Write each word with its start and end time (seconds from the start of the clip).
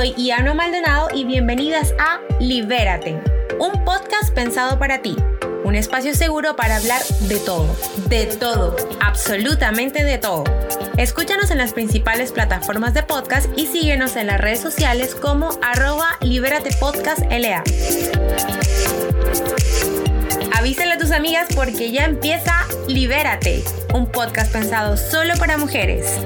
soy 0.00 0.14
Iano 0.16 0.54
Maldonado 0.54 1.08
y 1.14 1.24
bienvenidas 1.24 1.92
a 1.98 2.20
Libérate, 2.40 3.20
un 3.58 3.84
podcast 3.84 4.32
pensado 4.32 4.78
para 4.78 5.02
ti, 5.02 5.14
un 5.62 5.74
espacio 5.74 6.14
seguro 6.14 6.56
para 6.56 6.76
hablar 6.76 7.02
de 7.28 7.38
todo, 7.38 7.76
de 8.08 8.24
todo, 8.24 8.74
absolutamente 9.00 10.02
de 10.02 10.16
todo. 10.16 10.44
Escúchanos 10.96 11.50
en 11.50 11.58
las 11.58 11.74
principales 11.74 12.32
plataformas 12.32 12.94
de 12.94 13.02
podcast 13.02 13.46
y 13.58 13.66
síguenos 13.66 14.16
en 14.16 14.28
las 14.28 14.40
redes 14.40 14.60
sociales 14.60 15.14
como 15.14 15.50
arroba 15.60 16.16
Libérate 16.22 16.74
Podcast 16.80 17.20
LA. 17.30 17.62
Avísale 20.56 20.92
a 20.92 20.98
tus 20.98 21.10
amigas 21.10 21.46
porque 21.54 21.92
ya 21.92 22.06
empieza 22.06 22.54
Libérate, 22.88 23.62
un 23.92 24.10
podcast 24.10 24.50
pensado 24.50 24.96
solo 24.96 25.34
para 25.36 25.58
mujeres. 25.58 26.20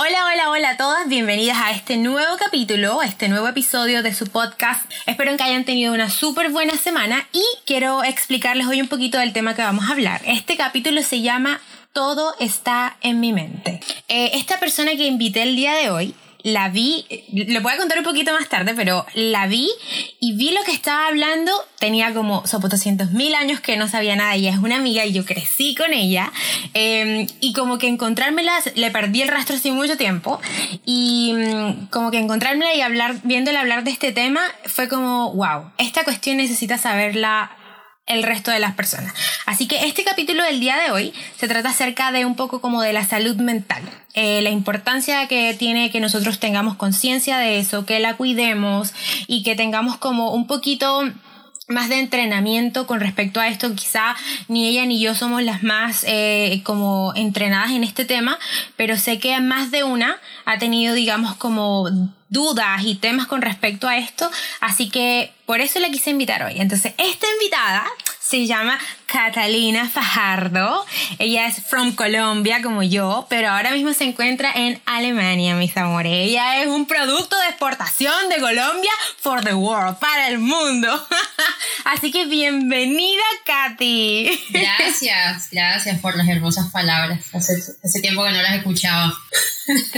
Hola, 0.00 0.26
hola, 0.32 0.50
hola 0.50 0.70
a 0.70 0.76
todas, 0.76 1.08
bienvenidas 1.08 1.56
a 1.58 1.72
este 1.72 1.96
nuevo 1.96 2.36
capítulo, 2.38 3.00
a 3.00 3.04
este 3.04 3.28
nuevo 3.28 3.48
episodio 3.48 4.04
de 4.04 4.14
su 4.14 4.28
podcast. 4.28 4.88
Espero 5.06 5.36
que 5.36 5.42
hayan 5.42 5.64
tenido 5.64 5.92
una 5.92 6.08
súper 6.08 6.50
buena 6.50 6.76
semana 6.76 7.26
y 7.32 7.42
quiero 7.66 8.04
explicarles 8.04 8.68
hoy 8.68 8.80
un 8.80 8.86
poquito 8.86 9.18
del 9.18 9.32
tema 9.32 9.56
que 9.56 9.62
vamos 9.62 9.86
a 9.86 9.94
hablar. 9.94 10.20
Este 10.24 10.56
capítulo 10.56 11.02
se 11.02 11.20
llama 11.20 11.60
Todo 11.92 12.36
está 12.38 12.96
en 13.00 13.18
mi 13.18 13.32
mente. 13.32 13.80
Eh, 14.06 14.30
esta 14.34 14.60
persona 14.60 14.92
que 14.92 15.08
invité 15.08 15.42
el 15.42 15.56
día 15.56 15.74
de 15.74 15.90
hoy 15.90 16.14
la 16.42 16.68
vi, 16.68 17.04
lo 17.32 17.60
voy 17.62 17.72
a 17.72 17.76
contar 17.76 17.98
un 17.98 18.04
poquito 18.04 18.32
más 18.32 18.48
tarde, 18.48 18.74
pero 18.76 19.04
la 19.14 19.46
vi 19.48 19.68
y 20.20 20.34
vi 20.34 20.50
lo 20.52 20.62
que 20.62 20.72
estaba 20.72 21.08
hablando. 21.08 21.52
Tenía 21.78 22.14
como 22.14 22.42
200 22.42 23.10
mil 23.10 23.34
años 23.34 23.60
que 23.60 23.76
no 23.76 23.88
sabía 23.88 24.14
nada. 24.14 24.34
Ella 24.34 24.50
es 24.50 24.58
una 24.58 24.76
amiga 24.76 25.04
y 25.04 25.12
yo 25.12 25.24
crecí 25.24 25.74
con 25.74 25.92
ella. 25.92 26.32
Em, 26.74 27.26
y 27.40 27.52
como 27.52 27.78
que 27.78 27.88
encontrármela, 27.88 28.52
le 28.74 28.90
perdí 28.90 29.22
el 29.22 29.28
rastro 29.28 29.56
hace 29.56 29.72
mucho 29.72 29.96
tiempo. 29.96 30.40
Y 30.84 31.34
mm, 31.34 31.86
como 31.86 32.10
que 32.10 32.18
encontrármela 32.18 32.74
y 32.74 32.82
hablar, 32.82 33.16
viéndola 33.24 33.60
hablar 33.60 33.84
de 33.84 33.90
este 33.90 34.12
tema, 34.12 34.40
fue 34.66 34.88
como, 34.88 35.32
wow, 35.34 35.70
esta 35.78 36.04
cuestión 36.04 36.36
necesita 36.36 36.78
saberla 36.78 37.50
el 38.08 38.22
resto 38.22 38.50
de 38.50 38.58
las 38.58 38.74
personas. 38.74 39.14
Así 39.46 39.66
que 39.66 39.86
este 39.86 40.04
capítulo 40.04 40.42
del 40.42 40.60
día 40.60 40.76
de 40.76 40.90
hoy 40.90 41.12
se 41.36 41.48
trata 41.48 41.70
acerca 41.70 42.12
de 42.12 42.24
un 42.24 42.34
poco 42.34 42.60
como 42.60 42.82
de 42.82 42.92
la 42.92 43.06
salud 43.06 43.36
mental, 43.36 43.82
eh, 44.14 44.42
la 44.42 44.50
importancia 44.50 45.28
que 45.28 45.54
tiene 45.54 45.90
que 45.90 46.00
nosotros 46.00 46.40
tengamos 46.40 46.76
conciencia 46.76 47.38
de 47.38 47.58
eso, 47.58 47.86
que 47.86 48.00
la 48.00 48.16
cuidemos 48.16 48.92
y 49.26 49.42
que 49.42 49.54
tengamos 49.54 49.96
como 49.96 50.32
un 50.32 50.46
poquito 50.46 51.04
más 51.68 51.88
de 51.88 52.00
entrenamiento 52.00 52.86
con 52.86 53.00
respecto 53.00 53.40
a 53.40 53.48
esto. 53.48 53.74
Quizá 53.74 54.16
ni 54.48 54.68
ella 54.68 54.86
ni 54.86 55.00
yo 55.00 55.14
somos 55.14 55.42
las 55.42 55.62
más 55.62 56.04
eh, 56.06 56.62
como 56.64 57.12
entrenadas 57.14 57.70
en 57.70 57.84
este 57.84 58.04
tema, 58.04 58.38
pero 58.76 58.96
sé 58.96 59.18
que 59.18 59.38
más 59.40 59.70
de 59.70 59.84
una 59.84 60.18
ha 60.44 60.58
tenido, 60.58 60.94
digamos, 60.94 61.36
como 61.36 61.88
dudas 62.30 62.82
y 62.84 62.94
temas 62.94 63.26
con 63.26 63.42
respecto 63.42 63.86
a 63.86 63.98
esto. 63.98 64.30
Así 64.60 64.88
que 64.88 65.32
por 65.46 65.60
eso 65.60 65.78
la 65.78 65.90
quise 65.90 66.10
invitar 66.10 66.42
hoy. 66.42 66.54
Entonces, 66.56 66.94
esta 66.98 67.26
invitada 67.34 67.86
se 68.18 68.46
llama 68.46 68.78
Catalina 69.10 69.88
Fajardo. 69.88 70.84
Ella 71.18 71.46
es 71.46 71.62
from 71.64 71.94
Colombia 71.94 72.60
como 72.62 72.82
yo, 72.82 73.26
pero 73.30 73.48
ahora 73.48 73.72
mismo 73.72 73.94
se 73.94 74.04
encuentra 74.04 74.52
en 74.54 74.80
Alemania, 74.84 75.54
mis 75.54 75.76
amores. 75.76 76.12
Ella 76.12 76.62
es 76.62 76.68
un 76.68 76.86
producto 76.86 77.36
de 77.38 77.46
exportación 77.46 78.28
de 78.28 78.38
Colombia 78.38 78.90
for 79.20 79.42
the 79.42 79.54
world, 79.54 79.98
para 79.98 80.28
el 80.28 80.38
mundo. 80.38 80.88
Así 81.84 82.12
que 82.12 82.26
bienvenida, 82.26 83.22
Katy. 83.46 84.38
Gracias, 84.50 85.48
gracias 85.50 85.98
por 86.00 86.16
las 86.16 86.28
hermosas 86.28 86.70
palabras. 86.70 87.24
Hace, 87.32 87.54
hace 87.82 88.00
tiempo 88.00 88.24
que 88.24 88.30
no 88.30 88.42
las 88.42 88.54
escuchaba. 88.56 89.14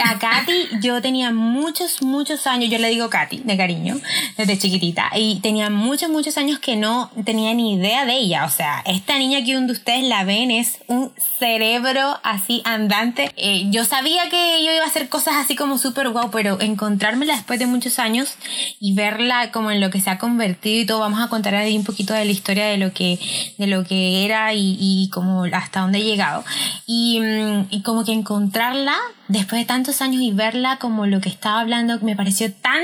A 0.04 0.19
Katy, 0.19 0.81
yo 0.81 1.00
tenía 1.00 1.31
muchos, 1.31 2.03
muchos 2.03 2.47
años, 2.47 2.71
yo 2.71 2.78
le 2.78 2.88
digo 2.88 3.09
Katy, 3.09 3.42
de 3.44 3.56
cariño, 3.56 4.00
desde 4.37 4.59
chiquitita, 4.59 5.10
y 5.15 5.41
tenía 5.41 5.71
muchos, 5.71 6.10
muchos 6.10 6.37
años 6.38 6.59
que 6.59 6.77
no 6.77 7.10
tenía 7.25 7.54
ni 7.54 7.75
idea 7.75 8.04
de 8.04 8.15
ella. 8.15 8.44
O 8.44 8.50
sea, 8.50 8.82
esta 9.00 9.19
niña 9.19 9.43
que 9.43 9.55
donde 9.55 9.72
ustedes 9.72 10.05
la 10.05 10.25
ven 10.25 10.50
es 10.50 10.78
un 10.87 11.11
cerebro 11.38 12.21
así 12.22 12.61
andante. 12.66 13.33
Eh, 13.37 13.65
yo 13.71 13.87
sabía 13.87 14.28
que 14.28 14.62
yo 14.62 14.72
iba 14.72 14.84
a 14.84 14.88
hacer 14.88 15.09
cosas 15.09 15.37
así 15.37 15.56
como 15.56 15.78
súper 15.78 16.11
guau, 16.11 16.31
pero 16.31 16.61
encontrármela 16.61 17.34
después 17.34 17.59
de 17.59 17.65
muchos 17.65 17.99
años 17.99 18.37
y 18.78 18.93
verla 18.94 19.50
como 19.53 19.71
en 19.71 19.81
lo 19.81 19.89
que 19.89 20.00
se 20.00 20.10
ha 20.10 20.19
convertido 20.19 20.83
y 20.83 20.87
todo, 20.87 21.00
vamos 21.00 21.21
a 21.21 21.28
contar 21.28 21.55
ahí 21.55 21.78
un 21.78 21.84
poquito 21.84 22.12
de 22.12 22.27
la 22.27 22.31
historia 22.31 22.66
de 22.66 22.77
lo 22.77 22.93
que, 22.93 23.19
de 23.56 23.66
lo 23.66 23.84
que 23.84 24.27
era 24.27 24.53
y, 24.53 24.77
y 24.78 25.09
como 25.09 25.44
hasta 25.44 25.81
dónde 25.81 26.00
he 26.00 26.05
llegado. 26.05 26.44
Y, 26.87 27.21
mm, 27.21 27.69
y 27.71 27.83
como 27.83 28.05
que 28.05 28.12
encontrarla 28.12 28.97
después 29.28 29.62
de 29.62 29.66
tantos 29.66 30.03
años 30.03 30.21
y 30.21 30.33
verla 30.33 30.77
como 30.77 31.06
lo 31.06 31.21
que 31.22 31.31
estaba 31.31 31.60
hablando 31.60 31.99
me 32.00 32.16
pareció 32.16 32.53
tan 32.53 32.83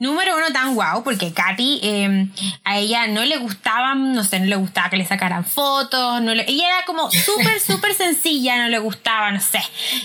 Número 0.00 0.36
uno, 0.36 0.52
tan 0.52 0.74
guau, 0.74 1.04
porque 1.04 1.32
Katy 1.32 1.78
em, 1.84 2.28
a 2.64 2.78
ella 2.78 3.06
no 3.06 3.24
le 3.24 3.36
gustaba, 3.36 3.94
no 3.94 4.24
sé, 4.24 4.40
no 4.40 4.46
le 4.46 4.56
gustaba 4.56 4.90
que 4.90 4.96
le 4.96 5.06
sacaran 5.06 5.44
fotos, 5.44 6.20
no 6.20 6.34
le, 6.34 6.44
ella 6.50 6.66
era 6.66 6.84
como 6.84 7.12
súper, 7.12 7.60
súper 7.64 7.94
sencilla, 7.94 8.56
no 8.56 8.68
le 8.70 8.80
gustaba, 8.80 9.30
no 9.30 9.40
sé, 9.40 9.60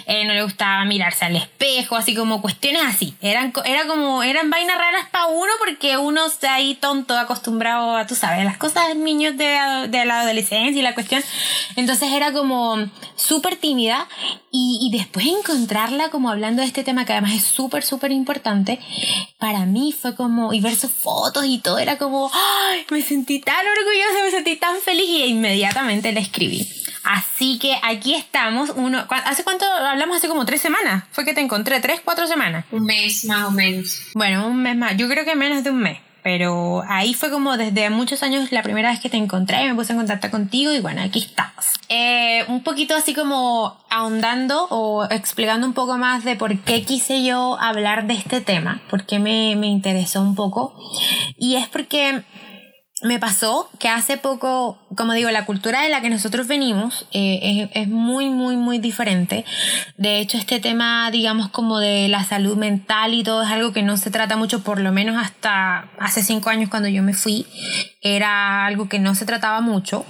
eh, 0.06 0.26
no 0.26 0.34
le 0.34 0.44
gustaba 0.44 0.86
mirarse 0.86 1.26
al 1.26 1.36
espejo, 1.36 1.96
así 1.96 2.14
como 2.14 2.40
cuestiones 2.40 2.84
así. 2.86 3.16
Eran, 3.20 3.52
era 3.66 3.88
como, 3.88 4.22
eran 4.22 4.52
vainas 4.52 4.78
raras 4.78 5.08
para 5.10 5.26
uno 5.26 5.52
porque 5.58 5.98
uno 5.98 6.28
está 6.28 6.54
ahí 6.54 6.76
tonto, 6.76 7.18
acostumbrado 7.18 7.98
a, 7.98 8.06
tú 8.06 8.14
sabes, 8.14 8.46
las 8.46 8.58
cosas 8.58 8.90
de 8.90 8.96
niños 8.96 9.38
de, 9.38 9.88
de 9.90 10.06
la 10.06 10.22
adolescencia 10.22 10.80
y 10.80 10.84
la 10.84 10.94
cuestión. 10.94 11.24
Entonces 11.76 12.12
era 12.12 12.32
como 12.32 12.78
súper 13.16 13.56
tímida 13.56 14.08
y, 14.52 14.78
y 14.84 14.96
después 14.96 15.26
encontrarla 15.26 16.10
como 16.10 16.30
hablando 16.30 16.62
de 16.62 16.68
este 16.68 16.84
tema 16.84 17.06
que 17.06 17.14
además 17.14 17.34
es 17.34 17.44
súper, 17.44 17.84
súper 17.84 18.12
importante, 18.12 18.80
para 19.40 19.66
mí 19.66 19.80
fue 19.92 20.16
como, 20.16 20.54
y 20.54 20.62
ver 20.62 20.76
sus 20.76 20.92
fotos 20.92 21.46
y 21.46 21.60
todo, 21.60 21.78
era 21.80 21.98
como, 21.98 22.32
¡ay! 22.34 22.86
Me 22.90 23.02
sentí 23.02 23.40
tan 23.40 23.66
orgullosa, 23.66 24.24
me 24.26 24.32
sentí 24.32 24.56
tan 24.56 24.78
feliz 24.80 25.08
y 25.08 25.24
inmediatamente 25.26 26.12
le 26.12 26.20
escribí. 26.20 26.68
Así 27.04 27.58
que 27.60 27.76
aquí 27.82 28.14
estamos. 28.14 28.72
Uno, 28.76 29.06
¿Hace 29.10 29.44
cuánto 29.44 29.66
hablamos? 29.66 30.18
Hace 30.18 30.28
como 30.28 30.46
tres 30.46 30.62
semanas. 30.62 31.06
Fue 31.12 31.26
que 31.26 31.34
te 31.34 31.42
encontré, 31.42 31.80
tres, 31.80 32.02
cuatro 32.04 32.28
semanas. 32.28 32.66
Un 32.72 32.84
mes 32.86 33.26
más 33.26 33.48
o 33.48 33.52
menos. 33.52 33.98
Bueno, 34.14 34.48
un 34.48 34.62
mes 34.62 34.76
más. 34.76 34.98
Yo 34.98 35.08
creo 35.08 35.26
que 35.26 35.36
menos 35.36 35.64
de 35.64 35.72
un 35.72 35.80
mes. 35.80 36.00
Pero 36.32 36.84
ahí 36.88 37.16
fue 37.16 37.32
como 37.32 37.58
desde 37.58 37.90
muchos 37.90 38.22
años 38.22 38.52
la 38.52 38.62
primera 38.62 38.92
vez 38.92 39.00
que 39.00 39.10
te 39.10 39.18
encontré 39.18 39.64
y 39.64 39.68
me 39.68 39.74
puse 39.74 39.94
en 39.94 39.98
contacto 39.98 40.30
contigo 40.30 40.72
y 40.72 40.80
bueno, 40.80 41.02
aquí 41.02 41.18
estamos. 41.18 41.66
Eh, 41.90 42.46
un 42.50 42.62
poquito 42.62 42.96
así 42.96 43.16
como 43.16 43.76
ahondando 43.90 44.68
o 44.70 45.06
explicando 45.10 45.66
un 45.66 45.74
poco 45.74 45.98
más 45.98 46.24
de 46.24 46.36
por 46.36 46.56
qué 46.60 46.84
quise 46.84 47.24
yo 47.24 47.60
hablar 47.60 48.06
de 48.06 48.14
este 48.14 48.42
tema, 48.42 48.80
por 48.92 49.08
qué 49.08 49.18
me, 49.18 49.56
me 49.56 49.66
interesó 49.66 50.22
un 50.22 50.36
poco. 50.36 50.76
Y 51.36 51.56
es 51.56 51.68
porque 51.68 52.22
me 53.02 53.18
pasó 53.18 53.70
que 53.80 53.88
hace 53.88 54.18
poco, 54.18 54.78
como 54.96 55.14
digo, 55.14 55.30
la 55.32 55.46
cultura 55.46 55.82
de 55.82 55.90
la 55.90 56.02
que 56.02 56.10
nosotros 56.10 56.48
venimos 56.48 57.08
eh, 57.14 57.70
es, 57.74 57.84
es, 57.84 57.88
muy, 57.88 58.30
muy, 58.30 58.58
muy 58.58 58.80
diferente. 58.80 59.46
De 59.98 60.20
hecho, 60.20 60.38
este 60.38 60.60
tema, 60.60 61.10
digamos, 61.12 61.50
como 61.50 61.80
de 61.80 62.10
la 62.10 62.26
salud 62.26 62.58
mental 62.58 63.14
y 63.14 63.24
todo 63.24 63.44
es 63.44 63.50
algo 63.50 63.72
que 63.72 63.84
no 63.84 63.96
se 63.96 64.12
trata 64.12 64.36
mucho, 64.36 64.64
por 64.64 64.80
lo 64.80 64.92
menos 64.92 65.22
hasta 65.22 65.90
hace 66.00 66.24
cinco 66.24 66.50
años 66.50 66.70
cuando 66.70 66.90
yo 66.90 67.02
me 67.02 67.14
fui, 67.14 67.46
era 68.02 68.66
algo 68.66 68.90
que 68.90 69.00
no 69.00 69.16
se 69.16 69.26
trataba 69.26 69.62
mucho. 69.62 70.06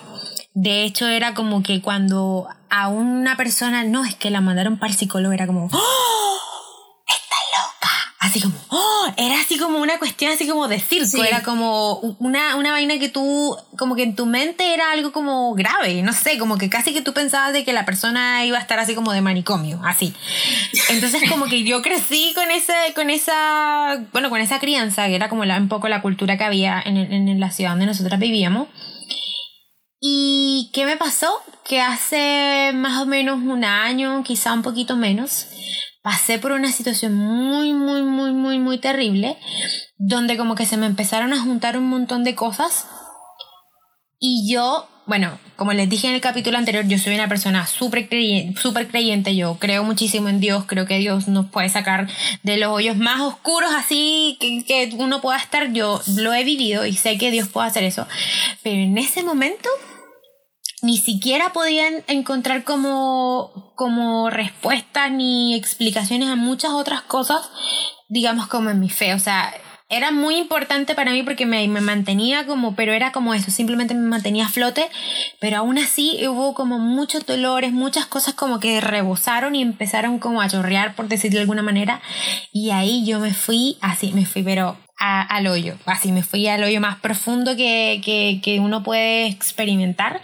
De 0.56 0.84
hecho, 0.84 1.08
era 1.08 1.36
como 1.36 1.62
que 1.62 1.82
cuando 1.82 2.48
a 2.70 2.88
una 2.88 3.38
persona, 3.38 3.84
no, 3.84 4.04
es 4.04 4.16
que 4.16 4.32
la 4.32 4.42
mandaron 4.42 4.78
para 4.78 4.92
el 4.92 4.98
psicólogo, 4.98 5.34
era 5.34 5.46
como, 5.46 5.70
¡Oh! 5.72 6.49
Así 8.20 8.42
como, 8.42 8.54
oh, 8.68 9.14
era 9.16 9.40
así 9.40 9.58
como 9.58 9.80
una 9.80 9.98
cuestión 9.98 10.34
así 10.34 10.46
como 10.46 10.68
de 10.68 10.80
circo, 10.80 11.24
era 11.24 11.42
como 11.42 11.94
una, 12.20 12.58
una 12.58 12.72
vaina 12.74 13.00
que 13.00 13.08
tú, 13.08 13.58
como 13.78 13.96
que 13.96 14.04
en 14.04 14.16
tu 14.16 14.26
mente 14.26 14.74
era 14.74 14.92
algo 14.92 15.14
como 15.14 15.54
grave, 15.56 16.02
no 16.04 16.12
sé, 16.12 16.38
como 16.38 16.58
que 16.58 16.70
casi 16.70 16.94
que 16.94 17.02
tú 17.02 17.14
pensabas 17.14 17.54
de 17.54 17.64
que 17.64 17.72
la 17.72 17.86
persona 17.86 18.46
iba 18.46 18.58
a 18.58 18.62
estar 18.62 18.78
así 18.78 18.94
como 18.94 19.14
de 19.14 19.22
manicomio, 19.22 19.80
así. 19.86 20.14
Entonces 20.90 21.30
como 21.30 21.46
que 21.46 21.64
yo 21.64 21.82
crecí 21.82 22.34
con 22.36 22.52
ese, 22.52 22.74
con 22.94 23.10
esa, 23.10 24.06
bueno, 24.12 24.30
con 24.30 24.42
esa 24.42 24.60
crianza, 24.60 25.08
que 25.08 25.16
era 25.16 25.30
como 25.30 25.46
la, 25.46 25.58
un 25.58 25.70
poco 25.70 25.88
la 25.88 26.02
cultura 26.02 26.38
que 26.38 26.44
había 26.44 26.82
en, 26.86 26.98
en 26.98 27.40
la 27.40 27.52
ciudad 27.52 27.72
donde 27.72 27.86
nosotras 27.86 28.20
vivíamos. 28.20 28.68
¿Y 30.02 30.72
qué 30.74 30.86
me 30.86 30.98
pasó? 30.98 31.30
Que 31.66 31.82
hace 31.82 32.72
más 32.74 33.02
o 33.02 33.06
menos 33.06 33.40
un 33.40 33.64
año, 33.64 34.24
quizá 34.24 34.54
un 34.54 34.62
poquito 34.62 34.96
menos, 34.96 35.48
pasé 36.02 36.40
por 36.40 36.52
una 36.52 36.72
situación 36.72 37.14
muy, 37.14 37.74
muy, 37.74 38.04
muy, 38.04 38.32
muy, 38.32 38.60
muy 38.60 38.78
terrible, 38.78 39.38
donde 39.98 40.38
como 40.38 40.56
que 40.56 40.66
se 40.66 40.78
me 40.78 40.86
empezaron 40.86 41.34
a 41.34 41.42
juntar 41.42 41.78
un 41.78 41.90
montón 41.90 42.24
de 42.24 42.36
cosas. 42.36 42.88
Y 44.20 44.52
yo, 44.52 44.88
bueno, 45.06 45.40
como 45.56 45.74
les 45.74 45.90
dije 45.90 46.08
en 46.08 46.14
el 46.14 46.22
capítulo 46.22 46.58
anterior, 46.58 46.86
yo 46.88 46.98
soy 46.98 47.16
una 47.16 47.28
persona 47.28 47.66
súper 47.68 48.08
creyente, 48.08 48.60
super 48.60 48.88
creyente, 48.88 49.36
yo 49.36 49.58
creo 49.60 49.84
muchísimo 49.84 50.30
en 50.30 50.40
Dios, 50.40 50.66
creo 50.68 50.86
que 50.86 50.98
Dios 50.98 51.28
nos 51.28 51.48
puede 51.48 51.70
sacar 51.70 52.08
de 52.44 52.58
los 52.58 52.70
hoyos 52.70 52.98
más 52.98 53.22
oscuros 53.22 53.72
así 53.76 54.38
que, 54.40 54.64
que 54.66 54.96
uno 54.96 55.22
pueda 55.22 55.38
estar, 55.38 55.72
yo 55.72 56.02
lo 56.18 56.34
he 56.34 56.44
vivido 56.44 56.86
y 56.86 56.96
sé 56.96 57.18
que 57.18 57.32
Dios 57.32 57.48
puede 57.48 57.68
hacer 57.68 57.84
eso, 57.84 58.08
pero 58.62 58.76
en 58.76 58.98
ese 58.98 59.24
momento 59.24 59.70
ni 60.82 60.98
siquiera 60.98 61.52
podían 61.54 62.04
encontrar 62.08 62.64
como 62.64 63.74
como 63.76 64.30
respuestas 64.30 65.10
ni 65.10 65.56
explicaciones 65.56 66.28
a 66.30 66.36
muchas 66.36 66.72
otras 66.72 67.02
cosas, 67.02 67.50
digamos 68.10 68.48
como 68.48 68.70
en 68.70 68.82
mi 68.82 68.90
fe. 68.90 69.14
O 69.14 69.20
sea, 69.20 69.54
era 69.88 70.12
muy 70.12 70.36
importante 70.36 70.96
para 70.96 71.12
mí 71.12 71.24
porque 71.24 71.46
me, 71.46 71.68
me, 71.68 71.82
mantenía 71.82 72.46
como, 72.46 72.76
pero 72.76 72.94
era 72.94 73.12
como 73.12 73.34
eso, 73.34 73.50
simplemente 73.50 73.96
me 73.96 74.08
mantenía 74.08 74.46
a 74.46 74.50
flote, 74.50 74.88
pero 75.40 75.58
aún 75.58 75.78
así 75.78 76.20
hubo 76.28 76.54
como 76.54 76.78
muchos 76.78 77.26
dolores, 77.26 77.72
muchas 77.72 78.06
cosas 78.06 78.36
como 78.36 78.60
que 78.60 78.82
rebosaron 78.82 79.56
y 79.56 79.62
empezaron 79.62 80.20
como 80.20 80.42
a 80.42 80.50
chorrear, 80.50 80.96
por 80.96 81.08
decirlo 81.08 81.38
de 81.38 81.44
alguna 81.44 81.64
manera, 81.64 82.02
y 82.52 82.70
ahí 82.70 83.06
yo 83.06 83.20
me 83.20 83.34
fui 83.34 83.78
así, 83.82 84.12
me 84.12 84.26
fui, 84.26 84.44
pero 84.44 84.78
al 85.00 85.48
hoyo, 85.48 85.78
así 85.86 86.12
me 86.12 86.24
fui 86.24 86.48
al 86.48 86.64
hoyo 86.64 86.82
más 86.82 87.00
profundo 87.00 87.56
que, 87.56 88.02
que, 88.04 88.42
que 88.44 88.60
uno 88.60 88.84
puede 88.84 89.28
experimentar, 89.28 90.22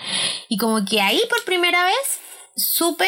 y 0.50 0.57
como 0.57 0.86
que 0.86 1.01
ahí 1.01 1.19
por 1.30 1.44
primera 1.45 1.86
vez 1.86 2.19
supe 2.56 3.07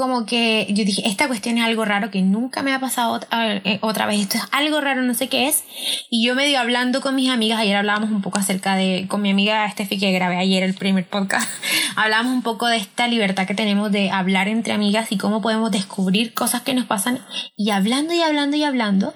como 0.00 0.24
que 0.24 0.66
yo 0.70 0.84
dije, 0.84 1.02
esta 1.06 1.26
cuestión 1.26 1.58
es 1.58 1.64
algo 1.64 1.84
raro 1.84 2.10
que 2.10 2.22
nunca 2.22 2.62
me 2.62 2.72
ha 2.72 2.80
pasado 2.80 3.20
eh, 3.32 3.78
otra 3.82 4.06
vez, 4.06 4.20
esto 4.20 4.38
es 4.38 4.44
algo 4.50 4.80
raro, 4.80 5.02
no 5.02 5.12
sé 5.12 5.28
qué 5.28 5.46
es. 5.46 5.64
Y 6.08 6.24
yo 6.24 6.34
medio 6.34 6.58
hablando 6.58 7.02
con 7.02 7.14
mis 7.14 7.28
amigas, 7.28 7.58
ayer 7.58 7.76
hablábamos 7.76 8.10
un 8.10 8.22
poco 8.22 8.38
acerca 8.38 8.76
de, 8.76 9.06
con 9.08 9.20
mi 9.20 9.30
amiga 9.30 9.68
Steffi 9.70 9.98
que 9.98 10.10
grabé 10.12 10.38
ayer 10.38 10.62
el 10.62 10.72
primer 10.72 11.06
podcast, 11.06 11.46
hablábamos 11.96 12.32
un 12.32 12.42
poco 12.42 12.66
de 12.66 12.78
esta 12.78 13.08
libertad 13.08 13.46
que 13.46 13.54
tenemos 13.54 13.92
de 13.92 14.10
hablar 14.10 14.48
entre 14.48 14.72
amigas 14.72 15.12
y 15.12 15.18
cómo 15.18 15.42
podemos 15.42 15.70
descubrir 15.70 16.32
cosas 16.32 16.62
que 16.62 16.72
nos 16.72 16.86
pasan. 16.86 17.18
Y 17.54 17.70
hablando 17.70 18.14
y 18.14 18.22
hablando 18.22 18.56
y 18.56 18.64
hablando, 18.64 19.12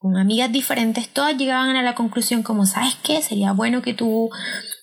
con 0.00 0.16
amigas 0.16 0.50
diferentes, 0.50 1.10
todas 1.10 1.36
llegaban 1.36 1.76
a 1.76 1.82
la 1.82 1.94
conclusión 1.94 2.42
como, 2.42 2.64
¿sabes 2.64 2.96
qué? 3.02 3.20
Sería 3.20 3.52
bueno 3.52 3.82
que 3.82 3.92
tú 3.92 4.30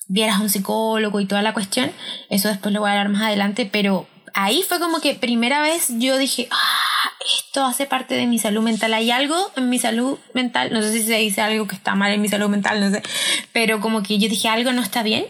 vieras 0.08 0.38
a 0.38 0.42
un 0.44 0.50
psicólogo 0.50 1.20
y 1.20 1.26
toda 1.26 1.42
la 1.42 1.56
cuestión. 1.56 1.92
Eso 2.30 2.50
después 2.50 2.72
lo 2.72 2.82
voy 2.82 2.90
a 2.90 2.92
hablar 2.92 3.10
más 3.10 3.24
adelante, 3.24 3.68
pero 3.70 4.06
ahí 4.36 4.62
fue 4.62 4.80
como 4.80 5.02
que 5.02 5.16
primera 5.16 5.60
vez 5.64 5.88
yo 5.98 6.20
dije, 6.20 6.48
ah, 6.52 7.10
esto 7.40 7.66
hace 7.66 7.88
parte 7.88 8.14
de 8.14 8.28
mi 8.28 8.38
salud 8.38 8.62
mental. 8.62 8.94
Hay 8.94 9.10
algo 9.10 9.36
en 9.56 9.70
mi 9.70 9.80
salud 9.80 10.20
mental, 10.36 10.72
no 10.72 10.84
sé 10.84 10.92
si 10.92 11.02
se 11.02 11.16
dice 11.16 11.42
algo 11.42 11.66
que 11.66 11.76
está 11.76 11.96
mal 11.96 12.12
en 12.12 12.22
mi 12.22 12.30
salud 12.30 12.48
mental, 12.48 12.80
no 12.80 12.92
sé, 12.92 13.02
pero 13.52 13.82
como 13.82 14.04
que 14.04 14.20
yo 14.20 14.30
dije, 14.30 14.50
algo 14.50 14.72
no 14.72 14.84
está 14.84 15.02
bien. 15.02 15.26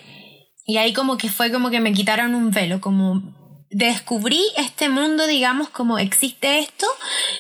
Y 0.65 0.75
ahí 0.75 0.91
como 0.91 1.15
que 1.15 1.29
fue 1.29 1.49
como 1.49 1.69
que 1.69 1.79
me 1.79 1.93
quitaron 1.93 2.35
un 2.35 2.51
velo, 2.51 2.81
como 2.81 3.23
descubrí 3.69 4.41
este 4.55 4.87
mundo, 4.87 5.27
digamos, 5.27 5.69
como 5.69 5.99
existe 5.99 6.59
esto 6.59 6.85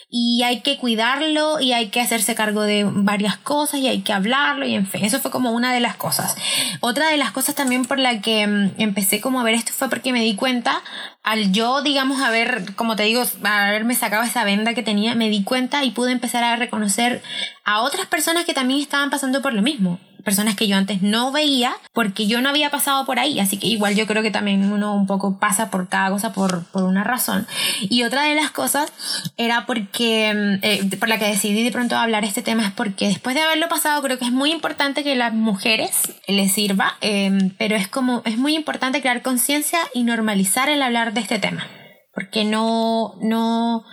y 0.09 0.43
hay 0.43 0.61
que 0.61 0.77
cuidarlo 0.77 1.59
y 1.59 1.71
hay 1.71 1.87
que 1.87 2.01
hacerse 2.01 2.35
cargo 2.35 2.63
de 2.63 2.85
varias 2.85 3.37
cosas 3.37 3.79
y 3.79 3.87
hay 3.87 4.01
que 4.01 4.11
hablarlo 4.11 4.65
y 4.65 4.75
en 4.75 4.85
fin, 4.87 5.05
eso 5.05 5.19
fue 5.19 5.31
como 5.31 5.51
una 5.51 5.73
de 5.73 5.79
las 5.79 5.95
cosas. 5.95 6.35
Otra 6.81 7.09
de 7.09 7.17
las 7.17 7.31
cosas 7.31 7.55
también 7.55 7.85
por 7.85 7.99
la 7.99 8.21
que 8.21 8.45
mm, 8.45 8.71
empecé 8.77 9.21
como 9.21 9.39
a 9.39 9.43
ver 9.43 9.53
esto 9.53 9.71
fue 9.73 9.89
porque 9.89 10.11
me 10.11 10.21
di 10.21 10.35
cuenta, 10.35 10.81
al 11.23 11.51
yo, 11.51 11.81
digamos, 11.81 12.21
haber, 12.21 12.75
como 12.75 12.95
te 12.95 13.03
digo, 13.03 13.23
haberme 13.43 13.95
sacado 13.95 14.23
esa 14.23 14.43
venda 14.43 14.73
que 14.73 14.83
tenía, 14.83 15.15
me 15.15 15.29
di 15.29 15.43
cuenta 15.43 15.83
y 15.85 15.91
pude 15.91 16.11
empezar 16.11 16.43
a 16.43 16.55
reconocer 16.57 17.21
a 17.63 17.81
otras 17.81 18.05
personas 18.05 18.45
que 18.45 18.53
también 18.53 18.81
estaban 18.81 19.09
pasando 19.09 19.41
por 19.41 19.53
lo 19.53 19.61
mismo 19.61 19.99
personas 20.27 20.57
que 20.57 20.67
yo 20.67 20.75
antes 20.75 21.01
no 21.01 21.31
veía 21.31 21.73
porque 21.93 22.27
yo 22.27 22.41
no 22.41 22.49
había 22.49 22.69
pasado 22.69 23.05
por 23.05 23.17
ahí. 23.17 23.39
Así 23.39 23.55
que 23.55 23.67
igual 23.67 23.95
yo 23.95 24.05
creo 24.07 24.21
que 24.21 24.29
también 24.29 24.73
uno 24.73 24.93
un 24.93 25.07
poco 25.07 25.39
pasa 25.39 25.71
por 25.71 25.87
cada 25.87 26.09
cosa 26.09 26.33
por, 26.33 26.65
por 26.65 26.83
una 26.83 27.05
razón. 27.05 27.47
Y 27.79 28.03
otra 28.03 28.23
de 28.23 28.35
las 28.35 28.51
cosas 28.51 28.91
era 29.37 29.65
porque, 29.65 30.59
eh, 30.63 30.97
por 30.99 31.07
la 31.07 31.17
que 31.17 31.27
decidí 31.29 31.63
de 31.63 31.71
pronto 31.71 31.95
hablar 31.95 32.25
este 32.25 32.41
tema 32.41 32.65
es 32.65 32.73
porque 32.73 33.07
después 33.07 33.37
de 33.37 33.41
haberlo 33.41 33.69
pasado 33.69 34.01
creo 34.01 34.19
que 34.19 34.25
es 34.25 34.33
muy 34.33 34.51
importante 34.51 35.01
que 35.01 35.15
las 35.15 35.33
mujeres 35.33 36.13
les 36.27 36.51
sirva, 36.51 36.97
em, 36.99 37.51
pero 37.57 37.77
es 37.77 37.87
como, 37.87 38.21
es 38.25 38.37
muy 38.37 38.53
importante 38.53 38.99
crear 38.99 39.21
conciencia 39.21 39.79
y 39.93 40.03
normalizar 40.03 40.67
el 40.67 40.81
hablar 40.81 41.13
de 41.13 41.21
este 41.21 41.39
tema. 41.39 41.65
Porque 42.13 42.43
no, 42.43 43.13
no, 43.21 43.85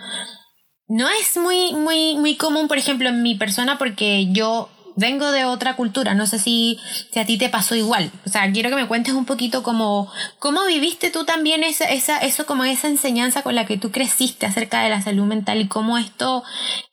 no 0.89 1.09
es 1.09 1.37
muy, 1.37 1.71
muy, 1.73 2.17
muy 2.17 2.35
común, 2.35 2.67
por 2.67 2.77
ejemplo, 2.77 3.07
en 3.07 3.23
mi 3.23 3.35
persona, 3.35 3.77
porque 3.77 4.27
yo 4.33 4.69
vengo 4.95 5.31
de 5.31 5.45
otra 5.45 5.75
cultura, 5.75 6.13
no 6.13 6.27
sé 6.27 6.39
si, 6.39 6.79
si 7.11 7.19
a 7.19 7.25
ti 7.25 7.37
te 7.37 7.49
pasó 7.49 7.75
igual. 7.75 8.11
O 8.25 8.29
sea, 8.29 8.51
quiero 8.51 8.69
que 8.69 8.75
me 8.75 8.87
cuentes 8.87 9.13
un 9.13 9.25
poquito 9.25 9.63
como 9.63 10.11
cómo 10.39 10.65
viviste 10.65 11.09
tú 11.09 11.25
también 11.25 11.63
esa, 11.63 11.85
esa, 11.85 12.19
eso, 12.19 12.45
como 12.45 12.63
esa 12.63 12.87
enseñanza 12.87 13.41
con 13.41 13.55
la 13.55 13.65
que 13.65 13.77
tú 13.77 13.91
creciste 13.91 14.45
acerca 14.45 14.81
de 14.81 14.89
la 14.89 15.01
salud 15.01 15.25
mental 15.25 15.61
y 15.61 15.67
cómo 15.67 15.97
esto 15.97 16.43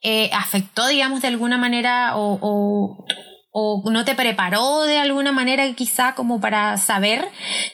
eh, 0.03 0.31
afectó, 0.33 0.87
digamos, 0.89 1.23
de 1.23 1.29
alguna 1.29 1.59
manera 1.59 2.17
o, 2.17 2.39
o, 2.41 3.05
o 3.53 3.91
no 3.91 4.05
te 4.05 4.15
preparó 4.15 4.83
de 4.83 4.99
alguna 4.99 5.33
manera 5.33 5.73
quizá 5.75 6.15
como 6.15 6.41
para 6.41 6.79
saber 6.79 7.29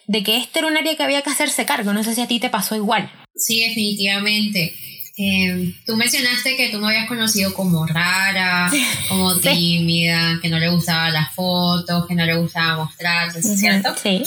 de 0.07 0.23
que 0.23 0.37
esto 0.37 0.59
era 0.59 0.69
un 0.69 0.77
área 0.77 0.97
que 0.97 1.03
había 1.03 1.23
que 1.23 1.31
hacerse 1.31 1.65
cargo. 1.65 1.93
No 1.93 2.05
sé 2.05 2.15
si 2.15 2.21
a 2.21 2.29
ti 2.29 2.41
te 2.41 2.51
pasó 2.51 2.75
igual. 2.77 3.11
Sí, 3.35 3.61
definitivamente. 3.61 4.75
Eh, 5.21 5.75
tú 5.85 5.97
mencionaste 5.97 6.57
que 6.57 6.69
tú 6.69 6.79
me 6.79 6.87
habías 6.87 7.09
conocido 7.09 7.53
como 7.53 7.85
rara, 7.85 8.71
como 9.09 9.35
tímida, 9.41 10.39
que 10.41 10.49
no 10.49 10.61
le 10.61 10.69
gustaban 10.69 11.13
las 11.13 11.35
fotos, 11.35 12.07
que 12.07 12.15
no 12.15 12.25
le 12.25 12.37
gustaba 12.37 12.85
mostrarse, 12.85 13.43
¿cierto? 13.57 13.97
Sí. 14.01 14.23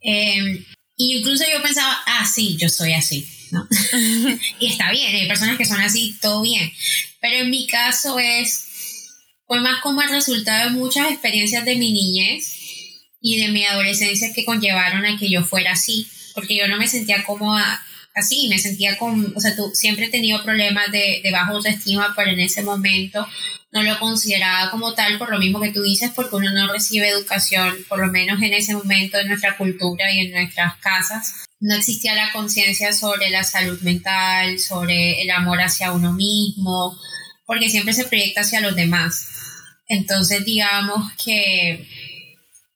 Eh, 0.00 0.64
incluso 0.96 1.44
yo 1.52 1.60
pensaba, 1.62 1.94
ah, 2.06 2.24
sí, 2.24 2.56
yo 2.56 2.70
soy 2.70 2.94
así, 2.94 3.28
¿no? 3.50 3.68
y 4.58 4.68
está 4.68 4.90
bien, 4.90 5.14
hay 5.14 5.28
personas 5.28 5.58
que 5.58 5.66
son 5.66 5.80
así, 5.80 6.16
todo 6.22 6.40
bien. 6.40 6.72
Pero 7.20 7.36
en 7.36 7.50
mi 7.50 7.66
caso 7.66 8.18
es, 8.18 8.64
fue 9.46 9.60
más 9.60 9.82
como 9.82 10.00
el 10.00 10.08
resultado 10.08 10.70
de 10.70 10.76
muchas 10.76 11.10
experiencias 11.10 11.66
de 11.66 11.76
mi 11.76 11.92
niñez 11.92 12.56
y 13.20 13.40
de 13.40 13.48
mi 13.48 13.66
adolescencia 13.66 14.32
que 14.32 14.46
conllevaron 14.46 15.04
a 15.04 15.18
que 15.18 15.28
yo 15.28 15.44
fuera 15.44 15.72
así, 15.72 16.08
porque 16.34 16.56
yo 16.56 16.66
no 16.66 16.78
me 16.78 16.88
sentía 16.88 17.24
cómoda 17.24 17.84
así, 18.18 18.48
me 18.48 18.58
sentía 18.58 18.98
con, 18.98 19.32
o 19.36 19.40
sea, 19.40 19.56
tú, 19.56 19.70
siempre 19.74 20.06
he 20.06 20.10
tenido 20.10 20.42
problemas 20.42 20.90
de, 20.92 21.20
de 21.22 21.30
baja 21.30 21.52
autoestima, 21.52 22.12
pero 22.16 22.30
en 22.30 22.40
ese 22.40 22.62
momento 22.62 23.26
no 23.70 23.82
lo 23.82 23.98
consideraba 23.98 24.70
como 24.70 24.94
tal 24.94 25.18
por 25.18 25.30
lo 25.30 25.38
mismo 25.38 25.60
que 25.60 25.72
tú 25.72 25.82
dices, 25.82 26.10
porque 26.14 26.36
uno 26.36 26.50
no 26.50 26.72
recibe 26.72 27.08
educación, 27.08 27.76
por 27.88 27.98
lo 27.98 28.10
menos 28.10 28.40
en 28.40 28.54
ese 28.54 28.74
momento 28.74 29.18
en 29.18 29.28
nuestra 29.28 29.56
cultura 29.56 30.10
y 30.12 30.20
en 30.20 30.32
nuestras 30.32 30.76
casas. 30.78 31.44
No 31.60 31.74
existía 31.74 32.14
la 32.14 32.32
conciencia 32.32 32.92
sobre 32.92 33.30
la 33.30 33.44
salud 33.44 33.80
mental, 33.82 34.58
sobre 34.58 35.22
el 35.22 35.30
amor 35.30 35.60
hacia 35.60 35.92
uno 35.92 36.12
mismo, 36.12 36.96
porque 37.46 37.68
siempre 37.68 37.92
se 37.92 38.04
proyecta 38.04 38.42
hacia 38.42 38.60
los 38.60 38.76
demás. 38.76 39.28
Entonces, 39.86 40.44
digamos 40.44 41.12
que, 41.22 41.86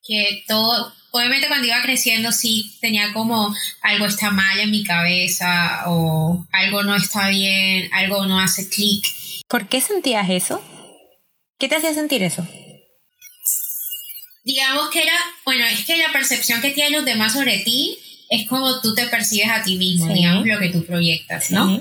que 0.06 0.44
todo, 0.46 0.92
obviamente 1.12 1.46
cuando 1.46 1.66
iba 1.66 1.80
creciendo 1.82 2.32
sí 2.32 2.76
tenía 2.80 3.12
como 3.12 3.54
algo 3.82 4.06
está 4.06 4.30
mal 4.30 4.58
en 4.58 4.70
mi 4.70 4.82
cabeza 4.82 5.84
o 5.86 6.44
algo 6.50 6.82
no 6.82 6.96
está 6.96 7.28
bien, 7.28 7.88
algo 7.92 8.26
no 8.26 8.40
hace 8.40 8.68
clic. 8.68 9.06
¿Por 9.46 9.68
qué 9.68 9.80
sentías 9.80 10.28
eso? 10.28 10.62
¿Qué 11.58 11.68
te 11.68 11.76
hacía 11.76 11.94
sentir 11.94 12.22
eso? 12.22 12.46
Digamos 14.44 14.90
que 14.90 15.02
era, 15.02 15.12
bueno, 15.44 15.64
es 15.66 15.84
que 15.84 15.96
la 15.96 16.10
percepción 16.12 16.60
que 16.60 16.70
tienen 16.70 16.94
los 16.94 17.04
demás 17.04 17.34
sobre 17.34 17.58
ti 17.58 17.96
es 18.28 18.48
como 18.48 18.80
tú 18.80 18.94
te 18.94 19.06
percibes 19.06 19.50
a 19.50 19.62
ti 19.62 19.76
mismo, 19.76 20.12
digamos, 20.12 20.46
lo 20.46 20.58
que 20.58 20.70
tú 20.70 20.84
proyectas, 20.84 21.50
¿no? 21.50 21.80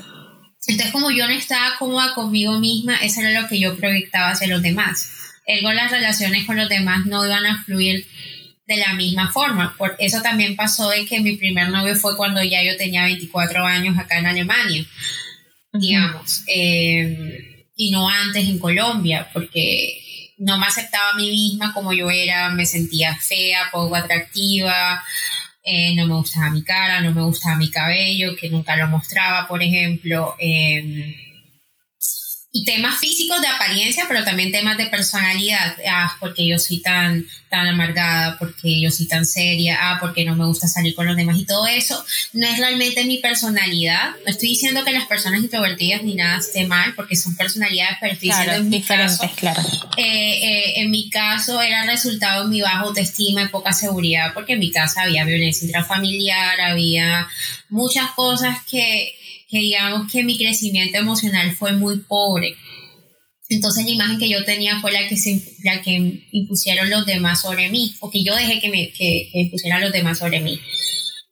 Entonces, 0.66 0.92
como 0.92 1.10
yo 1.10 1.26
no 1.26 1.32
estaba 1.32 1.76
cómoda 1.78 2.14
conmigo 2.14 2.60
misma, 2.60 2.96
eso 2.98 3.20
era 3.20 3.40
lo 3.40 3.48
que 3.48 3.58
yo 3.58 3.76
proyectaba 3.76 4.30
hacia 4.30 4.46
los 4.46 4.62
demás. 4.62 5.08
Luego 5.48 5.72
las 5.72 5.90
relaciones 5.90 6.44
con 6.44 6.56
los 6.56 6.68
demás 6.68 7.06
no 7.06 7.26
iban 7.26 7.46
a 7.46 7.64
fluir 7.64 8.06
de 8.66 8.76
la 8.76 8.94
misma 8.94 9.30
forma. 9.32 9.74
Por 9.76 9.96
eso 9.98 10.22
también 10.22 10.56
pasó 10.56 10.90
de 10.90 11.04
que 11.06 11.20
mi 11.20 11.36
primer 11.36 11.68
novio 11.70 11.96
fue 11.96 12.16
cuando 12.16 12.42
ya 12.42 12.62
yo 12.62 12.76
tenía 12.76 13.04
24 13.04 13.64
años 13.64 13.98
acá 13.98 14.18
en 14.18 14.26
Alemania, 14.26 14.84
digamos, 15.72 16.44
em, 16.46 17.64
y 17.76 17.90
no 17.90 18.08
antes 18.08 18.48
en 18.48 18.58
Colombia, 18.58 19.28
porque 19.32 20.34
no 20.38 20.58
me 20.58 20.66
aceptaba 20.66 21.10
a 21.10 21.16
mí 21.16 21.30
misma 21.30 21.72
como 21.72 21.92
yo 21.92 22.10
era, 22.10 22.50
me 22.50 22.66
sentía 22.66 23.16
fea, 23.16 23.70
poco 23.72 23.94
atractiva, 23.96 25.02
eh, 25.64 25.94
no 25.94 26.06
me 26.06 26.14
gustaba 26.14 26.50
mi 26.50 26.62
cara, 26.64 27.00
no 27.00 27.12
me 27.12 27.22
gustaba 27.22 27.56
mi 27.56 27.70
cabello, 27.70 28.36
que 28.36 28.50
nunca 28.50 28.76
lo 28.76 28.88
mostraba, 28.88 29.46
por 29.46 29.62
ejemplo. 29.62 30.34
Eh, 30.38 31.31
temas 32.64 32.98
físicos 32.98 33.40
de 33.40 33.46
apariencia, 33.46 34.04
pero 34.06 34.24
también 34.24 34.52
temas 34.52 34.76
de 34.76 34.86
personalidad. 34.86 35.74
Ah, 35.90 36.14
porque 36.20 36.46
yo 36.46 36.58
soy 36.58 36.80
tan, 36.82 37.26
tan 37.48 37.66
amargada, 37.66 38.38
porque 38.38 38.78
yo 38.78 38.90
soy 38.90 39.06
tan 39.06 39.24
seria, 39.24 39.78
ah, 39.80 39.96
porque 39.98 40.26
no 40.26 40.36
me 40.36 40.44
gusta 40.44 40.68
salir 40.68 40.94
con 40.94 41.06
los 41.06 41.16
demás 41.16 41.38
y 41.38 41.46
todo 41.46 41.66
eso. 41.66 42.04
No 42.34 42.46
es 42.46 42.58
realmente 42.58 43.06
mi 43.06 43.18
personalidad. 43.18 44.10
No 44.26 44.30
estoy 44.30 44.50
diciendo 44.50 44.84
que 44.84 44.92
las 44.92 45.06
personas 45.06 45.40
introvertidas 45.40 46.02
ni 46.02 46.14
nada 46.14 46.38
esté 46.38 46.66
mal, 46.66 46.94
porque 46.94 47.16
son 47.16 47.34
personalidades, 47.36 47.96
pero 48.00 48.12
estoy 48.12 48.28
diciendo 48.28 48.52
en 48.52 48.68
mi 48.68 48.82
caso, 48.82 49.30
claro. 49.34 49.62
Eh, 49.96 50.04
eh, 50.04 50.72
en 50.76 50.90
mi 50.90 51.08
caso 51.08 51.62
era 51.62 51.86
resultado 51.86 52.44
de 52.44 52.50
mi 52.50 52.60
baja 52.60 52.80
autoestima 52.80 53.42
y 53.42 53.48
poca 53.48 53.72
seguridad, 53.72 54.34
porque 54.34 54.52
en 54.52 54.58
mi 54.58 54.70
casa 54.70 55.02
había 55.02 55.24
violencia 55.24 55.64
intrafamiliar, 55.64 56.60
había 56.60 57.26
muchas 57.70 58.10
cosas 58.10 58.58
que 58.70 59.14
que 59.52 59.58
digamos 59.58 60.10
que 60.10 60.24
mi 60.24 60.38
crecimiento 60.38 60.96
emocional 60.96 61.54
fue 61.54 61.74
muy 61.74 61.98
pobre. 61.98 62.56
Entonces 63.50 63.84
la 63.84 63.90
imagen 63.90 64.18
que 64.18 64.30
yo 64.30 64.46
tenía 64.46 64.80
fue 64.80 64.92
la 64.92 65.06
que, 65.06 65.18
se, 65.18 65.42
la 65.62 65.82
que 65.82 66.24
impusieron 66.32 66.88
los 66.88 67.04
demás 67.04 67.42
sobre 67.42 67.68
mí, 67.68 67.94
o 68.00 68.10
que 68.10 68.24
yo 68.24 68.34
dejé 68.34 68.60
que 68.60 68.70
me 68.70 68.90
que, 68.92 69.28
impusieran 69.34 69.82
los 69.82 69.92
demás 69.92 70.18
sobre 70.18 70.40
mí. 70.40 70.58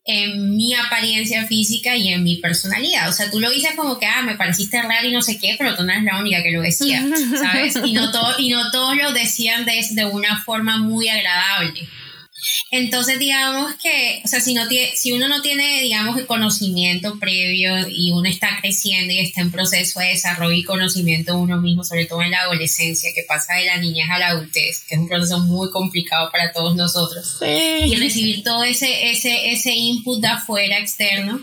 en 0.05 0.55
mi 0.55 0.75
apariencia 0.75 1.47
física 1.47 1.97
y 1.97 2.09
en 2.09 2.23
mi 2.23 2.37
personalidad. 2.37 3.09
O 3.09 3.13
sea, 3.13 3.31
tú 3.31 3.41
lo 3.41 3.49
dices 3.49 3.71
como 3.75 3.99
que, 3.99 4.05
ah, 4.05 4.21
me 4.21 4.35
pareciste 4.35 4.83
raro 4.83 5.09
y 5.09 5.13
no 5.13 5.23
sé 5.23 5.39
qué, 5.39 5.55
pero 5.57 5.75
tú 5.75 5.85
no 5.85 5.93
eres 5.93 6.05
la 6.05 6.19
única 6.19 6.43
que 6.43 6.53
lo 6.53 6.61
decía, 6.61 7.03
¿sabes? 7.41 7.77
Y 7.87 7.95
no, 7.95 8.11
y 8.39 8.51
no 8.51 8.71
todos 8.71 8.97
lo 8.99 9.13
decían 9.15 9.65
de, 9.65 9.83
de 9.93 10.05
una 10.05 10.43
forma 10.43 10.77
muy 10.77 11.09
agradable. 11.09 11.89
Entonces, 12.71 13.19
digamos 13.19 13.75
que, 13.83 14.23
o 14.25 14.29
sea, 14.29 14.41
si, 14.41 14.55
no 14.55 14.69
tiene, 14.69 14.95
si 14.95 15.13
uno 15.13 15.29
no 15.29 15.43
tiene, 15.43 15.81
digamos, 15.83 16.17
el 16.19 16.27
conocimiento 16.27 17.19
previo 17.19 17.89
y 17.89 18.11
uno 18.13 18.29
está 18.29 18.59
creciendo 18.61 19.13
y 19.13 19.19
está 19.19 19.41
en 19.41 19.51
proceso 19.51 20.01
de 20.01 20.07
desarrollo 20.07 20.57
y 20.57 20.65
conocimiento 20.65 21.37
uno 21.37 21.61
mismo, 21.61 21.85
sobre 21.85 22.07
todo 22.07 22.23
en 22.23 22.31
la 22.31 22.41
adolescencia, 22.41 23.11
que 23.15 23.25
pasa 23.25 23.55
de 23.55 23.67
la 23.67 23.79
niñez 23.79 24.07
a 24.11 24.19
la 24.19 24.29
adultez, 24.29 24.85
que 24.89 24.95
es 24.95 25.01
un 25.01 25.09
proceso 25.09 25.41
muy 25.41 25.71
complicado 25.71 26.31
para 26.31 26.53
todos 26.53 26.77
nosotros, 26.77 27.39
y 27.43 27.95
recibir 27.97 28.43
todo 28.43 28.65
ese, 28.65 29.11
ese, 29.11 29.51
ese 29.51 29.75
input 29.75 30.21
de 30.21 30.29
afuera 30.29 30.79
externo, 30.79 31.41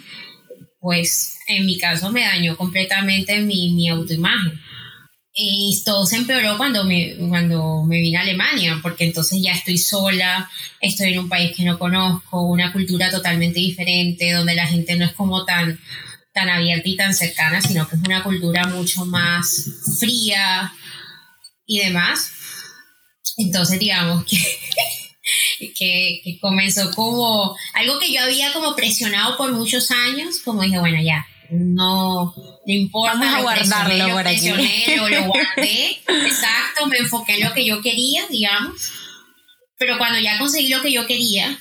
pues 0.80 1.38
en 1.48 1.66
mi 1.66 1.78
caso 1.78 2.10
me 2.12 2.22
dañó 2.22 2.56
completamente 2.56 3.40
mi, 3.40 3.72
mi 3.72 3.90
autoimagen. 3.90 4.67
Y 5.40 5.84
todo 5.86 6.04
se 6.08 6.16
empeoró 6.16 6.58
cuando 6.58 6.84
me, 6.84 7.16
cuando 7.30 7.84
me 7.84 8.02
vine 8.02 8.18
a 8.18 8.22
Alemania, 8.22 8.80
porque 8.82 9.06
entonces 9.06 9.40
ya 9.40 9.52
estoy 9.52 9.78
sola, 9.78 10.50
estoy 10.82 11.14
en 11.14 11.20
un 11.20 11.30
país 11.30 11.56
que 11.56 11.64
no 11.64 11.78
conozco, 11.78 12.42
una 12.42 12.74
cultura 12.74 13.12
totalmente 13.12 13.60
diferente, 13.60 14.34
donde 14.34 14.56
la 14.56 14.66
gente 14.66 14.96
no 14.96 15.06
es 15.06 15.12
como 15.14 15.46
tan, 15.46 15.80
tan 16.34 16.50
abierta 16.50 16.90
y 16.90 16.96
tan 16.96 17.14
cercana, 17.14 17.62
sino 17.62 17.88
que 17.88 17.98
es 17.98 18.02
una 18.02 18.24
cultura 18.24 18.66
mucho 18.66 19.06
más 19.06 19.70
fría 20.00 20.74
y 21.68 21.82
demás. 21.82 22.32
Entonces, 23.38 23.78
digamos 23.78 24.26
que, 24.26 24.38
que, 25.78 26.22
que 26.24 26.40
comenzó 26.40 26.90
como 26.96 27.56
algo 27.76 28.00
que 28.00 28.12
yo 28.12 28.22
había 28.24 28.54
como 28.54 28.76
presionado 28.76 29.38
por 29.38 29.52
muchos 29.52 29.92
años, 29.92 30.40
como 30.44 30.64
dije, 30.64 30.80
bueno, 30.80 31.00
ya, 31.00 31.28
no, 31.52 32.34
no 32.36 32.74
importa, 32.74 33.18
Vamos 33.18 33.34
a 33.34 33.42
guardarlo 33.42 34.14
por 34.14 34.28
aquí. 34.28 34.50
Lo, 34.50 35.10
lo 35.10 35.24
guardé, 35.26 36.02
exacto, 36.08 36.88
me 36.88 36.98
enfoqué 36.98 37.36
en 37.36 37.46
lo 37.46 37.54
que 37.54 37.66
yo 37.66 37.82
quería, 37.82 38.26
digamos, 38.30 38.92
pero 39.78 39.98
cuando 39.98 40.20
ya 40.20 40.38
conseguí 40.38 40.70
lo 40.70 40.82
que 40.82 40.92
yo 40.92 41.06
quería, 41.06 41.58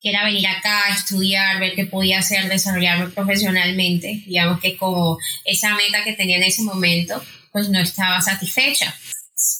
que 0.00 0.10
era 0.10 0.24
venir 0.24 0.46
acá 0.46 0.86
a 0.86 0.94
estudiar, 0.94 1.60
ver 1.60 1.74
qué 1.74 1.86
podía 1.86 2.18
hacer, 2.18 2.48
desarrollarme 2.48 3.10
profesionalmente, 3.10 4.22
digamos 4.26 4.60
que 4.60 4.76
como 4.76 5.18
esa 5.44 5.74
meta 5.74 6.02
que 6.04 6.14
tenía 6.14 6.36
en 6.36 6.44
ese 6.44 6.62
momento, 6.62 7.22
pues 7.52 7.68
no 7.68 7.80
estaba 7.80 8.20
satisfecha. 8.20 8.94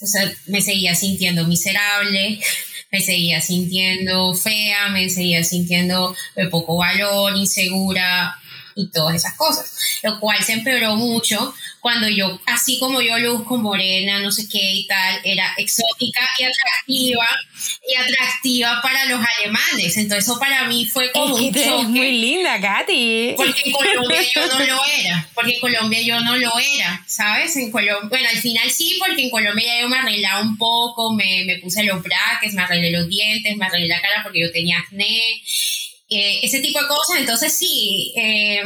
O 0.03 0.07
sea, 0.07 0.31
me 0.47 0.63
seguía 0.63 0.95
sintiendo 0.95 1.47
miserable, 1.47 2.41
me 2.91 3.01
seguía 3.01 3.41
sintiendo 3.41 4.35
fea, 4.35 4.89
me 4.89 5.09
seguía 5.09 5.45
sintiendo 5.45 6.15
de 6.37 6.49
poco 6.49 6.77
valor, 6.77 7.37
insegura, 7.37 8.37
y 8.81 8.91
todas 8.91 9.15
esas 9.15 9.35
cosas, 9.37 9.73
lo 10.03 10.19
cual 10.21 10.43
se 10.43 10.53
empeoró 10.53 10.97
mucho 10.97 11.55
cuando 11.81 12.09
yo, 12.09 12.39
así 12.47 12.79
como 12.79 13.01
yo 13.01 13.19
luzco 13.19 13.57
morena, 13.57 14.21
no 14.21 14.31
sé 14.31 14.47
qué 14.49 14.73
y 14.73 14.87
tal, 14.87 15.21
era 15.25 15.55
exótica 15.57 16.21
y 16.39 16.45
atractiva 16.45 17.27
y 17.89 17.95
atractiva 17.95 18.81
para 18.83 19.07
los 19.07 19.21
alemanes, 19.39 19.97
entonces 19.97 20.25
eso 20.25 20.39
para 20.39 20.65
mí 20.65 20.87
fue 20.87 21.11
como 21.13 21.37
un 21.37 21.53
choque. 21.53 21.89
muy 21.89 22.13
linda, 22.13 22.61
Katy. 22.61 23.35
Porque 23.37 23.63
en 23.65 23.73
Colombia 23.73 24.23
yo 24.35 24.47
no 24.47 24.59
lo 24.59 24.81
era, 24.99 25.29
porque 25.35 25.55
en 25.55 25.61
Colombia 25.61 26.03
yo 26.03 26.21
no 26.21 26.37
lo 26.37 26.53
era, 26.59 27.03
¿sabes? 27.07 27.57
En 27.57 27.71
Colombia, 27.71 28.09
bueno, 28.09 28.29
al 28.29 28.39
final 28.39 28.71
sí, 28.71 28.97
porque 28.99 29.23
en 29.23 29.31
Colombia 29.31 29.67
ya 29.67 29.81
yo 29.81 29.89
me 29.89 29.99
arreglaba 29.99 30.41
un 30.43 30.59
poco, 30.59 31.15
me, 31.15 31.45
me 31.45 31.57
puse 31.59 31.83
los 31.85 32.03
brackets, 32.03 32.55
me 32.55 32.63
arreglé 32.63 32.91
los 32.91 33.09
dientes, 33.09 33.57
me 33.57 33.67
arreglé 33.67 33.89
la 33.89 34.01
cara 34.01 34.23
porque 34.23 34.41
yo 34.41 34.53
tenía 34.53 34.79
acné 34.79 35.43
eh, 36.11 36.41
ese 36.43 36.61
tipo 36.61 36.81
de 36.81 36.89
cosas. 36.89 37.19
Entonces 37.19 37.57
sí, 37.57 38.13
eh, 38.17 38.63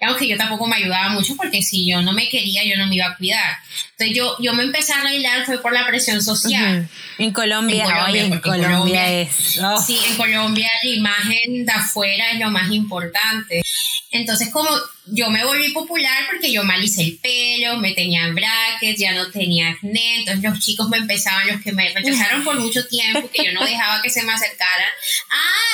digamos 0.00 0.18
que 0.18 0.28
yo 0.28 0.36
tampoco 0.36 0.66
me 0.66 0.76
ayudaba 0.76 1.08
mucho 1.10 1.36
porque 1.36 1.62
si 1.62 1.88
yo 1.88 2.02
no 2.02 2.12
me 2.12 2.28
quería, 2.28 2.64
yo 2.64 2.76
no 2.76 2.86
me 2.86 2.96
iba 2.96 3.06
a 3.06 3.16
cuidar. 3.16 3.56
Entonces 3.92 4.16
yo, 4.16 4.36
yo 4.40 4.52
me 4.52 4.64
empecé 4.64 4.92
a 4.92 5.00
arreglar 5.00 5.44
fue 5.44 5.60
por 5.60 5.72
la 5.72 5.86
presión 5.86 6.22
social. 6.22 6.88
En 7.18 7.32
Colombia, 7.32 7.86
en 8.12 8.40
Colombia, 8.40 9.20
es... 9.20 9.58
Oh. 9.62 9.80
Sí, 9.80 9.98
en 10.08 10.16
Colombia 10.16 10.70
la 10.82 10.90
imagen 10.90 11.66
de 11.66 11.72
afuera 11.72 12.30
es 12.32 12.38
lo 12.38 12.50
más 12.50 12.70
importante. 12.70 13.62
Entonces, 14.10 14.48
como 14.50 14.70
yo 15.06 15.28
me 15.30 15.44
volví 15.44 15.70
popular 15.72 16.24
porque 16.30 16.50
yo 16.50 16.62
hice 16.82 17.02
el 17.02 17.18
pelo, 17.18 17.76
me 17.78 17.92
tenía 17.92 18.28
brackets, 18.28 18.98
ya 19.00 19.12
no 19.12 19.30
tenía 19.30 19.70
acné, 19.70 20.20
entonces 20.20 20.44
los 20.44 20.58
chicos 20.60 20.88
me 20.88 20.96
empezaban, 20.96 21.46
los 21.48 21.60
que 21.60 21.72
me 21.72 21.92
rechazaron 21.92 22.42
por 22.44 22.58
mucho 22.58 22.86
tiempo, 22.86 23.28
que 23.30 23.44
yo 23.44 23.52
no 23.52 23.64
dejaba 23.64 24.00
que 24.00 24.10
se 24.10 24.22
me 24.22 24.32
acercaran. 24.32 24.88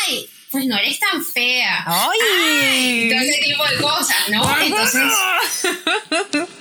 ¡Ay! 0.08 0.28
Pues 0.54 0.66
no 0.66 0.78
eres 0.78 1.00
tan 1.00 1.24
fea. 1.24 1.84
¡Ay! 1.84 3.08
todo 3.10 3.18
ese 3.18 3.42
tipo 3.42 3.64
de 3.66 3.76
cosas, 3.78 4.28
¿no? 4.28 4.60
Entonces, 4.60 5.02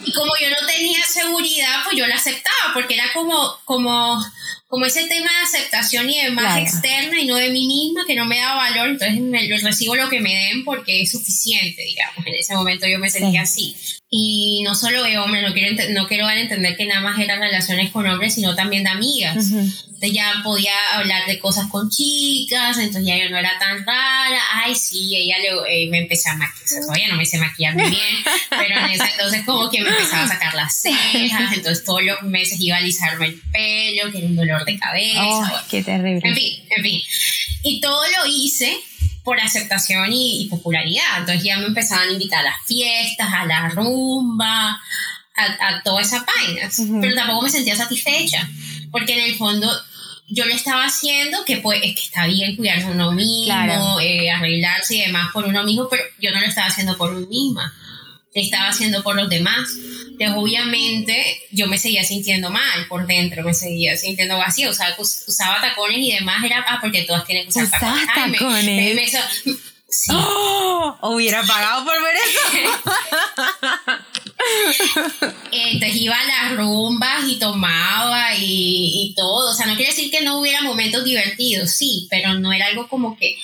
y 0.04 0.12
como 0.14 0.32
yo 0.42 0.50
no 0.50 0.66
tenía 0.66 1.06
seguridad, 1.06 1.84
pues 1.84 1.96
yo 1.96 2.08
la 2.08 2.16
aceptaba, 2.16 2.74
porque 2.74 2.96
era 2.96 3.14
como, 3.14 3.56
como, 3.66 4.20
como 4.66 4.86
ese 4.88 5.06
tema 5.06 5.30
de 5.30 5.44
aceptación 5.44 6.10
y 6.10 6.24
de 6.24 6.32
más 6.32 6.58
externa 6.58 7.20
y 7.20 7.28
no 7.28 7.36
de 7.36 7.52
mí 7.52 7.68
misma, 7.68 8.04
que 8.08 8.16
no 8.16 8.26
me 8.26 8.40
da 8.40 8.56
valor, 8.56 8.90
entonces 8.90 9.22
me, 9.22 9.48
recibo 9.60 9.96
lo 9.96 10.10
que 10.10 10.22
me 10.22 10.34
den 10.34 10.66
porque 10.66 11.04
es 11.04 11.12
suficiente, 11.12 11.84
digamos. 11.84 12.26
En 12.26 12.34
ese 12.34 12.56
momento 12.56 12.88
yo 12.88 12.98
me 12.98 13.12
sentía 13.12 13.44
así. 13.44 13.76
Y 14.16 14.62
no 14.62 14.76
solo 14.76 15.02
de 15.02 15.18
hombres, 15.18 15.42
no 15.42 15.54
quiero, 15.54 15.76
no 15.90 16.08
quiero 16.08 16.28
dar 16.28 16.38
a 16.38 16.42
entender 16.42 16.78
que 16.78 16.86
nada 16.86 17.02
más 17.02 17.18
eran 17.18 17.40
relaciones 17.40 17.90
con 17.90 18.06
hombres, 18.06 18.36
sino 18.36 18.54
también 18.54 18.84
de 18.84 18.92
amigas. 18.92 19.52
Entonces 19.52 20.14
ya 20.14 20.32
podía 20.44 20.72
hablar 20.94 21.26
de 21.26 21.40
cosas 21.40 21.66
con 21.68 21.90
chicas, 21.90 22.78
entonces 22.78 23.08
ya 23.08 23.18
yo 23.18 23.32
no 23.32 23.40
era 23.40 23.58
tan 23.58 23.84
rara. 23.84 24.40
Ay, 24.54 24.76
sí, 24.76 25.16
ella 25.16 25.38
le, 25.40 25.86
eh, 25.86 25.90
me 25.90 25.98
empecé 25.98 26.30
a 26.30 26.36
maquillar, 26.36 26.82
todavía 26.82 27.08
no 27.08 27.16
me 27.16 27.26
sé 27.26 27.40
maquillar 27.40 27.74
muy 27.74 27.90
bien, 27.90 28.16
pero 28.52 28.78
en 28.86 28.92
ese 28.92 29.04
entonces 29.04 29.42
como 29.48 29.72
que 29.72 29.82
me 29.82 29.90
empezaba 29.90 30.26
a 30.26 30.28
sacar 30.28 30.54
las 30.54 30.80
cejas, 30.80 31.52
entonces 31.52 31.84
todos 31.84 32.04
los 32.04 32.22
meses 32.22 32.60
iba 32.60 32.76
a 32.76 32.80
alisarme 32.80 33.26
el 33.26 33.42
pelo, 33.52 34.12
que 34.12 34.20
era 34.20 34.28
un 34.28 34.36
dolor 34.36 34.64
de 34.64 34.78
cabeza. 34.78 35.22
Oh, 35.24 35.60
qué 35.72 35.82
terrible. 35.82 36.22
En 36.24 36.36
fin, 36.36 36.64
en 36.70 36.84
fin. 36.84 37.02
Y 37.64 37.82
todo 37.82 38.04
lo 38.16 38.28
hice 38.28 38.78
por 39.24 39.40
aceptación 39.40 40.10
y, 40.12 40.48
popularidad. 40.50 41.20
Entonces 41.20 41.44
ya 41.44 41.58
me 41.58 41.68
empezaban 41.68 42.10
a 42.10 42.12
invitar 42.12 42.40
a 42.40 42.50
las 42.50 42.66
fiestas, 42.66 43.28
a 43.32 43.46
la 43.46 43.70
rumba, 43.70 44.82
a, 45.36 45.68
a 45.68 45.84
todas 45.84 46.08
esas 46.08 46.24
vainas. 46.26 46.82
Pero 47.02 47.16
tampoco 47.16 47.44
me 47.44 47.50
sentía 47.50 47.76
satisfecha, 47.76 48.50
porque 48.92 49.14
en 49.14 49.32
el 49.32 49.36
fondo 49.36 49.70
yo 50.28 50.46
lo 50.46 50.54
estaba 50.54 50.86
haciendo, 50.86 51.46
que 51.46 51.58
pues 51.58 51.80
es 51.84 51.96
que 51.96 52.02
está 52.02 52.26
bien 52.26 52.56
cuidarse 52.56 52.88
uno 52.88 53.12
mismo, 53.12 54.00
eh, 54.00 54.32
arreglarse 54.32 54.96
y 54.96 55.02
demás 55.02 55.30
por 55.32 55.46
uno 55.46 55.64
mismo, 55.64 55.88
pero 55.90 56.04
yo 56.20 56.32
no 56.32 56.40
lo 56.40 56.48
estaba 56.48 56.68
haciendo 56.68 56.98
por 56.98 57.14
mí 57.14 57.26
misma 57.28 57.74
estaba 58.34 58.70
haciendo 58.70 59.04
por 59.04 59.16
los 59.16 59.30
demás. 59.30 59.70
Entonces, 60.12 60.36
obviamente, 60.36 61.42
yo 61.52 61.68
me 61.68 61.78
seguía 61.78 62.04
sintiendo 62.04 62.50
mal 62.50 62.88
por 62.88 63.08
dentro, 63.08 63.44
me 63.44 63.54
seguía 63.54 63.98
sintiendo 63.98 64.38
vacío. 64.38 64.70
O 64.70 64.74
sea, 64.74 64.96
usaba 64.98 65.62
tacones 65.62 65.98
y 65.98 66.12
demás, 66.14 66.44
era 66.44 66.64
ah, 66.68 66.80
porque 66.82 67.04
todas 67.04 67.26
tienen 67.26 67.46
que 67.46 67.50
usar 67.50 67.70
tacones. 67.70 68.08
tacones. 68.40 69.73
Sí. 69.94 70.12
¡Oh! 70.14 70.98
Hubiera 71.02 71.44
pagado 71.44 71.86
por 71.86 72.02
ver 72.02 72.16
eso. 72.16 72.40
Entonces 75.52 76.02
iba 76.02 76.16
a 76.16 76.24
las 76.26 76.58
rumbas 76.58 77.24
y 77.28 77.38
tomaba 77.40 78.36
y, 78.36 79.12
y, 79.12 79.16
todo. 79.16 79.52
O 79.52 79.54
sea, 79.54 79.66
no 79.68 79.76
quiere 79.76 79.92
decir 79.92 80.12
que 80.12 80.22
no 80.22 80.40
hubiera 80.40 80.62
momentos 80.62 81.04
divertidos, 81.04 81.72
sí, 81.72 82.08
pero 82.10 82.34
no 82.36 82.52
era 82.52 82.68
algo 82.68 82.88
como 82.88 83.18
que 83.18 83.38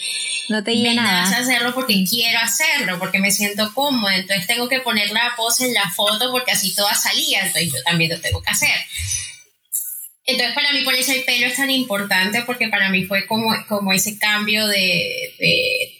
no 0.49 0.63
te 0.63 0.75
me 0.75 0.95
nada. 0.95 1.23
hacerlo 1.23 1.75
porque 1.75 2.03
quiero 2.09 2.39
hacerlo, 2.39 2.97
porque 2.97 3.19
me 3.19 3.31
siento 3.31 3.71
cómoda. 3.73 4.15
Entonces 4.15 4.47
tengo 4.47 4.67
que 4.67 4.79
poner 4.79 5.11
la 5.11 5.33
pose 5.37 5.67
en 5.67 5.75
la 5.75 5.89
foto 5.91 6.31
porque 6.31 6.51
así 6.51 6.73
toda 6.73 6.95
salía. 6.95 7.45
Entonces 7.45 7.71
yo 7.71 7.83
también 7.83 8.11
lo 8.11 8.19
tengo 8.19 8.41
que 8.41 8.49
hacer. 8.49 8.73
Entonces 10.29 10.53
para 10.53 10.71
mí 10.73 10.81
por 10.83 10.93
eso 10.93 11.11
el 11.11 11.23
pelo 11.23 11.47
es 11.47 11.55
tan 11.55 11.71
importante 11.71 12.43
porque 12.45 12.67
para 12.67 12.89
mí 12.89 13.03
fue 13.05 13.25
como, 13.25 13.51
como 13.67 13.91
ese 13.93 14.17
cambio 14.17 14.67
de, 14.67 15.33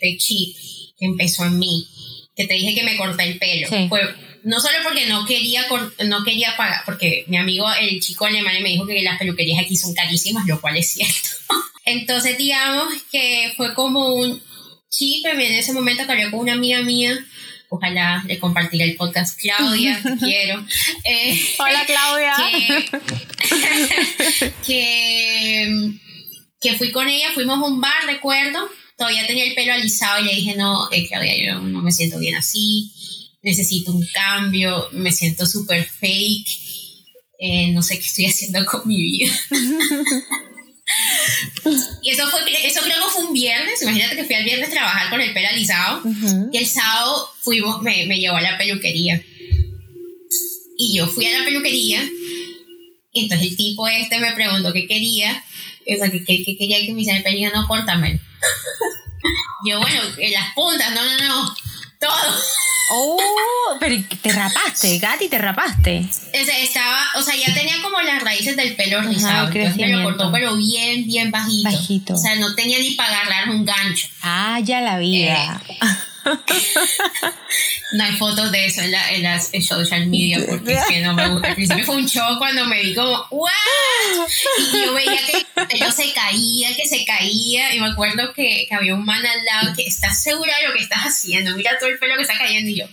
de, 0.02 0.18
chip 0.18 0.56
que 0.98 1.06
empezó 1.06 1.46
en 1.46 1.58
mí. 1.58 1.88
Que 2.36 2.46
te 2.46 2.54
dije 2.54 2.76
que 2.76 2.84
me 2.84 2.96
corté 2.96 3.24
el 3.24 3.40
pelo. 3.40 3.68
Fue, 3.90 4.02
no 4.44 4.60
solo 4.60 4.78
porque 4.84 5.08
no 5.08 5.26
quería, 5.26 5.66
no 6.06 6.24
quería 6.24 6.56
pagar, 6.56 6.84
porque 6.86 7.26
mi 7.28 7.38
amigo, 7.38 7.66
el 7.80 8.00
chico 8.00 8.26
alemán, 8.26 8.62
me 8.62 8.70
dijo 8.70 8.86
que 8.86 9.02
las 9.02 9.18
peluquerías 9.18 9.64
aquí 9.64 9.76
son 9.76 9.94
carísimas, 9.94 10.46
lo 10.48 10.62
cual 10.62 10.78
es 10.78 10.92
cierto. 10.92 11.30
Entonces, 11.86 12.38
digamos 12.38 12.94
que 13.12 13.52
fue 13.58 13.74
como 13.74 14.14
un 14.14 14.42
chip. 14.90 15.26
En 15.26 15.42
ese 15.42 15.74
momento 15.74 16.06
que 16.06 16.12
hablé 16.12 16.32
con 16.32 16.42
una 16.42 16.54
amiga 16.54 16.82
mía. 16.82 17.18
Ojalá 17.70 18.24
le 18.28 18.40
compartiré 18.40 18.86
el 18.86 18.96
podcast. 18.96 19.40
Claudia, 19.40 20.02
te 20.04 20.18
quiero. 20.18 20.66
Eh, 21.04 21.40
Hola, 21.60 21.86
Claudia. 21.86 22.36
Que, 24.66 25.94
que, 26.62 26.78
fui 26.78 26.92
con 26.92 27.08
ella, 27.08 27.32
fuimos 27.34 27.60
a 27.60 27.66
un 27.66 27.80
bar, 27.80 28.06
recuerdo. 28.06 28.60
Todavía 28.98 29.28
tenía 29.28 29.46
el 29.46 29.56
pelo 29.56 29.74
alisado 29.74 30.22
y 30.22 30.26
le 30.26 30.36
dije, 30.36 30.56
no, 30.56 30.92
eh, 30.92 31.08
Claudia, 31.08 31.36
yo 31.38 31.62
no 31.62 31.82
me 31.82 31.92
siento 31.92 32.20
bien 32.20 32.36
así. 32.36 32.92
Necesito 33.42 33.92
un 33.92 34.06
cambio. 34.14 34.90
Me 34.92 35.12
siento 35.12 35.46
súper 35.46 35.86
fake. 35.86 36.48
Eh, 37.40 37.72
no 37.72 37.82
sé 37.82 38.00
qué 38.00 38.06
estoy 38.06 38.26
haciendo 38.26 38.66
con 38.66 38.88
mi 38.88 39.02
vida. 39.02 39.34
Eso, 42.10 42.28
fue, 42.28 42.42
eso 42.66 42.82
creo 42.82 42.96
que 42.96 43.12
fue 43.12 43.26
un 43.26 43.34
viernes. 43.34 43.82
Imagínate 43.82 44.16
que 44.16 44.24
fui 44.24 44.36
al 44.36 44.44
viernes 44.44 44.70
a 44.70 44.72
trabajar 44.72 45.10
con 45.10 45.22
el 45.22 45.34
pelo 45.34 45.48
alisado. 45.50 46.02
Y 46.52 46.58
el 46.58 46.66
sábado 46.66 47.30
fuimos, 47.40 47.82
me, 47.82 48.06
me 48.06 48.20
llevó 48.20 48.38
a 48.38 48.42
la 48.42 48.58
peluquería. 48.58 49.22
Y 50.78 50.96
yo 50.96 51.08
fui 51.08 51.26
a 51.26 51.38
la 51.38 51.46
peluquería. 51.46 52.08
Y 53.12 53.24
entonces 53.24 53.50
el 53.50 53.58
tipo 53.58 53.88
este 53.88 54.20
me 54.20 54.32
preguntó 54.34 54.74
qué 54.74 54.88
quería. 54.88 55.44
O 55.86 55.98
sea, 55.98 56.12
que, 56.12 56.24
quería 56.24 56.86
que 56.86 56.94
me 56.94 57.02
hiciera 57.02 57.18
el 57.18 57.24
pelo. 57.24 57.52
no, 57.54 57.68
córtame. 57.68 58.20
yo, 59.68 59.80
bueno, 59.80 60.02
en 60.18 60.32
las 60.32 60.54
puntas, 60.54 60.94
no, 60.94 61.04
no, 61.04 61.28
no. 61.28 61.56
Todo. 62.00 62.10
Oh, 62.92 63.18
pero 63.80 63.96
te 64.22 64.32
rapaste, 64.32 64.98
Gati, 64.98 65.28
te 65.28 65.38
rapaste. 65.38 66.06
Estaba, 66.34 67.00
o 67.18 67.22
sea, 67.22 67.36
ya 67.36 67.54
tenía 67.54 67.82
como 67.82 68.02
las 68.02 68.24
raíces 68.24 68.56
del 68.56 68.76
pelo 68.76 69.02
rizado. 69.02 69.50
me 69.52 69.88
lo 69.88 70.04
cortó, 70.04 70.32
pero 70.32 70.56
bien, 70.56 71.06
bien 71.06 71.32
bajito. 71.32 71.70
Bajito. 71.70 72.14
O 72.16 72.18
sea, 72.18 72.36
no 72.36 72.56
tenía 72.56 72.80
ni 72.80 72.92
para 72.96 73.20
agarrar 73.20 73.50
un 73.50 73.66
gancho. 73.66 74.08
Ah, 74.22 74.60
ya 74.64 74.82
la 74.82 74.98
vida. 74.98 75.62
Eh, 75.68 75.76
no 77.94 78.04
hay 78.04 78.16
fotos 78.18 78.52
de 78.52 78.66
eso 78.66 78.82
en, 78.82 78.92
la, 78.92 79.14
en 79.14 79.24
las 79.24 79.52
social 79.66 80.08
media 80.08 80.40
porque 80.48 80.74
es 80.74 80.86
que 80.86 81.02
no 81.02 81.14
me 81.14 81.28
gusta. 81.30 81.50
Al 81.50 81.56
principio 81.56 81.86
fue 81.86 81.96
un 81.96 82.06
shock 82.06 82.38
cuando 82.38 82.66
me 82.66 82.82
vi 82.84 82.94
como, 82.94 83.26
¿what? 83.32 83.52
Y 84.58 84.86
yo 84.86 84.94
veía 84.94 85.20
que 85.26 85.38
el 85.38 85.68
pelo 85.68 85.92
se 85.92 86.14
caía, 86.14 86.76
que 86.76 86.88
se 86.88 87.06
caía. 87.06 87.74
Y 87.74 87.80
me 87.80 87.88
acuerdo 87.88 88.34
que, 88.34 88.66
que 88.68 88.76
había 88.76 88.94
un 88.94 89.06
man 89.06 89.26
al 89.26 89.46
lado 89.46 89.76
que, 89.76 89.84
¿estás 89.84 90.22
segura 90.22 90.56
de 90.58 90.68
lo 90.68 90.74
que 90.74 90.84
estás 90.84 91.04
haciendo? 91.04 91.56
Mira 91.56 91.78
todo 91.80 91.90
el 91.90 92.00
pelo 92.00 92.16
que 92.16 92.24
está 92.24 92.38
cayendo. 92.38 92.70
Y 92.70 92.76
yo, 92.76 92.86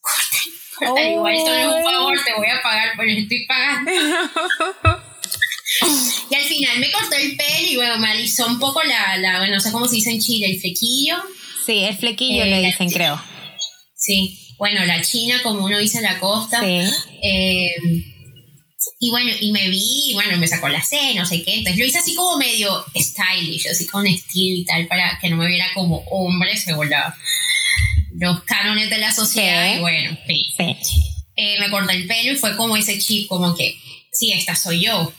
corta, 0.00 0.38
corta. 0.78 1.02
Igual 1.02 1.34
esto 1.34 1.50
no 1.50 1.56
es 1.56 1.66
un 1.66 1.84
favor, 1.84 2.24
te 2.24 2.34
voy 2.34 2.48
a 2.48 2.62
pagar, 2.62 2.92
pero 2.96 3.10
estoy 3.10 3.46
pagando. 3.46 3.90
y 6.30 6.34
al 6.34 6.44
final 6.44 6.78
me 6.78 6.90
cortó 6.90 7.16
el 7.16 7.36
pelo 7.36 7.68
y 7.68 7.76
bueno, 7.76 7.98
me 7.98 8.10
alisó 8.10 8.46
un 8.46 8.58
poco 8.58 8.82
la, 8.82 9.16
la, 9.18 9.46
no 9.46 9.60
sé 9.60 9.72
cómo 9.72 9.86
se 9.86 9.96
dice 9.96 10.10
en 10.10 10.20
Chile, 10.20 10.46
el 10.50 10.60
flequillo 10.60 11.16
Sí, 11.64 11.84
el 11.84 11.96
flequillo 11.96 12.44
le 12.44 12.60
eh, 12.60 12.66
dicen, 12.66 12.90
creo. 12.90 13.20
Sí, 13.96 14.38
bueno, 14.58 14.84
la 14.84 15.02
China, 15.02 15.40
como 15.42 15.64
uno 15.64 15.78
dice 15.78 15.98
en 15.98 16.04
la 16.04 16.20
costa. 16.20 16.60
Sí. 16.60 16.80
Eh, 17.22 17.74
y 19.00 19.10
bueno, 19.10 19.30
y 19.40 19.52
me 19.52 19.68
vi, 19.68 20.10
y 20.10 20.14
bueno, 20.14 20.36
me 20.36 20.46
sacó 20.46 20.68
la 20.68 20.82
C, 20.82 21.14
no 21.14 21.26
sé 21.26 21.42
qué. 21.42 21.54
Entonces 21.54 21.78
lo 21.78 21.86
hice 21.86 21.98
así 21.98 22.14
como 22.14 22.36
medio 22.36 22.84
stylish, 22.96 23.68
así 23.68 23.86
con 23.86 24.06
estilo 24.06 24.60
y 24.60 24.64
tal, 24.64 24.86
para 24.86 25.18
que 25.20 25.28
no 25.28 25.36
me 25.36 25.46
viera 25.46 25.66
como 25.74 25.98
hombre 26.10 26.56
según 26.56 26.90
los 28.14 28.42
cánones 28.44 28.90
de 28.90 28.98
la 28.98 29.12
sociedad. 29.12 29.76
Y 29.76 29.80
bueno, 29.80 30.16
sí. 30.26 30.46
Eh, 31.36 31.56
me 31.60 31.70
corté 31.70 31.94
el 31.94 32.06
pelo 32.06 32.32
y 32.32 32.36
fue 32.36 32.56
como 32.56 32.76
ese 32.76 32.98
chip, 32.98 33.28
como 33.28 33.54
que, 33.56 33.76
sí, 34.12 34.32
esta 34.32 34.54
soy 34.54 34.84
yo. 34.84 35.12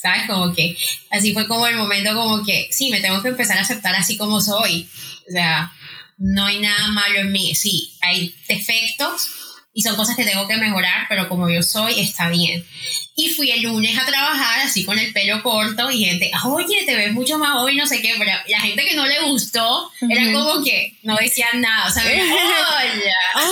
¿Sabes? 0.00 0.22
Como 0.28 0.54
que 0.54 0.76
así 1.10 1.32
fue 1.32 1.48
como 1.48 1.66
el 1.66 1.76
momento 1.76 2.14
como 2.14 2.44
que, 2.44 2.68
sí, 2.70 2.90
me 2.90 3.00
tengo 3.00 3.20
que 3.20 3.28
empezar 3.28 3.58
a 3.58 3.62
aceptar 3.62 3.94
así 3.96 4.16
como 4.16 4.40
soy. 4.40 4.88
O 5.28 5.32
sea, 5.32 5.72
no 6.18 6.46
hay 6.46 6.60
nada 6.60 6.88
malo 6.88 7.20
en 7.20 7.32
mí. 7.32 7.54
Sí, 7.54 7.92
hay 8.00 8.34
defectos 8.46 9.28
y 9.74 9.82
son 9.82 9.96
cosas 9.96 10.16
que 10.16 10.24
tengo 10.24 10.48
que 10.48 10.56
mejorar, 10.56 11.06
pero 11.08 11.28
como 11.28 11.48
yo 11.48 11.62
soy, 11.62 12.00
está 12.00 12.28
bien. 12.28 12.66
Y 13.14 13.30
fui 13.30 13.50
el 13.50 13.62
lunes 13.62 13.96
a 13.98 14.06
trabajar 14.06 14.60
así 14.60 14.84
con 14.84 14.98
el 14.98 15.12
pelo 15.12 15.42
corto 15.42 15.90
y 15.90 16.04
gente, 16.04 16.30
oye, 16.44 16.84
te 16.84 16.96
ves 16.96 17.12
mucho 17.12 17.38
más 17.38 17.52
joven, 17.52 17.76
no 17.76 17.86
sé 17.86 18.00
qué, 18.00 18.14
pero 18.18 18.32
la 18.48 18.60
gente 18.60 18.84
que 18.84 18.96
no 18.96 19.06
le 19.06 19.20
gustó 19.22 19.90
era 20.08 20.32
como 20.32 20.64
que 20.64 20.96
no 21.02 21.16
decían 21.16 21.60
nada, 21.60 21.86
o 21.86 21.90
sea, 21.90 22.02
hola. 22.04 22.92
Oh. 23.36 23.50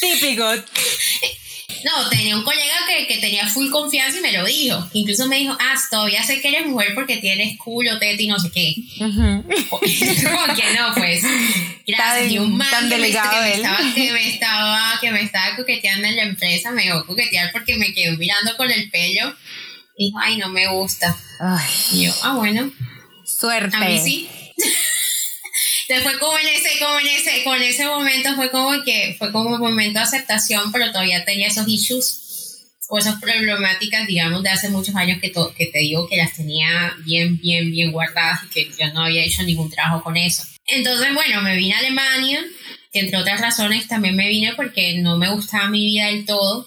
Típico. 0.00 0.44
No, 1.84 2.08
tenía 2.08 2.36
un 2.36 2.42
colega 2.42 2.74
que, 2.86 3.06
que, 3.06 3.18
tenía 3.18 3.46
full 3.46 3.70
confianza 3.70 4.18
y 4.18 4.20
me 4.20 4.32
lo 4.32 4.44
dijo. 4.44 4.88
Incluso 4.92 5.26
me 5.26 5.36
dijo, 5.36 5.56
ah, 5.58 5.74
todavía 5.90 6.22
sé 6.22 6.40
que 6.40 6.48
eres 6.48 6.66
mujer 6.66 6.94
porque 6.94 7.18
tienes 7.18 7.58
culo, 7.58 7.98
teta 7.98 8.22
y 8.22 8.26
no 8.26 8.38
sé 8.38 8.50
qué. 8.50 8.74
Uh 9.00 9.42
que 10.56 10.74
no, 10.76 10.94
pues. 10.94 11.22
Gracias. 11.86 12.32
y 12.32 12.38
un 12.38 12.56
man 12.56 12.88
que, 12.88 12.96
me, 12.96 13.08
estaba, 13.08 13.44
que, 13.94 14.12
me 14.12 14.28
estaba, 14.34 14.98
que 15.00 15.10
me 15.10 15.22
estaba 15.22 15.56
coqueteando 15.56 16.06
en 16.06 16.16
la 16.16 16.22
empresa 16.22 16.70
me 16.70 16.84
dejó 16.84 17.06
coquetear 17.06 17.52
porque 17.52 17.76
me 17.76 17.92
quedó 17.92 18.16
mirando 18.16 18.56
con 18.56 18.70
el 18.70 18.90
pelo. 18.90 19.34
Dijo, 19.96 20.18
ay, 20.20 20.36
no 20.36 20.48
me 20.48 20.68
gusta. 20.68 21.16
Ay. 21.40 21.66
Y 21.92 22.06
yo, 22.06 22.14
ah, 22.22 22.34
bueno. 22.34 22.70
Suerte. 23.24 23.76
A 23.76 23.80
mí 23.80 24.00
sí. 24.02 24.28
Entonces 25.88 26.10
fue 26.12 26.20
como 26.20 26.38
en 26.38 26.46
ese, 26.48 26.78
como 26.78 26.98
en 26.98 27.06
ese, 27.06 27.44
con 27.44 27.62
ese 27.62 27.86
momento 27.86 28.34
fue 28.34 28.50
como 28.50 28.84
que, 28.84 29.16
fue 29.18 29.32
como 29.32 29.54
un 29.54 29.60
momento 29.60 29.98
de 29.98 30.04
aceptación, 30.04 30.70
pero 30.70 30.92
todavía 30.92 31.24
tenía 31.24 31.48
esos 31.48 31.66
issues 31.66 32.66
o 32.90 32.98
esas 32.98 33.18
problemáticas, 33.20 34.06
digamos, 34.06 34.42
de 34.42 34.50
hace 34.50 34.68
muchos 34.68 34.94
años 34.96 35.18
que, 35.20 35.32
que 35.32 35.66
te 35.66 35.78
digo 35.78 36.06
que 36.06 36.18
las 36.18 36.34
tenía 36.34 36.94
bien, 37.04 37.38
bien, 37.38 37.70
bien 37.70 37.90
guardadas 37.90 38.40
y 38.44 38.48
que 38.48 38.70
yo 38.78 38.92
no 38.92 39.04
había 39.04 39.24
hecho 39.24 39.42
ningún 39.44 39.70
trabajo 39.70 40.02
con 40.02 40.18
eso. 40.18 40.42
Entonces, 40.66 41.14
bueno, 41.14 41.40
me 41.40 41.56
vine 41.56 41.74
a 41.74 41.78
Alemania, 41.78 42.44
que 42.92 43.00
entre 43.00 43.18
otras 43.18 43.40
razones 43.40 43.88
también 43.88 44.14
me 44.14 44.28
vine 44.28 44.54
porque 44.56 44.98
no 44.98 45.16
me 45.16 45.30
gustaba 45.30 45.70
mi 45.70 45.86
vida 45.86 46.08
del 46.08 46.26
todo 46.26 46.66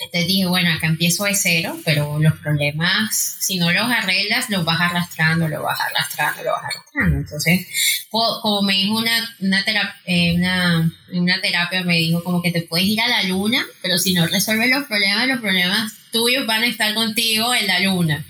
entonces 0.00 0.28
dije, 0.28 0.46
bueno, 0.46 0.72
acá 0.72 0.86
empiezo 0.86 1.24
de 1.24 1.34
cero, 1.34 1.76
pero 1.84 2.18
los 2.20 2.34
problemas, 2.38 3.36
si 3.40 3.58
no 3.58 3.72
los 3.72 3.90
arreglas, 3.90 4.48
los 4.48 4.64
vas 4.64 4.80
arrastrando, 4.80 5.48
los 5.48 5.62
vas 5.62 5.78
arrastrando, 5.80 6.42
los 6.44 6.52
vas 6.52 6.64
arrastrando. 6.64 7.16
Entonces, 7.18 7.66
como 8.08 8.62
me 8.62 8.74
dijo 8.74 8.96
una, 8.96 9.36
una, 9.40 9.64
terapia, 9.64 9.96
eh, 10.06 10.34
una, 10.36 10.92
una 11.12 11.40
terapia, 11.40 11.82
me 11.82 11.96
dijo 11.96 12.22
como 12.22 12.40
que 12.40 12.52
te 12.52 12.62
puedes 12.62 12.86
ir 12.86 13.00
a 13.00 13.08
la 13.08 13.24
luna, 13.24 13.66
pero 13.82 13.98
si 13.98 14.14
no 14.14 14.26
resuelves 14.26 14.70
los 14.70 14.84
problemas, 14.86 15.26
los 15.26 15.40
problemas 15.40 15.92
tuyos 16.12 16.46
van 16.46 16.62
a 16.62 16.68
estar 16.68 16.94
contigo 16.94 17.52
en 17.54 17.66
la 17.66 17.80
luna. 17.80 18.24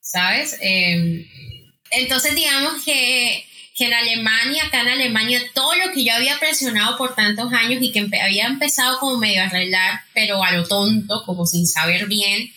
¿Sabes? 0.00 0.56
Eh, 0.60 1.26
entonces, 1.90 2.34
digamos 2.36 2.84
que 2.84 3.44
que 3.82 3.88
en 3.88 3.94
Alemania, 3.94 4.64
acá 4.64 4.82
en 4.82 4.88
Alemania, 4.88 5.42
todo 5.54 5.74
lo 5.74 5.92
que 5.92 6.04
yo 6.04 6.14
había 6.14 6.38
presionado 6.38 6.96
por 6.96 7.16
tantos 7.16 7.52
años 7.52 7.82
y 7.82 7.90
que 7.90 8.08
había 8.20 8.46
empezado 8.46 9.00
como 9.00 9.18
medio 9.18 9.42
a 9.42 9.46
arreglar, 9.46 10.02
pero 10.14 10.42
a 10.44 10.52
lo 10.52 10.68
tonto, 10.68 11.24
como 11.26 11.46
sin 11.46 11.66
saber 11.66 12.06
bien, 12.06 12.48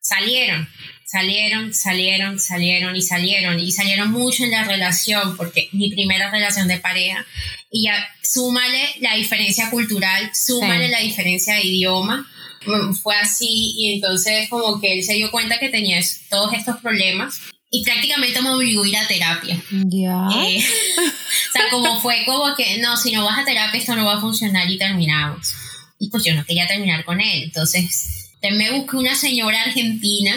salieron, 0.00 0.68
salieron, 1.06 1.72
salieron, 1.72 2.38
salieron 2.38 2.94
y 2.94 3.00
salieron. 3.00 3.58
Y 3.58 3.72
salieron 3.72 4.10
mucho 4.10 4.44
en 4.44 4.50
la 4.50 4.64
relación, 4.64 5.34
porque 5.38 5.70
mi 5.72 5.90
primera 5.90 6.30
relación 6.30 6.68
de 6.68 6.76
pareja, 6.76 7.24
y 7.70 7.84
ya 7.84 8.06
súmale 8.22 8.96
la 9.00 9.14
diferencia 9.14 9.70
cultural, 9.70 10.30
súmale 10.34 10.88
la 10.90 11.00
diferencia 11.00 11.54
de 11.54 11.62
idioma 11.62 12.28
mm, 12.66 12.92
fue 12.96 13.16
así 13.16 13.72
y 13.78 13.94
entonces 13.94 14.50
como 14.50 14.78
que 14.78 14.92
él 14.92 15.04
se 15.04 15.14
dio 15.14 15.30
cuenta 15.30 15.58
que 15.58 15.70
tenía 15.70 16.00
todos 16.28 16.52
estos 16.52 16.76
problemas 16.82 17.40
y 17.70 17.84
prácticamente 17.84 18.40
me 18.40 18.50
obligó 18.50 18.84
a 18.84 18.88
ir 18.88 18.96
a 18.96 19.06
terapia. 19.06 19.60
Ya. 19.70 20.28
Eh, 20.36 20.64
o 20.98 21.52
sea, 21.52 21.70
como 21.70 22.00
fue 22.00 22.24
como 22.24 22.54
que, 22.54 22.78
no, 22.78 22.96
si 22.96 23.12
no 23.12 23.24
vas 23.24 23.38
a 23.38 23.44
terapia 23.44 23.80
esto 23.80 23.96
no 23.96 24.04
va 24.04 24.14
a 24.14 24.20
funcionar 24.20 24.70
y 24.70 24.78
terminamos. 24.78 25.54
Y 25.98 26.08
pues 26.10 26.24
yo 26.24 26.34
no 26.34 26.44
quería 26.44 26.66
terminar 26.66 27.04
con 27.04 27.20
él. 27.20 27.42
Entonces, 27.44 28.30
me 28.52 28.72
busqué 28.72 28.96
una 28.96 29.14
señora 29.14 29.62
argentina 29.62 30.36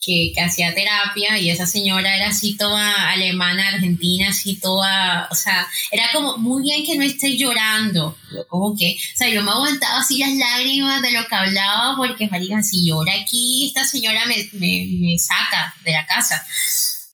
que, 0.00 0.32
que, 0.34 0.40
hacía 0.40 0.74
terapia 0.74 1.38
y 1.38 1.50
esa 1.50 1.66
señora 1.66 2.16
era 2.16 2.28
así 2.28 2.56
toda 2.56 3.10
alemana, 3.10 3.68
argentina, 3.68 4.30
así 4.30 4.56
toda, 4.56 5.28
o 5.30 5.34
sea, 5.34 5.66
era 5.90 6.10
como 6.12 6.38
muy 6.38 6.62
bien 6.62 6.84
que 6.84 6.96
no 6.96 7.04
esté 7.04 7.36
llorando, 7.36 8.16
como 8.48 8.76
que, 8.76 8.96
o 8.96 9.16
sea, 9.16 9.28
yo 9.28 9.42
me 9.42 9.50
aguantaba 9.50 10.00
así 10.00 10.18
las 10.18 10.32
lágrimas 10.32 11.02
de 11.02 11.12
lo 11.12 11.26
que 11.26 11.34
hablaba 11.34 11.96
porque, 11.96 12.28
marica, 12.28 12.62
si 12.62 12.86
llora 12.86 13.12
aquí, 13.20 13.66
esta 13.66 13.84
señora 13.84 14.24
me, 14.26 14.48
me, 14.52 14.86
me 14.98 15.18
saca 15.18 15.74
de 15.84 15.92
la 15.92 16.06
casa 16.06 16.44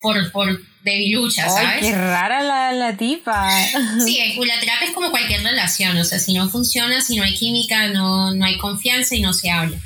por, 0.00 0.30
por 0.30 0.62
debilucha, 0.82 1.48
¿sabes? 1.48 1.68
Ay, 1.68 1.80
qué 1.80 1.92
rara 1.92 2.42
la, 2.42 2.72
la 2.72 2.96
tipa. 2.96 3.50
Sí, 4.04 4.20
la 4.46 4.60
terapia 4.60 4.86
es 4.86 4.94
como 4.94 5.10
cualquier 5.10 5.42
relación, 5.42 5.96
o 5.96 6.04
sea, 6.04 6.18
si 6.18 6.34
no 6.34 6.48
funciona, 6.48 7.00
si 7.00 7.16
no 7.16 7.24
hay 7.24 7.34
química, 7.34 7.88
no, 7.88 8.32
no 8.32 8.44
hay 8.44 8.56
confianza 8.58 9.16
y 9.16 9.20
no 9.20 9.32
se 9.32 9.50
habla. 9.50 9.76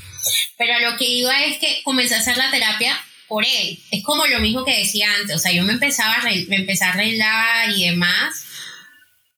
Pero 0.57 0.79
lo 0.81 0.97
que 0.97 1.07
iba 1.07 1.45
es 1.45 1.59
que 1.59 1.83
comencé 1.85 2.15
a 2.15 2.19
hacer 2.19 2.37
la 2.37 2.51
terapia 2.51 2.99
por 3.29 3.45
él. 3.45 3.79
Es 3.91 4.03
como 4.03 4.27
lo 4.27 4.41
mismo 4.41 4.65
que 4.65 4.79
decía 4.79 5.09
antes, 5.21 5.37
o 5.37 5.39
sea, 5.39 5.53
yo 5.53 5.65
me 5.65 5.73
empezaba 5.73 6.17
a 6.17 6.23
me 6.23 6.57
empecé 6.57 6.85
a 6.85 6.91
arreglar 6.91 7.71
y 7.71 7.87
demás 7.87 8.45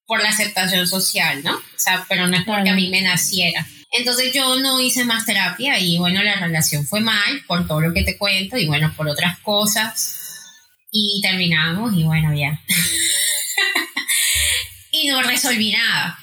por 0.06 0.22
la 0.22 0.30
aceptación 0.30 0.86
social, 0.86 1.42
¿no? 1.44 1.56
O 1.56 1.78
sea, 1.78 2.04
pero 2.08 2.26
no 2.26 2.36
es 2.36 2.44
porque 2.44 2.70
a 2.70 2.74
mí 2.74 2.88
me 2.88 3.02
naciera. 3.02 3.66
Entonces 3.92 4.32
yo 4.32 4.58
no 4.60 4.80
hice 4.80 5.04
más 5.04 5.26
terapia 5.26 5.78
y 5.78 5.98
bueno, 5.98 6.22
la 6.22 6.36
relación 6.36 6.86
fue 6.86 7.00
mal 7.00 7.42
por 7.46 7.66
todo 7.66 7.80
lo 7.80 7.92
que 7.92 8.02
te 8.02 8.16
cuento 8.16 8.56
y 8.56 8.66
bueno, 8.66 8.92
por 8.96 9.08
otras 9.08 9.38
cosas. 9.40 10.18
Y 10.90 11.20
terminamos 11.22 11.94
y 11.94 12.04
bueno, 12.04 12.34
ya. 12.34 12.60
y 14.90 15.08
no 15.08 15.22
resolví 15.22 15.72
nada 15.72 16.18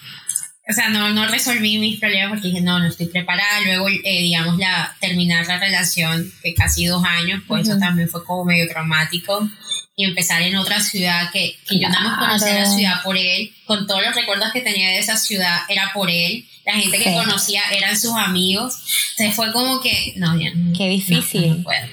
o 0.69 0.73
sea, 0.73 0.89
no, 0.89 1.09
no 1.09 1.27
resolví 1.27 1.79
mis 1.79 1.99
problemas 1.99 2.29
porque 2.29 2.49
dije, 2.49 2.61
no, 2.61 2.77
no 2.79 2.87
estoy 2.87 3.07
preparada. 3.07 3.61
Luego, 3.65 3.89
eh, 3.89 4.21
digamos, 4.21 4.57
la, 4.59 4.95
terminar 5.01 5.47
la 5.47 5.59
relación, 5.59 6.31
que 6.43 6.53
casi 6.53 6.85
dos 6.85 7.03
años, 7.03 7.41
pues 7.47 7.67
eso 7.67 7.79
también 7.79 8.07
fue 8.07 8.23
como 8.23 8.45
medio 8.45 8.69
traumático. 8.69 9.49
Y 9.95 10.05
empezar 10.05 10.41
en 10.43 10.55
otra 10.55 10.79
ciudad 10.79 11.31
que, 11.31 11.57
que 11.67 11.79
yo 11.79 11.89
nada 11.89 12.01
más 12.01 12.19
conocía 12.19 12.59
la 12.59 12.65
ciudad 12.65 13.03
por 13.03 13.17
él, 13.17 13.51
con 13.65 13.85
todos 13.85 14.01
los 14.05 14.15
recuerdos 14.15 14.51
que 14.53 14.61
tenía 14.61 14.89
de 14.89 14.99
esa 14.99 15.17
ciudad, 15.17 15.59
era 15.67 15.91
por 15.93 16.09
él. 16.09 16.45
La 16.65 16.73
gente 16.73 16.99
que 16.99 17.13
conocía 17.15 17.63
eran 17.71 17.99
sus 17.99 18.13
amigos. 18.13 18.75
Entonces 19.17 19.35
fue 19.35 19.51
como 19.51 19.81
que, 19.81 20.13
no, 20.17 20.39
ya 20.39 20.53
Qué 20.77 20.87
difícil. 20.87 21.57
No, 21.57 21.63
puedo. 21.63 21.87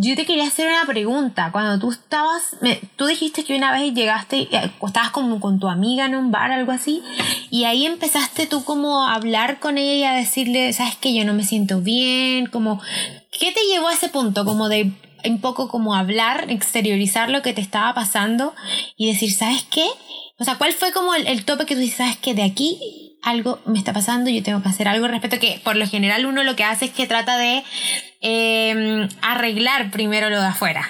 Yo 0.00 0.14
te 0.14 0.26
quería 0.26 0.46
hacer 0.46 0.68
una 0.68 0.84
pregunta. 0.86 1.50
Cuando 1.50 1.78
tú 1.78 1.92
estabas, 1.92 2.56
tú 2.96 3.06
dijiste 3.06 3.44
que 3.44 3.56
una 3.56 3.72
vez 3.72 3.94
llegaste, 3.94 4.48
eh, 4.50 4.70
estabas 4.84 5.10
como 5.10 5.40
con 5.40 5.58
tu 5.58 5.68
amiga 5.68 6.06
en 6.06 6.14
un 6.14 6.30
bar, 6.30 6.52
algo 6.52 6.72
así, 6.72 7.02
y 7.50 7.64
ahí 7.64 7.86
empezaste 7.86 8.46
tú 8.46 8.64
como 8.64 9.06
a 9.06 9.14
hablar 9.14 9.60
con 9.60 9.78
ella 9.78 9.94
y 9.94 10.04
a 10.04 10.12
decirle, 10.12 10.72
sabes 10.72 10.96
que 10.96 11.14
yo 11.14 11.24
no 11.24 11.32
me 11.32 11.44
siento 11.44 11.80
bien, 11.80 12.46
como, 12.46 12.80
¿qué 13.38 13.52
te 13.52 13.60
llevó 13.72 13.88
a 13.88 13.94
ese 13.94 14.08
punto? 14.08 14.44
Como 14.44 14.68
de 14.68 14.92
un 15.24 15.40
poco 15.40 15.68
como 15.68 15.94
hablar, 15.94 16.50
exteriorizar 16.50 17.30
lo 17.30 17.42
que 17.42 17.52
te 17.52 17.60
estaba 17.60 17.92
pasando 17.94 18.54
y 18.96 19.08
decir, 19.12 19.32
¿sabes 19.32 19.64
qué? 19.64 19.86
O 20.38 20.44
sea, 20.44 20.56
¿cuál 20.56 20.72
fue 20.72 20.92
como 20.92 21.14
el, 21.14 21.44
tope 21.44 21.66
que 21.66 21.74
tú 21.74 21.80
dices, 21.80 22.16
que 22.18 22.34
de 22.34 22.44
aquí 22.44 23.16
algo 23.22 23.58
me 23.66 23.78
está 23.78 23.92
pasando, 23.92 24.30
yo 24.30 24.42
tengo 24.42 24.62
que 24.62 24.68
hacer 24.68 24.86
algo 24.86 25.08
respecto 25.08 25.40
que 25.40 25.60
por 25.64 25.74
lo 25.74 25.86
general 25.86 26.26
uno 26.26 26.44
lo 26.44 26.54
que 26.54 26.62
hace 26.62 26.86
es 26.86 26.90
que 26.92 27.08
trata 27.08 27.36
de 27.36 27.64
em, 28.20 29.08
arreglar 29.20 29.90
primero 29.90 30.30
lo 30.30 30.40
de 30.40 30.46
afuera. 30.46 30.88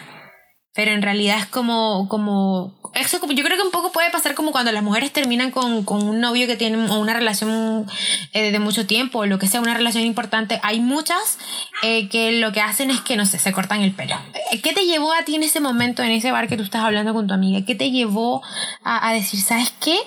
Pero 0.78 0.92
en 0.92 1.02
realidad 1.02 1.38
es 1.38 1.46
como, 1.46 2.06
como, 2.08 2.72
yo 2.94 3.44
creo 3.44 3.56
que 3.56 3.64
un 3.64 3.72
poco 3.72 3.90
puede 3.90 4.12
pasar 4.12 4.36
como 4.36 4.52
cuando 4.52 4.70
las 4.70 4.84
mujeres 4.84 5.12
terminan 5.12 5.50
con, 5.50 5.84
con 5.84 6.06
un 6.06 6.20
novio 6.20 6.46
que 6.46 6.54
tiene 6.54 6.88
o 6.88 7.00
una 7.00 7.14
relación 7.14 7.84
eh, 8.32 8.52
de 8.52 8.58
mucho 8.60 8.86
tiempo 8.86 9.18
o 9.18 9.26
lo 9.26 9.40
que 9.40 9.48
sea, 9.48 9.60
una 9.60 9.74
relación 9.74 10.04
importante. 10.04 10.60
Hay 10.62 10.78
muchas 10.78 11.38
eh, 11.82 12.08
que 12.08 12.30
lo 12.38 12.52
que 12.52 12.60
hacen 12.60 12.92
es 12.92 13.00
que, 13.00 13.16
no 13.16 13.26
sé, 13.26 13.40
se 13.40 13.50
cortan 13.50 13.82
el 13.82 13.90
pelo. 13.90 14.14
Eh, 14.52 14.60
¿Qué 14.60 14.72
te 14.72 14.86
llevó 14.86 15.12
a 15.12 15.24
ti 15.24 15.34
en 15.34 15.42
ese 15.42 15.58
momento, 15.58 16.04
en 16.04 16.12
ese 16.12 16.30
bar 16.30 16.46
que 16.46 16.56
tú 16.56 16.62
estás 16.62 16.82
hablando 16.82 17.12
con 17.12 17.26
tu 17.26 17.34
amiga? 17.34 17.66
¿Qué 17.66 17.74
te 17.74 17.90
llevó 17.90 18.44
a, 18.84 19.08
a 19.08 19.12
decir, 19.12 19.40
¿sabes 19.40 19.74
qué? 19.80 19.98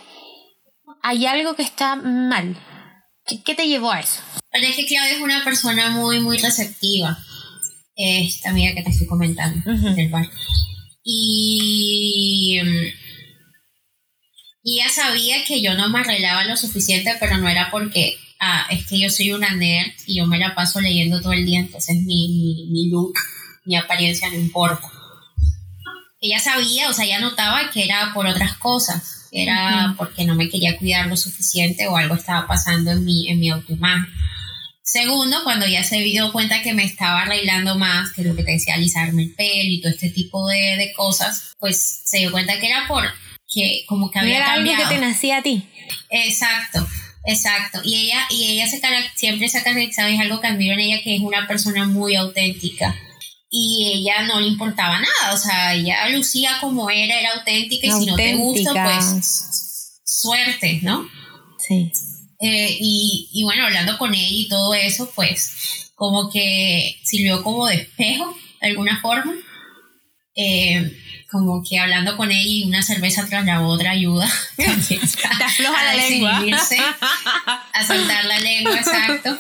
hay 1.02 1.26
algo 1.26 1.56
que 1.56 1.64
está 1.64 1.96
mal. 1.96 2.56
¿Qué, 3.46 3.56
te 3.56 3.68
llevó 3.68 3.92
a 3.92 4.00
eso? 4.00 4.22
es 4.52 4.76
que 4.76 4.86
Claudia 4.86 5.14
es 5.14 5.22
una 5.22 5.44
persona 5.44 5.90
muy, 5.90 6.20
muy 6.20 6.38
receptiva. 6.38 7.18
Esta 8.04 8.50
amiga 8.50 8.74
que 8.74 8.84
te 8.84 8.90
estoy 8.90 9.08
comentando 9.08 9.72
del 9.96 10.10
bar. 10.10 10.30
Y, 11.04 12.60
y 14.64 14.80
ella 14.80 14.90
sabía 14.90 15.44
que 15.46 15.62
yo 15.62 15.74
no 15.74 15.90
me 15.90 16.00
arreglaba 16.00 16.44
lo 16.46 16.58
suficiente, 16.58 17.16
pero 17.20 17.38
no 17.38 17.48
era 17.48 17.70
porque, 17.72 18.18
ah, 18.40 18.68
es 18.70 18.86
que 18.88 19.00
yo 19.00 19.10
soy 19.10 19.32
una 19.32 19.56
nerd 19.56 19.92
y 20.06 20.18
yo 20.18 20.28
me 20.28 20.40
la 20.40 20.54
paso 20.56 20.82
leyendo 20.82 21.22
todo 21.22 21.34
el 21.34 21.46
día, 21.46 21.60
entonces 21.60 21.96
mi, 21.98 22.28
mi, 22.30 22.68
mi 22.72 22.90
look, 22.90 23.14
mi 23.66 23.76
apariencia 23.76 24.30
no 24.30 24.36
importa. 24.36 24.88
Ella 26.20 26.40
sabía, 26.40 26.90
o 26.90 26.94
sea, 26.94 27.06
ella 27.06 27.20
notaba 27.20 27.72
que 27.72 27.84
era 27.84 28.12
por 28.14 28.28
otras 28.28 28.56
cosas 28.58 29.22
era 29.32 29.96
porque 29.98 30.26
no 30.26 30.36
me 30.36 30.50
quería 30.50 30.78
cuidar 30.78 31.08
lo 31.08 31.16
suficiente 31.16 31.88
o 31.88 31.96
algo 31.96 32.16
estaba 32.16 32.48
pasando 32.48 32.92
en 32.92 33.06
mi, 33.06 33.30
en 33.30 33.40
mi 33.40 33.50
autoimagen. 33.50 34.12
Segundo, 34.92 35.38
cuando 35.46 35.66
ya 35.68 35.86
se 35.86 36.02
dio 36.02 36.34
cuenta 36.34 36.62
que 36.62 36.74
me 36.74 36.84
estaba 36.84 37.22
arreglando 37.22 37.78
más, 37.78 38.12
que 38.12 38.24
lo 38.24 38.36
que 38.36 38.44
te 38.44 38.52
decía, 38.52 38.74
alisarme 38.74 39.24
el 39.24 39.34
pelo 39.34 39.70
y 39.70 39.80
todo 39.80 39.90
este 39.90 40.10
tipo 40.10 40.46
de, 40.50 40.76
de 40.76 40.92
cosas, 40.92 41.54
pues 41.60 42.02
se 42.04 42.18
dio 42.18 42.30
cuenta 42.30 42.60
que 42.60 42.68
era 42.68 42.90
por 42.90 43.06
que 43.48 43.86
como 43.88 44.12
que 44.12 44.20
había 44.20 44.36
era 44.36 44.52
algo 44.52 44.70
que 44.76 44.86
te 44.94 44.98
nacía 44.98 45.38
a 45.38 45.44
ti. 45.44 45.66
Exacto, 46.10 46.86
exacto. 47.24 47.80
Y 47.86 48.02
ella, 48.02 48.20
y 48.32 48.52
ella 48.52 48.68
se 48.68 48.82
siempre 49.16 49.48
se 49.48 49.60
ha 49.60 49.64
caracterizado, 49.64 50.10
es 50.10 50.20
algo 50.20 50.42
que 50.42 50.48
admiro 50.48 50.74
en 50.74 50.82
ella, 50.82 51.02
que 51.02 51.16
es 51.16 51.22
una 51.22 51.48
persona 51.48 51.86
muy 51.86 52.16
auténtica 52.16 52.94
y 53.50 53.94
ella 53.94 54.24
no 54.24 54.42
le 54.42 54.48
importaba 54.48 55.00
nada, 55.00 55.34
o 55.34 55.38
sea, 55.38 55.74
ella 55.74 56.10
lucía 56.10 56.58
como 56.60 56.90
era, 56.90 57.18
era 57.18 57.32
auténtica 57.38 57.88
y 57.88 57.92
si 57.92 58.06
no 58.08 58.18
te 58.18 58.36
gusta, 58.36 58.74
pues 58.74 60.02
suerte, 60.04 60.82
¿no? 60.84 61.08
Sí. 61.66 61.94
Eh, 62.42 62.78
y, 62.80 63.30
y, 63.32 63.44
bueno, 63.44 63.66
hablando 63.66 63.98
con 63.98 64.14
ella 64.14 64.28
y 64.30 64.48
todo 64.48 64.74
eso, 64.74 65.12
pues 65.16 65.92
como 65.96 66.32
que 66.32 67.00
sirvió 67.04 67.44
como 67.44 67.68
de 67.68 67.76
espejo, 67.76 68.36
de 68.62 68.68
alguna 68.70 69.00
forma. 69.02 69.34
Eh, 70.36 70.98
como 71.30 71.64
que 71.64 71.80
hablando 71.80 72.18
con 72.18 72.32
ella 72.32 72.42
y 72.44 72.64
una 72.64 72.82
cerveza 72.82 73.26
tras 73.26 73.46
la 73.46 73.62
otra 73.62 73.92
ayuda 73.92 74.30
te 74.58 75.44
afloja 75.44 75.84
la 75.84 75.96
lengua 75.96 76.42
a 77.74 77.88
soltar 77.88 78.26
la 78.26 78.40
lengua 78.40 78.78
exacto 78.78 79.38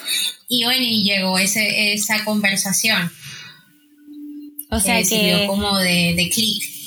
y 0.49 0.63
bueno 0.65 0.83
y 0.83 1.03
llegó 1.03 1.37
ese, 1.37 1.93
esa 1.93 2.23
conversación 2.25 3.11
o 4.71 4.79
sea 4.79 5.03
que... 5.03 5.45
como 5.47 5.77
de, 5.77 6.13
de 6.15 6.29
clic. 6.29 6.80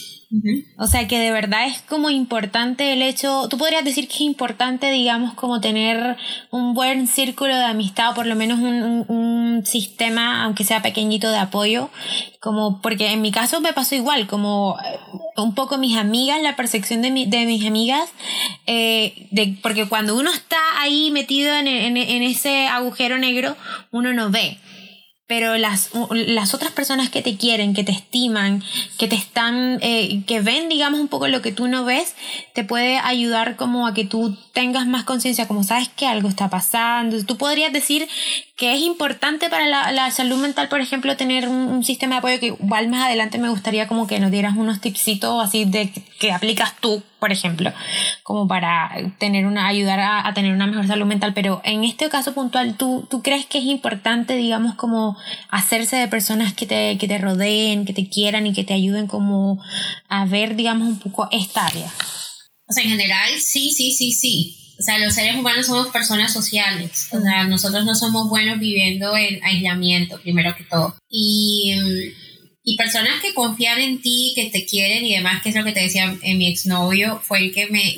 O 0.79 0.87
sea 0.87 1.07
que 1.07 1.19
de 1.19 1.31
verdad 1.31 1.67
es 1.67 1.81
como 1.83 2.11
importante 2.11 2.93
el 2.93 3.03
hecho, 3.03 3.49
tú 3.49 3.57
podrías 3.57 3.85
decir 3.85 4.09
que 4.09 4.15
es 4.15 4.21
importante, 4.23 4.91
digamos, 4.91 5.35
como 5.35 5.61
tener 5.61 6.17
un 6.51 6.75
buen 6.75 7.07
círculo 7.07 7.55
de 7.55 7.65
amistad 7.65 8.11
o 8.11 8.15
por 8.15 8.27
lo 8.27 8.35
menos 8.35 8.59
un, 8.59 9.35
sistema, 9.65 10.43
aunque 10.45 10.65
sea 10.65 10.83
pequeñito, 10.83 11.31
de 11.31 11.39
apoyo, 11.39 11.89
como 12.41 12.83
porque 12.83 13.13
en 13.13 13.23
mi 13.23 13.31
caso 13.31 13.61
me 13.61 13.73
pasó 13.73 13.95
igual, 13.95 14.27
como 14.27 14.77
eh, 14.85 14.99
un 15.37 15.55
poco 15.55 15.79
mis 15.79 15.97
amigas, 15.97 16.43
la 16.43 16.57
percepción 16.57 17.01
de, 17.03 17.11
mi, 17.11 17.25
de 17.25 17.47
mis 17.47 17.65
amigas, 17.65 18.11
eh, 18.67 19.29
de, 19.31 19.57
porque 19.63 19.89
cuando 19.89 20.17
uno 20.17 20.31
está 20.33 20.59
ahí 20.79 21.11
metido 21.13 21.55
en, 21.55 21.69
en 21.69 22.23
ese 22.23 22.67
agujero 22.67 23.17
negro, 23.17 23.57
uno 23.91 24.13
no 24.13 24.31
ve 24.31 24.59
pero 25.27 25.57
las, 25.57 25.91
las 26.11 26.53
otras 26.53 26.71
personas 26.73 27.09
que 27.09 27.23
te 27.23 27.37
quieren, 27.37 27.73
que 27.73 27.83
te 27.83 27.93
estiman, 27.93 28.63
que 28.99 29.09
te 29.09 29.17
están, 29.17 29.79
eh, 29.81 30.23
que 30.27 30.41
ven, 30.41 30.69
digamos, 30.69 31.01
un 31.01 31.09
poco 31.09 31.29
lo 31.29 31.41
que 31.41 31.51
tú 31.51 31.67
no 31.67 31.85
ves, 31.85 32.15
te 32.53 32.63
puede 32.63 32.99
ayudar 32.99 33.57
como 33.57 33.87
a 33.87 33.95
que 33.95 34.05
tú 34.05 34.37
tengas 34.53 34.87
más 34.87 35.05
conciencia, 35.05 35.49
como 35.49 35.65
sabes 35.65 35.89
que 35.89 36.07
algo 36.07 36.29
está 36.29 36.51
pasando. 36.51 37.25
Tú 37.25 37.39
podrías 37.39 37.73
decir 37.73 38.07
que 38.57 38.73
es 38.73 38.81
importante 38.83 39.51
para 39.51 39.67
la, 39.67 39.91
la 39.91 40.13
salud 40.13 40.37
mental, 40.37 40.69
por 40.69 40.81
ejemplo, 40.81 41.17
tener 41.17 41.49
un, 41.49 41.83
sistema 41.83 42.15
de 42.15 42.19
apoyo 42.19 42.39
que 42.41 42.47
igual 42.47 42.89
más 42.89 43.07
adelante 43.07 43.37
me 43.39 43.49
gustaría 43.49 43.89
como 43.89 44.07
que 44.07 44.21
nos 44.21 44.31
dieras 44.31 44.57
unos 44.57 44.81
tipsitos 44.81 45.45
así 45.45 45.65
de 45.65 45.91
que 46.21 46.31
aplicas 46.31 46.75
tú, 46.81 47.03
por 47.19 47.33
ejemplo, 47.33 47.73
como 48.23 48.47
para 48.47 48.93
tener 49.19 49.47
una, 49.47 49.67
ayudar 49.67 49.99
a, 50.01 50.33
tener 50.35 50.53
una 50.53 50.69
mejor 50.69 50.87
salud 50.87 51.05
mental. 51.05 51.33
Pero 51.35 51.61
en 51.65 51.83
este 51.83 52.09
caso 52.09 52.33
puntual, 52.33 52.77
¿tú, 52.77 53.07
¿tú 53.11 53.23
crees 53.23 53.45
que 53.45 53.59
es 53.59 53.65
importante, 53.65 54.37
digamos, 54.37 54.77
como 54.77 55.17
hacerse 55.51 55.97
de 55.97 56.07
personas 56.07 56.55
que 56.55 56.67
te, 56.67 56.97
que 56.97 57.09
te 57.09 57.19
rodeen, 57.19 57.85
que 57.85 57.93
te 57.93 58.09
quieran 58.09 58.47
y 58.47 58.53
que 58.53 58.63
te 58.63 58.75
ayuden 58.75 59.09
como 59.09 59.61
a 60.09 60.27
ver, 60.27 60.55
digamos, 60.55 60.89
un 60.89 60.99
poco 61.01 61.29
esta 61.33 61.67
área? 61.67 61.91
O 62.69 62.73
sea, 62.73 62.85
en 62.85 62.91
general, 62.91 63.31
sí, 63.41 63.73
sí, 63.73 63.91
sí, 63.91 64.13
sí 64.13 64.64
o 64.79 64.83
sea, 64.83 64.99
los 64.99 65.15
seres 65.15 65.37
humanos 65.37 65.67
somos 65.67 65.89
personas 65.89 66.33
sociales. 66.33 67.09
O 67.13 67.21
sea, 67.21 67.45
nosotros 67.45 67.85
no 67.85 67.95
somos 67.95 68.29
buenos 68.29 68.59
viviendo 68.59 69.17
en 69.17 69.43
aislamiento, 69.45 70.21
primero 70.21 70.55
que 70.57 70.65
todo. 70.65 70.97
Y, 71.09 71.73
y 72.65 72.77
personas 72.77 73.21
que 73.23 73.35
confían 73.35 73.79
en 73.79 74.01
ti, 74.01 74.33
que 74.35 74.51
te 74.51 74.67
quieren 74.67 75.05
y 75.05 75.15
demás, 75.15 75.43
que 75.43 75.51
es 75.51 75.55
lo 75.55 75.65
que 75.65 75.73
te 75.73 75.81
decía 75.81 76.17
en 76.23 76.39
mi 76.39 76.49
exnovio, 76.49 77.21
fue 77.23 77.39
el 77.39 77.55
que 77.55 77.67
me, 77.69 77.97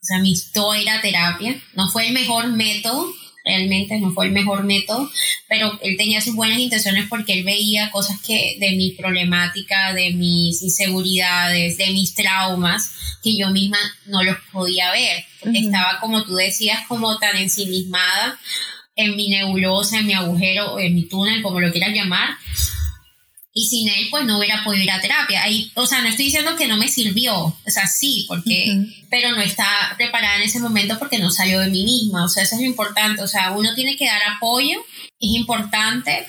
o 0.00 0.04
sea, 0.04 0.18
me 0.20 0.28
instó 0.28 0.72
a 0.72 0.80
ir 0.80 0.88
a 0.88 1.02
terapia. 1.02 1.62
No 1.74 1.90
fue 1.90 2.06
el 2.06 2.14
mejor 2.14 2.48
método, 2.48 3.12
realmente 3.44 3.98
no 3.98 4.12
fue 4.12 4.26
el 4.26 4.32
mejor 4.32 4.64
método, 4.64 5.10
pero 5.48 5.78
él 5.82 5.96
tenía 5.96 6.20
sus 6.20 6.34
buenas 6.34 6.58
intenciones 6.58 7.06
porque 7.08 7.32
él 7.34 7.44
veía 7.44 7.90
cosas 7.90 8.20
que 8.20 8.56
de 8.58 8.72
mi 8.72 8.92
problemática, 8.92 9.92
de 9.94 10.12
mis 10.12 10.62
inseguridades, 10.62 11.76
de 11.76 11.90
mis 11.90 12.14
traumas, 12.14 13.18
que 13.22 13.36
yo 13.36 13.50
misma 13.50 13.78
no 14.06 14.22
los 14.22 14.36
podía 14.52 14.92
ver, 14.92 15.24
porque 15.40 15.58
estaba, 15.58 15.98
como 16.00 16.24
tú 16.24 16.34
decías, 16.34 16.86
como 16.88 17.18
tan 17.18 17.36
ensimismada 17.36 18.38
en 18.96 19.16
mi 19.16 19.28
nebulosa, 19.28 19.98
en 19.98 20.06
mi 20.06 20.12
agujero, 20.12 20.78
en 20.78 20.94
mi 20.94 21.04
túnel, 21.04 21.42
como 21.42 21.60
lo 21.60 21.70
quieras 21.72 21.94
llamar, 21.94 22.30
y 23.52 23.66
sin 23.66 23.88
él 23.88 24.08
pues 24.10 24.24
no 24.24 24.38
hubiera 24.38 24.62
podido 24.62 24.84
ir 24.84 24.90
a 24.90 25.00
terapia. 25.00 25.42
Ahí, 25.42 25.70
o 25.74 25.86
sea, 25.86 26.02
no 26.02 26.08
estoy 26.08 26.26
diciendo 26.26 26.56
que 26.56 26.68
no 26.68 26.76
me 26.76 26.88
sirvió, 26.88 27.36
o 27.36 27.56
sea, 27.66 27.86
sí, 27.86 28.24
porque, 28.28 28.76
pero 29.10 29.32
no 29.32 29.42
está 29.42 29.66
preparada 29.96 30.36
en 30.36 30.42
ese 30.42 30.60
momento 30.60 30.98
porque 30.98 31.18
no 31.18 31.30
salió 31.30 31.60
de 31.60 31.68
mí 31.68 31.84
misma, 31.84 32.24
o 32.24 32.28
sea, 32.28 32.44
eso 32.44 32.54
es 32.54 32.60
lo 32.60 32.66
importante, 32.66 33.22
o 33.22 33.28
sea, 33.28 33.52
uno 33.52 33.74
tiene 33.74 33.96
que 33.96 34.06
dar 34.06 34.22
apoyo, 34.36 34.78
es 35.18 35.30
importante, 35.32 36.26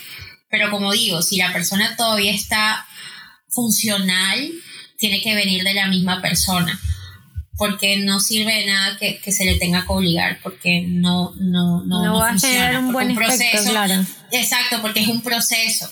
pero 0.50 0.72
como 0.72 0.92
digo, 0.92 1.22
si 1.22 1.38
la 1.38 1.54
persona 1.54 1.96
todavía 1.96 2.34
está 2.34 2.86
funcional, 3.50 4.52
tiene 4.98 5.22
que 5.22 5.36
venir 5.36 5.64
de 5.64 5.74
la 5.74 5.88
misma 5.88 6.22
persona 6.22 6.80
porque 7.62 7.98
no 7.98 8.20
sirve 8.20 8.56
de 8.56 8.66
nada 8.66 8.98
que, 8.98 9.20
que, 9.20 9.32
se 9.32 9.46
le 9.46 9.54
tenga 9.60 9.84
que 9.84 9.94
obligar, 9.94 10.40
porque 10.42 10.82
no, 10.88 11.36
no, 11.40 11.84
no, 11.84 12.04
no, 12.04 12.18
va 12.18 12.32
a 12.32 12.40
ser 12.40 12.76
un 12.76 12.92
buen 12.92 13.14
proceso. 13.14 13.70
claro. 13.70 14.04
Exacto, 14.32 14.82
porque 14.82 15.02
es 15.02 15.08
un 15.08 15.22
proceso. 15.22 15.88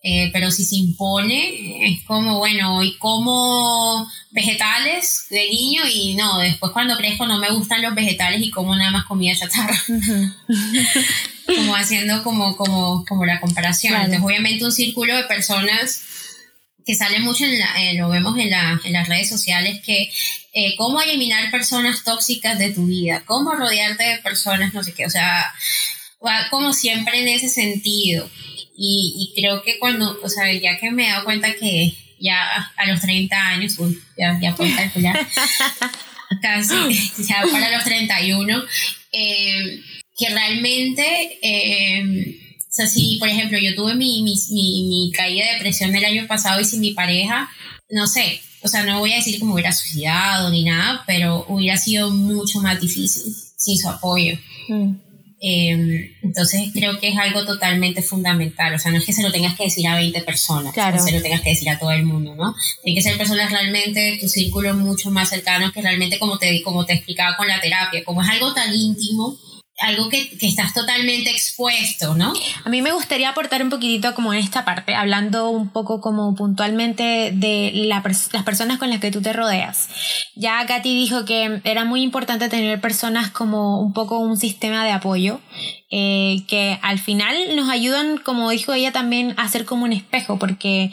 Eh, 0.00 0.30
pero 0.32 0.50
si 0.52 0.64
se 0.64 0.76
impone, 0.76 1.92
es 1.92 2.04
como, 2.04 2.38
bueno, 2.38 2.76
hoy 2.76 2.96
como 2.98 4.08
vegetales 4.30 5.26
de 5.28 5.48
niño 5.48 5.82
y 5.92 6.14
no, 6.14 6.38
después 6.38 6.70
cuando 6.72 6.96
crezco 6.96 7.26
no 7.26 7.38
me 7.38 7.50
gustan 7.50 7.82
los 7.82 7.96
vegetales 7.96 8.40
y 8.40 8.50
como 8.50 8.76
nada 8.76 8.92
más 8.92 9.04
comida 9.06 9.34
chatarra. 9.34 9.76
como 11.46 11.74
haciendo 11.74 12.22
como, 12.22 12.56
como, 12.56 13.04
como 13.06 13.24
la 13.24 13.40
comparación. 13.40 13.94
Entonces, 13.94 14.22
obviamente 14.22 14.64
un 14.64 14.72
círculo 14.72 15.16
de 15.16 15.24
personas 15.24 16.02
que 16.88 16.94
sale 16.94 17.18
mucho, 17.18 17.44
en 17.44 17.58
la, 17.58 17.82
eh, 17.82 17.94
lo 17.94 18.08
vemos 18.08 18.38
en, 18.38 18.48
la, 18.48 18.80
en, 18.82 18.92
las 18.94 19.08
redes 19.08 19.28
sociales, 19.28 19.82
que 19.84 20.10
eh, 20.54 20.74
cómo 20.76 21.02
eliminar 21.02 21.50
personas 21.50 22.02
tóxicas 22.02 22.58
de 22.58 22.70
tu 22.70 22.86
vida, 22.86 23.24
cómo 23.26 23.52
rodearte 23.52 24.04
de 24.04 24.18
personas, 24.18 24.72
no 24.72 24.82
sé 24.82 24.94
qué, 24.94 25.04
o 25.04 25.10
sea, 25.10 25.52
como 26.50 26.72
siempre 26.72 27.20
en 27.20 27.28
ese 27.28 27.50
sentido. 27.50 28.30
Y, 28.80 29.32
y 29.34 29.40
creo 29.40 29.60
que 29.62 29.76
cuando, 29.80 30.20
o 30.22 30.28
sea, 30.28 30.52
ya 30.52 30.78
que 30.78 30.92
me 30.92 31.06
he 31.06 31.10
dado 31.10 31.24
cuenta 31.24 31.52
que 31.52 31.92
ya 32.20 32.36
a 32.76 32.86
los 32.86 33.00
30 33.00 33.36
años, 33.36 33.76
uy, 33.78 33.98
ya, 34.16 34.38
ya 34.40 34.54
puedo 34.54 34.74
calcular, 34.74 35.26
casi, 36.42 36.74
ya 37.28 37.42
para 37.50 37.72
los 37.72 37.82
31, 37.84 38.62
eh, 39.10 39.80
que 40.16 40.28
realmente, 40.28 41.38
eh, 41.42 42.38
o 42.56 42.72
sea, 42.72 42.86
si 42.86 43.16
por 43.18 43.28
ejemplo 43.28 43.58
yo 43.58 43.74
tuve 43.74 43.96
mi, 43.96 44.22
mi, 44.22 44.34
mi, 44.50 44.84
mi 44.84 45.12
caída 45.12 45.46
de 45.46 45.52
depresión 45.54 45.94
el 45.96 46.04
año 46.04 46.28
pasado 46.28 46.60
y 46.60 46.64
sin 46.64 46.80
mi 46.80 46.92
pareja, 46.92 47.50
no 47.90 48.06
sé, 48.06 48.40
o 48.62 48.68
sea, 48.68 48.84
no 48.84 49.00
voy 49.00 49.12
a 49.12 49.16
decir 49.16 49.40
como 49.40 49.54
hubiera 49.54 49.72
suicidado 49.72 50.50
ni 50.50 50.62
nada, 50.62 51.02
pero 51.04 51.46
hubiera 51.48 51.76
sido 51.76 52.10
mucho 52.10 52.60
más 52.60 52.80
difícil 52.80 53.34
sin 53.56 53.76
su 53.76 53.88
apoyo. 53.88 54.38
Mm. 54.68 55.07
Em, 55.40 56.16
entonces 56.20 56.70
creo 56.74 56.98
que 56.98 57.10
es 57.10 57.16
algo 57.16 57.44
totalmente 57.44 58.02
fundamental, 58.02 58.74
o 58.74 58.78
sea, 58.78 58.90
no 58.90 58.98
es 58.98 59.04
que 59.04 59.12
se 59.12 59.22
lo 59.22 59.30
tengas 59.30 59.56
que 59.56 59.64
decir 59.64 59.86
a 59.86 59.94
20 59.94 60.20
personas, 60.22 60.74
claro. 60.74 60.98
se 60.98 61.12
lo 61.12 61.22
tengas 61.22 61.42
que 61.42 61.50
decir 61.50 61.70
a 61.70 61.78
todo 61.78 61.92
el 61.92 62.04
mundo, 62.04 62.34
¿no? 62.34 62.56
Tienen 62.82 63.00
que 63.00 63.08
ser 63.08 63.16
personas 63.16 63.52
realmente, 63.52 64.18
tu 64.20 64.28
círculo 64.28 64.74
mucho 64.74 65.12
más 65.12 65.28
cercano 65.28 65.70
que 65.72 65.80
realmente 65.80 66.18
como 66.18 66.38
te, 66.38 66.60
como 66.62 66.84
te 66.84 66.94
explicaba 66.94 67.36
con 67.36 67.46
la 67.46 67.60
terapia, 67.60 68.02
como 68.02 68.20
es 68.22 68.28
algo 68.28 68.52
tan 68.52 68.74
íntimo, 68.74 69.36
algo 69.80 70.08
que, 70.08 70.36
que, 70.38 70.48
estás 70.48 70.74
totalmente 70.74 71.30
expuesto, 71.30 72.14
¿no? 72.14 72.32
A 72.64 72.68
mí 72.68 72.82
me 72.82 72.92
gustaría 72.92 73.28
aportar 73.28 73.62
un 73.62 73.70
poquitito 73.70 74.14
como 74.14 74.32
en 74.32 74.40
esta 74.40 74.64
parte, 74.64 74.94
hablando 74.94 75.50
un 75.50 75.68
poco 75.68 76.00
como 76.00 76.34
puntualmente 76.34 77.30
de 77.32 77.70
la 77.74 78.02
las 78.32 78.42
personas 78.44 78.78
con 78.78 78.90
las 78.90 79.00
que 79.00 79.10
tú 79.10 79.20
te 79.20 79.32
rodeas. 79.32 79.88
Ya 80.34 80.64
Katy 80.66 80.94
dijo 80.94 81.24
que 81.24 81.60
era 81.64 81.84
muy 81.84 82.02
importante 82.02 82.48
tener 82.48 82.80
personas 82.80 83.30
como 83.30 83.80
un 83.80 83.92
poco 83.92 84.18
un 84.18 84.36
sistema 84.36 84.84
de 84.84 84.92
apoyo, 84.92 85.40
eh, 85.90 86.42
que 86.48 86.78
al 86.82 86.98
final 86.98 87.34
nos 87.56 87.68
ayudan, 87.68 88.18
como 88.18 88.50
dijo 88.50 88.72
ella 88.72 88.92
también, 88.92 89.34
a 89.36 89.48
ser 89.48 89.64
como 89.64 89.84
un 89.84 89.92
espejo, 89.92 90.38
porque 90.38 90.90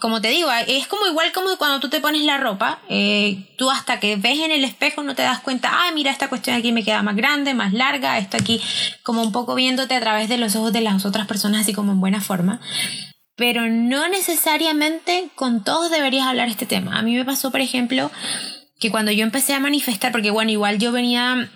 como 0.00 0.20
te 0.20 0.28
digo, 0.28 0.48
es 0.66 0.86
como 0.86 1.06
igual 1.06 1.30
como 1.32 1.56
cuando 1.58 1.78
tú 1.78 1.90
te 1.90 2.00
pones 2.00 2.22
la 2.22 2.38
ropa, 2.38 2.80
eh, 2.88 3.54
tú 3.58 3.70
hasta 3.70 4.00
que 4.00 4.16
ves 4.16 4.38
en 4.38 4.50
el 4.50 4.64
espejo 4.64 5.02
no 5.02 5.14
te 5.14 5.22
das 5.22 5.40
cuenta, 5.40 5.68
ah, 5.70 5.90
mira, 5.92 6.10
esta 6.10 6.28
cuestión 6.28 6.56
aquí 6.56 6.72
me 6.72 6.84
queda 6.84 7.02
más 7.02 7.16
grande, 7.16 7.52
más 7.52 7.74
larga, 7.74 8.18
esto 8.18 8.38
aquí 8.38 8.62
como 9.02 9.22
un 9.22 9.32
poco 9.32 9.54
viéndote 9.54 9.94
a 9.94 10.00
través 10.00 10.30
de 10.30 10.38
los 10.38 10.56
ojos 10.56 10.72
de 10.72 10.80
las 10.80 11.04
otras 11.04 11.26
personas 11.26 11.62
así 11.62 11.74
como 11.74 11.92
en 11.92 12.00
buena 12.00 12.22
forma. 12.22 12.60
Pero 13.36 13.68
no 13.68 14.08
necesariamente 14.08 15.28
con 15.34 15.64
todos 15.64 15.90
deberías 15.90 16.28
hablar 16.28 16.48
este 16.48 16.66
tema. 16.66 16.98
A 16.98 17.02
mí 17.02 17.14
me 17.14 17.24
pasó, 17.24 17.50
por 17.50 17.60
ejemplo, 17.60 18.10
que 18.78 18.90
cuando 18.90 19.10
yo 19.12 19.24
empecé 19.24 19.54
a 19.54 19.60
manifestar, 19.60 20.12
porque 20.12 20.30
bueno, 20.30 20.50
igual 20.50 20.78
yo 20.78 20.92
venía 20.92 21.50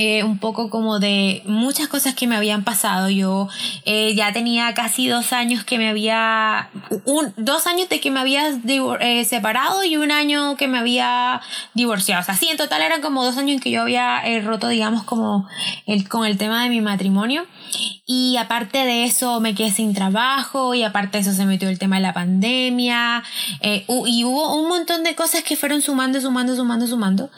eh, 0.00 0.22
un 0.22 0.38
poco 0.38 0.70
como 0.70 1.00
de 1.00 1.42
muchas 1.44 1.88
cosas 1.88 2.14
que 2.14 2.28
me 2.28 2.36
habían 2.36 2.62
pasado. 2.62 3.10
Yo 3.10 3.48
eh, 3.84 4.14
ya 4.14 4.32
tenía 4.32 4.72
casi 4.72 5.08
dos 5.08 5.32
años 5.32 5.64
que 5.64 5.76
me 5.76 5.88
había, 5.88 6.70
un, 7.04 7.34
dos 7.36 7.66
años 7.66 7.88
de 7.88 7.98
que 7.98 8.12
me 8.12 8.20
había 8.20 8.46
eh, 8.46 9.24
separado 9.24 9.82
y 9.82 9.96
un 9.96 10.12
año 10.12 10.56
que 10.56 10.68
me 10.68 10.78
había 10.78 11.40
divorciado. 11.74 12.22
O 12.22 12.24
sea, 12.24 12.36
sí, 12.36 12.48
en 12.48 12.56
total 12.56 12.82
eran 12.82 13.02
como 13.02 13.24
dos 13.24 13.36
años 13.38 13.56
en 13.56 13.60
que 13.60 13.72
yo 13.72 13.82
había 13.82 14.22
roto, 14.44 14.68
digamos, 14.68 15.02
como 15.02 15.48
el, 15.86 16.08
con 16.08 16.24
el 16.24 16.38
tema 16.38 16.62
de 16.62 16.70
mi 16.70 16.80
matrimonio. 16.80 17.44
Y 18.06 18.36
aparte 18.36 18.78
de 18.78 19.02
eso 19.02 19.40
me 19.40 19.56
quedé 19.56 19.72
sin 19.72 19.94
trabajo 19.94 20.74
y 20.74 20.84
aparte 20.84 21.18
de 21.18 21.22
eso 21.22 21.32
se 21.32 21.44
metió 21.44 21.68
el 21.68 21.80
tema 21.80 21.96
de 21.96 22.02
la 22.02 22.14
pandemia 22.14 23.24
y 23.60 24.24
hubo 24.24 24.54
un 24.54 24.68
montón 24.68 25.02
de 25.02 25.16
cosas 25.16 25.42
que 25.42 25.56
fueron 25.56 25.82
sumando, 25.82 26.20
sumando, 26.20 26.54
sumando, 26.54 26.86
sumando. 26.86 27.30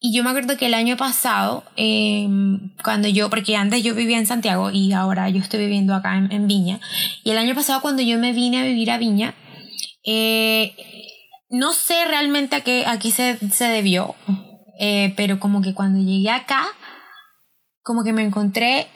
Y 0.00 0.12
yo 0.12 0.22
me 0.22 0.30
acuerdo 0.30 0.56
que 0.56 0.66
el 0.66 0.74
año 0.74 0.96
pasado, 0.96 1.64
em, 1.76 2.72
cuando 2.84 3.08
yo, 3.08 3.28
porque 3.30 3.56
antes 3.56 3.82
yo 3.82 3.94
vivía 3.94 4.18
en 4.18 4.26
Santiago 4.26 4.70
y 4.70 4.92
ahora 4.92 5.28
yo 5.28 5.40
estoy 5.40 5.60
viviendo 5.60 5.94
acá 5.94 6.16
en, 6.16 6.46
Viña, 6.46 6.78
y 7.24 7.30
el 7.30 7.38
año 7.38 7.54
pasado 7.54 7.80
cuando 7.80 8.02
yo 8.02 8.18
me 8.18 8.32
vine 8.32 8.60
a 8.60 8.64
vivir 8.64 8.90
a 8.92 8.98
Viña, 8.98 9.34
eh, 10.04 10.74
no 11.50 11.72
sé 11.72 12.04
realmente 12.04 12.56
a 12.56 12.60
qué 12.60 12.84
aquí 12.86 13.10
se, 13.10 13.38
se 13.50 13.64
debió, 13.64 14.14
eh, 14.78 15.14
pero 15.16 15.40
como 15.40 15.62
que 15.62 15.74
cuando 15.74 15.98
llegué 16.00 16.30
acá, 16.30 16.64
como 17.82 18.04
que 18.04 18.12
me 18.12 18.22
encontré 18.22 18.86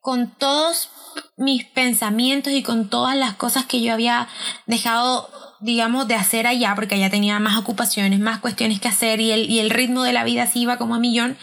con 0.00 0.30
todos 0.30 0.90
mis 1.36 1.64
pensamientos 1.64 2.52
y 2.52 2.62
con 2.62 2.88
todas 2.88 3.16
las 3.16 3.34
cosas 3.34 3.66
que 3.66 3.80
yo 3.80 3.92
había 3.92 4.28
dejado 4.66 5.28
digamos, 5.62 6.08
de 6.08 6.14
hacer 6.14 6.46
allá, 6.46 6.74
porque 6.74 6.96
allá 6.96 7.08
tenía 7.08 7.38
más 7.38 7.56
ocupaciones, 7.56 8.20
más 8.20 8.40
cuestiones 8.40 8.80
que 8.80 8.88
hacer 8.88 9.20
y 9.20 9.30
el, 9.30 9.48
y 9.48 9.60
el 9.60 9.70
ritmo 9.70 10.02
de 10.02 10.12
la 10.12 10.24
vida 10.24 10.46
se 10.46 10.58
iba 10.58 10.76
como 10.76 10.94
a 10.94 10.98
millón. 10.98 11.36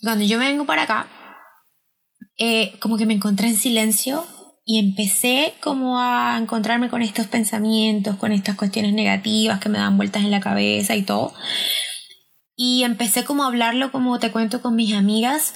Cuando 0.00 0.24
yo 0.24 0.38
me 0.38 0.46
vengo 0.46 0.64
para 0.64 0.82
acá, 0.82 1.08
eh, 2.38 2.78
como 2.80 2.96
que 2.96 3.06
me 3.06 3.14
encontré 3.14 3.48
en 3.48 3.56
silencio 3.56 4.24
y 4.64 4.78
empecé 4.78 5.54
como 5.60 5.98
a 5.98 6.38
encontrarme 6.40 6.88
con 6.88 7.02
estos 7.02 7.26
pensamientos, 7.26 8.16
con 8.16 8.32
estas 8.32 8.56
cuestiones 8.56 8.92
negativas 8.92 9.58
que 9.58 9.68
me 9.68 9.78
dan 9.78 9.96
vueltas 9.96 10.22
en 10.22 10.30
la 10.30 10.40
cabeza 10.40 10.94
y 10.94 11.02
todo. 11.02 11.34
Y 12.54 12.84
empecé 12.84 13.24
como 13.24 13.42
a 13.42 13.48
hablarlo, 13.48 13.90
como 13.90 14.18
te 14.18 14.30
cuento, 14.30 14.62
con 14.62 14.76
mis 14.76 14.94
amigas. 14.94 15.54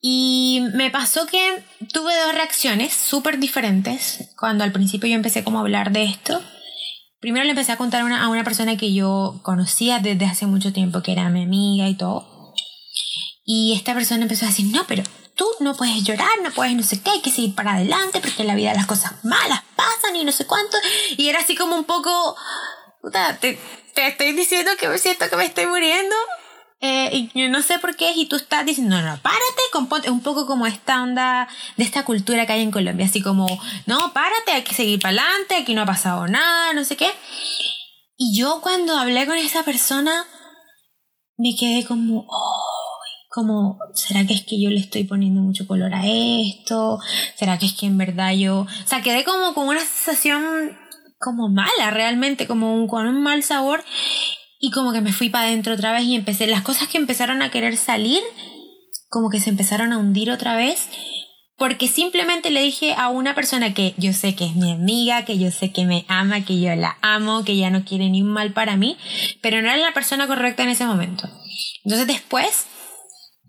Y 0.00 0.62
me 0.74 0.90
pasó 0.90 1.26
que 1.26 1.62
tuve 1.92 2.12
dos 2.24 2.34
reacciones 2.34 2.92
súper 2.92 3.38
diferentes 3.38 4.30
cuando 4.38 4.64
al 4.64 4.72
principio 4.72 5.08
yo 5.08 5.16
empecé 5.16 5.42
como 5.44 5.58
a 5.58 5.62
hablar 5.62 5.92
de 5.92 6.04
esto 6.04 6.42
primero 7.20 7.44
le 7.44 7.50
empecé 7.50 7.72
a 7.72 7.76
contar 7.76 8.00
a 8.00 8.28
una 8.28 8.44
persona 8.44 8.76
que 8.76 8.92
yo 8.92 9.40
conocía 9.42 9.98
desde 9.98 10.26
hace 10.26 10.46
mucho 10.46 10.72
tiempo, 10.72 11.02
que 11.02 11.12
era 11.12 11.28
mi 11.28 11.42
amiga 11.42 11.88
y 11.88 11.96
todo. 11.96 12.54
Y 13.44 13.74
esta 13.76 13.94
persona 13.94 14.22
empezó 14.22 14.44
a 14.44 14.48
decir, 14.48 14.66
no, 14.66 14.84
pero 14.86 15.02
tú 15.34 15.46
no 15.60 15.76
puedes 15.76 16.02
llorar, 16.02 16.40
no 16.42 16.50
puedes 16.50 16.74
no 16.74 16.82
sé 16.82 17.00
qué, 17.00 17.10
hay 17.10 17.20
que 17.20 17.30
seguir 17.30 17.54
para 17.54 17.74
adelante 17.74 18.20
porque 18.20 18.42
en 18.42 18.48
la 18.48 18.54
vida 18.54 18.74
las 18.74 18.86
cosas 18.86 19.24
malas 19.24 19.62
pasan 19.76 20.16
y 20.16 20.24
no 20.24 20.32
sé 20.32 20.46
cuánto. 20.46 20.76
Y 21.16 21.28
era 21.28 21.40
así 21.40 21.54
como 21.54 21.76
un 21.76 21.84
poco, 21.84 22.36
puta, 23.00 23.38
te, 23.38 23.58
te 23.94 24.08
estoy 24.08 24.32
diciendo 24.32 24.72
que 24.78 24.88
me 24.88 24.98
siento 24.98 25.28
que 25.30 25.36
me 25.36 25.44
estoy 25.44 25.66
muriendo 25.66 26.16
eh, 26.80 27.10
y 27.12 27.40
yo 27.40 27.48
no 27.48 27.62
sé 27.62 27.78
por 27.78 27.96
qué, 27.96 28.12
y 28.14 28.26
tú 28.26 28.36
estás 28.36 28.66
diciendo, 28.66 28.96
no, 28.96 29.02
no, 29.02 29.16
párate, 29.22 29.62
componte, 29.72 30.10
un 30.10 30.20
poco 30.20 30.46
como 30.46 30.66
esta 30.66 31.02
onda 31.02 31.48
de 31.76 31.84
esta 31.84 32.04
cultura 32.04 32.46
que 32.46 32.52
hay 32.52 32.62
en 32.62 32.70
Colombia, 32.70 33.06
así 33.06 33.22
como, 33.22 33.46
no, 33.86 34.12
párate, 34.12 34.52
hay 34.52 34.62
que 34.62 34.74
seguir 34.74 35.00
para 35.00 35.22
adelante, 35.22 35.56
aquí 35.56 35.74
no 35.74 35.82
ha 35.82 35.86
pasado 35.86 36.26
nada, 36.28 36.72
no 36.74 36.84
sé 36.84 36.96
qué. 36.96 37.10
Y 38.18 38.38
yo 38.38 38.60
cuando 38.62 38.96
hablé 38.98 39.26
con 39.26 39.36
esa 39.36 39.62
persona, 39.62 40.24
me 41.38 41.54
quedé 41.54 41.84
como, 41.84 42.26
como, 43.28 43.78
¿será 43.94 44.26
que 44.26 44.34
es 44.34 44.42
que 44.44 44.60
yo 44.60 44.70
le 44.70 44.80
estoy 44.80 45.04
poniendo 45.04 45.40
mucho 45.42 45.66
color 45.66 45.94
a 45.94 46.02
esto? 46.06 46.98
¿Será 47.36 47.58
que 47.58 47.66
es 47.66 47.74
que 47.74 47.86
en 47.86 47.98
verdad 47.98 48.32
yo... 48.32 48.60
O 48.60 48.86
sea, 48.86 49.02
quedé 49.02 49.24
como 49.24 49.52
con 49.54 49.68
una 49.68 49.80
sensación 49.80 50.78
como 51.18 51.48
mala 51.48 51.90
realmente, 51.90 52.46
como 52.46 52.86
con 52.88 53.06
un 53.06 53.22
mal 53.22 53.42
sabor. 53.42 53.84
Y 54.58 54.70
como 54.70 54.92
que 54.92 55.00
me 55.00 55.12
fui 55.12 55.28
para 55.28 55.46
adentro 55.46 55.74
otra 55.74 55.92
vez 55.92 56.04
y 56.04 56.14
empecé, 56.14 56.46
las 56.46 56.62
cosas 56.62 56.88
que 56.88 56.98
empezaron 56.98 57.42
a 57.42 57.50
querer 57.50 57.76
salir, 57.76 58.22
como 59.08 59.30
que 59.30 59.40
se 59.40 59.50
empezaron 59.50 59.92
a 59.92 59.98
hundir 59.98 60.30
otra 60.30 60.56
vez, 60.56 60.88
porque 61.58 61.88
simplemente 61.88 62.50
le 62.50 62.62
dije 62.62 62.94
a 62.96 63.08
una 63.08 63.34
persona 63.34 63.72
que 63.72 63.94
yo 63.96 64.12
sé 64.12 64.34
que 64.34 64.44
es 64.46 64.56
mi 64.56 64.72
amiga, 64.72 65.24
que 65.24 65.38
yo 65.38 65.50
sé 65.50 65.72
que 65.72 65.86
me 65.86 66.04
ama, 66.08 66.44
que 66.44 66.60
yo 66.60 66.74
la 66.74 66.98
amo, 67.00 67.44
que 67.44 67.56
ya 67.56 67.70
no 67.70 67.84
quiere 67.84 68.10
ni 68.10 68.22
un 68.22 68.28
mal 68.28 68.52
para 68.52 68.76
mí, 68.76 68.96
pero 69.40 69.62
no 69.62 69.68
era 69.68 69.78
la 69.78 69.94
persona 69.94 70.26
correcta 70.26 70.62
en 70.62 70.70
ese 70.70 70.84
momento. 70.84 71.28
Entonces 71.84 72.06
después 72.06 72.66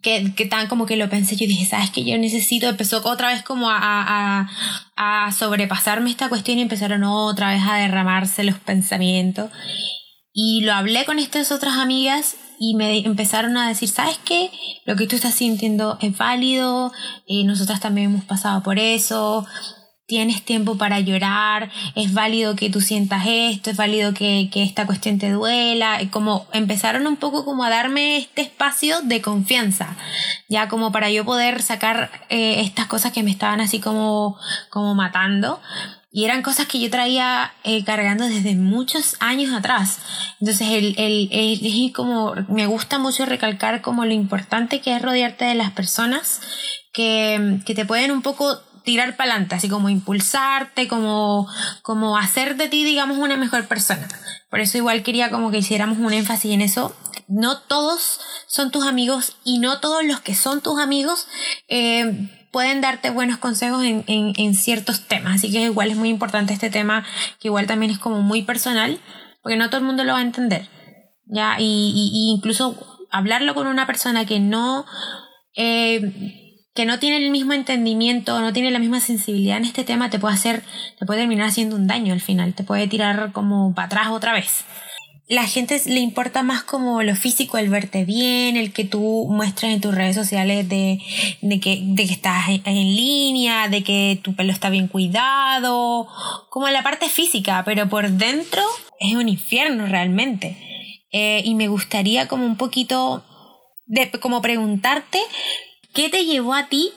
que, 0.01 0.33
que, 0.35 0.45
tan 0.45 0.67
como 0.67 0.85
que 0.85 0.95
lo 0.95 1.09
pensé, 1.09 1.35
yo 1.35 1.47
dije, 1.47 1.65
¿sabes 1.65 1.89
que 1.89 2.05
Yo 2.05 2.17
necesito, 2.17 2.67
empezó 2.67 3.01
otra 3.03 3.29
vez 3.29 3.43
como 3.43 3.69
a, 3.69 3.77
a, 3.81 4.49
a, 4.95 5.31
sobrepasarme 5.31 6.09
esta 6.09 6.29
cuestión 6.29 6.59
y 6.59 6.61
empezaron 6.61 7.03
otra 7.03 7.51
vez 7.51 7.63
a 7.67 7.75
derramarse 7.75 8.43
los 8.43 8.57
pensamientos. 8.57 9.49
Y 10.39 10.61
lo 10.61 10.73
hablé 10.73 11.03
con 11.05 11.17
estas 11.17 11.51
otras 11.51 11.79
amigas 11.79 12.35
y 12.59 12.75
me 12.75 12.99
empezaron 12.99 13.57
a 13.57 13.67
decir, 13.67 13.89
¿sabes 13.89 14.19
qué? 14.23 14.51
Lo 14.85 14.95
que 14.95 15.07
tú 15.07 15.15
estás 15.15 15.33
sintiendo 15.33 15.97
es 15.99 16.15
válido, 16.15 16.91
y 17.25 17.43
nosotras 17.43 17.79
también 17.79 18.11
hemos 18.11 18.23
pasado 18.23 18.61
por 18.61 18.77
eso, 18.77 19.47
tienes 20.05 20.45
tiempo 20.45 20.77
para 20.77 20.99
llorar, 20.99 21.71
es 21.95 22.13
válido 22.13 22.55
que 22.55 22.69
tú 22.69 22.81
sientas 22.81 23.23
esto, 23.25 23.71
es 23.71 23.77
válido 23.77 24.13
que, 24.13 24.51
que 24.53 24.61
esta 24.61 24.85
cuestión 24.85 25.17
te 25.17 25.31
duela, 25.31 26.03
y 26.03 26.09
como 26.09 26.45
empezaron 26.53 27.07
un 27.07 27.15
poco 27.15 27.43
como 27.43 27.63
a 27.63 27.71
darme 27.71 28.17
este 28.17 28.43
espacio 28.43 29.01
de 29.01 29.23
confianza, 29.23 29.97
ya 30.49 30.67
como 30.67 30.91
para 30.91 31.09
yo 31.09 31.25
poder 31.25 31.63
sacar 31.63 32.11
eh, 32.29 32.61
estas 32.61 32.85
cosas 32.85 33.11
que 33.11 33.23
me 33.23 33.31
estaban 33.31 33.59
así 33.59 33.79
como, 33.79 34.37
como 34.69 34.93
matando 34.93 35.59
y 36.11 36.25
eran 36.25 36.41
cosas 36.41 36.67
que 36.67 36.79
yo 36.79 36.89
traía 36.89 37.53
eh, 37.63 37.83
cargando 37.83 38.25
desde 38.25 38.55
muchos 38.55 39.15
años 39.19 39.53
atrás. 39.53 39.99
Entonces, 40.39 40.67
el, 40.69 40.95
el, 40.97 41.29
el, 41.31 41.93
como, 41.93 42.33
me 42.47 42.65
gusta 42.65 42.97
mucho 42.97 43.25
recalcar 43.25 43.81
como 43.81 44.05
lo 44.05 44.13
importante 44.13 44.81
que 44.81 44.95
es 44.95 45.01
rodearte 45.01 45.45
de 45.45 45.55
las 45.55 45.71
personas 45.71 46.41
que, 46.93 47.59
que 47.65 47.75
te 47.75 47.85
pueden 47.85 48.11
un 48.11 48.21
poco 48.21 48.59
tirar 48.87 49.17
para 49.17 49.31
adelante, 49.31 49.55
así 49.55 49.67
como 49.67 49.89
impulsarte, 49.89 50.87
como, 50.87 51.45
como 51.81 52.17
hacer 52.17 52.55
de 52.55 52.69
ti, 52.69 52.85
digamos, 52.85 53.17
una 53.17 53.35
mejor 53.35 53.67
persona. 53.67 54.07
Por 54.49 54.61
eso 54.61 54.77
igual 54.77 55.03
quería 55.03 55.29
como 55.29 55.51
que 55.51 55.57
hiciéramos 55.57 55.97
un 55.97 56.13
énfasis 56.13 56.53
en 56.53 56.61
eso. 56.61 56.95
No 57.27 57.59
todos 57.59 58.21
son 58.47 58.71
tus 58.71 58.85
amigos 58.87 59.35
y 59.43 59.59
no 59.59 59.81
todos 59.81 60.05
los 60.05 60.21
que 60.21 60.33
son 60.33 60.61
tus 60.61 60.79
amigos 60.79 61.27
eh, 61.67 62.29
pueden 62.57 62.81
darte 62.81 63.11
buenos 63.11 63.37
consejos 63.37 63.83
en, 63.83 64.03
en, 64.07 64.53
ciertos 64.55 65.07
temas. 65.07 65.35
Así 65.35 65.51
que 65.51 65.61
igual 65.61 65.91
es 65.91 65.95
muy 65.95 66.09
importante 66.09 66.53
este 66.53 66.71
tema, 66.71 67.05
que 67.39 67.49
igual 67.49 67.67
también 67.67 67.91
es 67.91 67.99
como 67.99 68.23
muy 68.23 68.41
personal, 68.41 68.99
porque 69.43 69.57
no 69.57 69.69
todo 69.69 69.81
el 69.81 69.85
mundo 69.85 70.03
lo 70.03 70.13
va 70.13 70.17
a 70.17 70.23
entender. 70.23 70.67
¿ya? 71.27 71.57
Y, 71.59 72.31
incluso 72.35 72.75
hablarlo 73.11 73.53
con 73.53 73.67
una 73.67 73.85
persona 73.85 74.25
que 74.25 74.39
no, 74.39 74.87
eh, 75.55 76.57
que 76.73 76.85
no 76.85 76.97
tiene 76.97 77.23
el 77.23 77.29
mismo 77.29 77.53
entendimiento, 77.53 78.41
no 78.41 78.51
tiene 78.53 78.71
la 78.71 78.79
misma 78.79 79.01
sensibilidad 79.01 79.57
en 79.57 79.65
este 79.65 79.83
tema, 79.83 80.09
te 80.09 80.17
puede 80.17 80.33
hacer, 80.33 80.63
te 80.97 81.05
puede 81.05 81.19
terminar 81.19 81.49
haciendo 81.49 81.75
un 81.75 81.85
daño 81.85 82.11
al 82.11 82.21
final, 82.21 82.55
te 82.55 82.63
puede 82.63 82.87
tirar 82.87 83.33
como 83.33 83.75
para 83.75 83.85
atrás 83.85 84.07
otra 84.07 84.33
vez 84.33 84.65
la 85.27 85.45
gente 85.45 85.81
le 85.87 85.99
importa 85.99 86.41
más 86.41 86.63
como 86.63 87.03
lo 87.03 87.15
físico, 87.15 87.57
el 87.57 87.69
verte 87.69 88.05
bien, 88.05 88.55
el 88.55 88.71
que 88.71 88.85
tú 88.85 89.27
muestres 89.29 89.73
en 89.73 89.81
tus 89.81 89.93
redes 89.93 90.15
sociales 90.15 90.69
de, 90.69 90.99
que, 91.61 91.81
de 91.83 92.07
que 92.07 92.13
estás 92.13 92.47
en, 92.47 92.95
línea, 92.95 93.67
de 93.67 93.83
que 93.83 94.19
tu 94.23 94.35
pelo 94.35 94.53
está 94.53 94.69
bien 94.69 94.87
cuidado, 94.87 96.07
como 96.49 96.69
la 96.69 96.81
parte 96.81 97.09
física, 97.09 97.63
pero 97.65 97.89
por 97.89 98.09
dentro 98.09 98.63
es 99.01 99.15
un 99.15 99.27
infierno 99.27 99.85
realmente. 99.85 100.57
Eh, 101.11 101.41
y 101.43 101.55
me 101.55 101.67
gustaría 101.67 102.27
como 102.27 102.45
un 102.45 102.57
poquito 102.57 103.23
de 103.85 104.09
como 104.11 104.41
preguntarte 104.41 105.19
qué 105.93 106.09
te 106.09 106.25
llevó 106.25 106.53
a 106.53 106.67
ti 106.67 106.91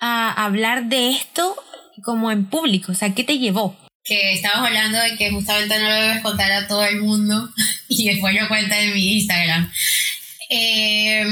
a 0.00 0.44
hablar 0.44 0.84
de 0.86 1.10
esto 1.10 1.56
como 2.04 2.30
en 2.30 2.46
público, 2.46 2.92
o 2.92 2.94
sea, 2.94 3.14
¿qué 3.14 3.24
te 3.24 3.38
llevó? 3.38 3.76
Que 4.08 4.32
estábamos 4.32 4.68
hablando 4.68 4.98
de 4.98 5.16
que 5.16 5.30
justamente 5.30 5.78
no 5.78 5.88
lo 5.88 5.94
debes 5.94 6.22
contar 6.22 6.50
a 6.50 6.66
todo 6.66 6.84
el 6.84 7.02
mundo 7.02 7.50
y 7.88 8.08
después 8.08 8.34
lo 8.34 8.48
cuenta 8.48 8.80
en 8.80 8.94
mi 8.94 9.18
Instagram. 9.18 9.70
Eh, 10.48 11.24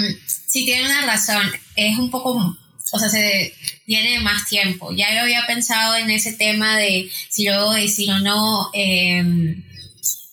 sí, 0.47 0.67
tiene 0.67 0.85
una 0.85 1.07
razón, 1.07 1.51
es 1.75 1.97
un 1.97 2.11
poco, 2.11 2.57
o 2.93 2.99
sea, 2.99 3.09
se 3.09 3.55
tiene 3.87 4.21
más 4.21 4.47
tiempo. 4.47 4.93
Ya 4.93 5.15
yo 5.15 5.23
había 5.23 5.47
pensado 5.47 5.97
en 5.97 6.11
ese 6.11 6.35
tema 6.35 6.77
de 6.77 7.11
si 7.31 7.45
lo 7.45 7.53
debo 7.53 7.73
decir 7.73 8.11
o 8.11 8.19
no, 8.19 8.71
eh, 8.75 9.25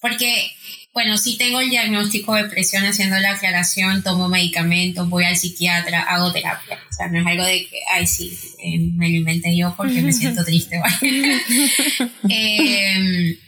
porque 0.02 0.52
bueno, 0.94 1.18
sí 1.18 1.38
tengo 1.38 1.60
el 1.60 1.72
diagnóstico 1.72 2.36
de 2.36 2.46
presión 2.46 2.86
haciendo 2.86 3.18
la 3.18 3.32
aclaración, 3.32 4.04
tomo 4.04 4.30
medicamentos, 4.30 5.10
voy 5.10 5.24
al 5.24 5.36
psiquiatra, 5.36 6.02
hago 6.02 6.32
terapia. 6.32 6.80
O 6.90 6.94
sea, 6.94 7.08
no 7.08 7.20
es 7.20 7.26
algo 7.26 7.44
de 7.44 7.66
que, 7.68 7.80
ay, 7.92 8.06
sí, 8.06 8.32
eh, 8.64 8.78
me 8.94 9.10
lo 9.10 9.16
inventé 9.16 9.58
yo 9.58 9.74
porque 9.76 10.02
me 10.02 10.14
siento 10.14 10.46
triste. 10.46 10.80
eh, 12.30 13.40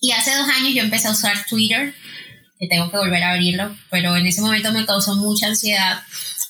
y 0.00 0.10
hace 0.12 0.34
dos 0.34 0.48
años 0.48 0.74
yo 0.74 0.82
empecé 0.82 1.06
a 1.06 1.12
usar 1.12 1.46
Twitter, 1.46 1.94
que 2.58 2.66
tengo 2.66 2.90
que 2.90 2.96
volver 2.96 3.22
a 3.22 3.34
abrirlo, 3.34 3.76
pero 3.90 4.16
en 4.16 4.26
ese 4.26 4.40
momento 4.40 4.72
me 4.72 4.84
causó 4.84 5.14
mucha 5.14 5.46
ansiedad 5.46 6.00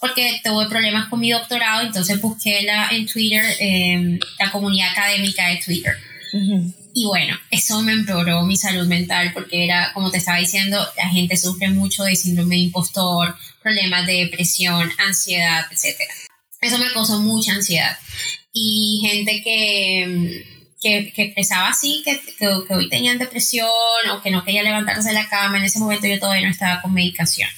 porque 0.01 0.41
tuve 0.45 0.69
problemas 0.69 1.09
con 1.09 1.21
mi 1.21 1.31
doctorado, 1.31 1.85
entonces 1.85 2.21
busqué 2.21 2.63
la, 2.63 2.89
en 2.91 3.07
Twitter 3.07 3.45
eh, 3.61 4.19
la 4.39 4.51
comunidad 4.53 4.91
académica 4.93 5.49
de 5.49 5.57
Twitter. 5.57 5.97
Y 6.95 7.07
bueno, 7.07 7.39
eso 7.51 7.81
me 7.83 7.93
empeoró 7.93 8.43
mi 8.43 8.57
salud 8.57 8.87
mental 8.87 9.33
porque 9.33 9.65
era, 9.65 9.93
como 9.93 10.11
te 10.11 10.19
estaba 10.19 10.39
diciendo, 10.39 10.85
la 10.97 11.09
gente 11.09 11.37
sufre 11.37 11.69
mucho 11.69 12.05
de 12.05 12.17
síndrome 12.17 12.57
de 12.57 12.63
impostor, 12.63 13.37
problemas 13.63 14.07
de 14.07 14.25
depresión, 14.25 14.91
ansiedad, 14.99 15.67
etc. 15.71 16.01
Eso 16.61 16.79
me 16.79 16.91
causó 16.93 17.21
mucha 17.21 17.53
ansiedad. 17.53 17.97
Y 18.53 19.01
gente 19.07 19.43
que, 19.43 20.45
que, 20.81 21.13
que 21.13 21.23
expresaba 21.25 21.69
así, 21.69 22.03
que, 22.05 22.21
que, 22.39 22.47
hoy 22.47 22.89
tenían 22.89 23.19
depresión 23.19 23.69
o 24.13 24.23
que 24.23 24.31
no 24.31 24.45
quería 24.45 24.63
levantarse 24.63 25.09
de 25.09 25.15
la 25.15 25.29
cama, 25.29 25.59
en 25.59 25.65
ese 25.65 25.79
momento 25.79 26.07
yo 26.07 26.19
todavía 26.19 26.47
no 26.47 26.53
estaba 26.53 26.83
con 26.83 26.93
medicación. 26.93 27.49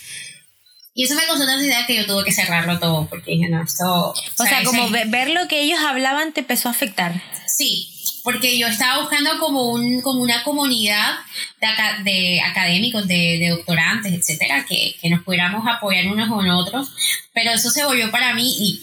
Y 0.93 1.05
eso 1.05 1.15
me 1.15 1.25
causó 1.25 1.47
tanta 1.47 1.55
ansiedad 1.55 1.87
que 1.87 1.97
yo 1.97 2.07
tuve 2.07 2.25
que 2.25 2.33
cerrarlo 2.33 2.79
todo 2.79 3.07
porque 3.09 3.31
dije, 3.31 3.49
no, 3.49 3.63
esto... 3.63 4.11
O, 4.11 4.45
sea, 4.45 4.65
como 4.65 4.91
ver 4.91 5.31
lo 5.31 5.47
que 5.49 5.63
ellos 5.63 5.79
hablaban 5.81 6.33
te 6.33 6.41
empezó 6.41 6.69
a 6.69 6.73
afectar. 6.73 7.23
Sí, 7.47 8.00
porque 8.23 8.59
yo 8.59 8.67
estaba 8.67 9.01
buscando 9.01 9.39
como, 9.39 9.71
un, 9.71 10.01
como 10.03 10.21
una 10.21 10.43
comunidad 10.43 11.19
de, 11.61 12.11
de 12.11 12.41
académicos, 12.41 13.07
de, 13.07 13.39
de, 13.39 13.49
doctorantes, 13.51 14.13
etcétera, 14.13 14.65
que, 14.67 14.97
que, 15.01 15.11
nos 15.11 15.23
pudiéramos 15.23 15.67
apoyar 15.67 16.07
unos 16.07 16.29
con 16.29 16.49
otros, 16.49 16.91
pero 17.33 17.53
eso 17.53 17.71
se 17.71 17.85
volvió 17.85 18.11
para 18.11 18.35
mí 18.35 18.55
y 18.59 18.81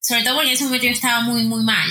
sobre 0.00 0.22
todo 0.22 0.34
porque 0.34 0.48
en 0.48 0.54
ese 0.54 0.64
momento 0.64 0.86
yo 0.86 0.92
estaba 0.92 1.20
muy, 1.20 1.44
muy 1.44 1.62
mal. 1.62 1.88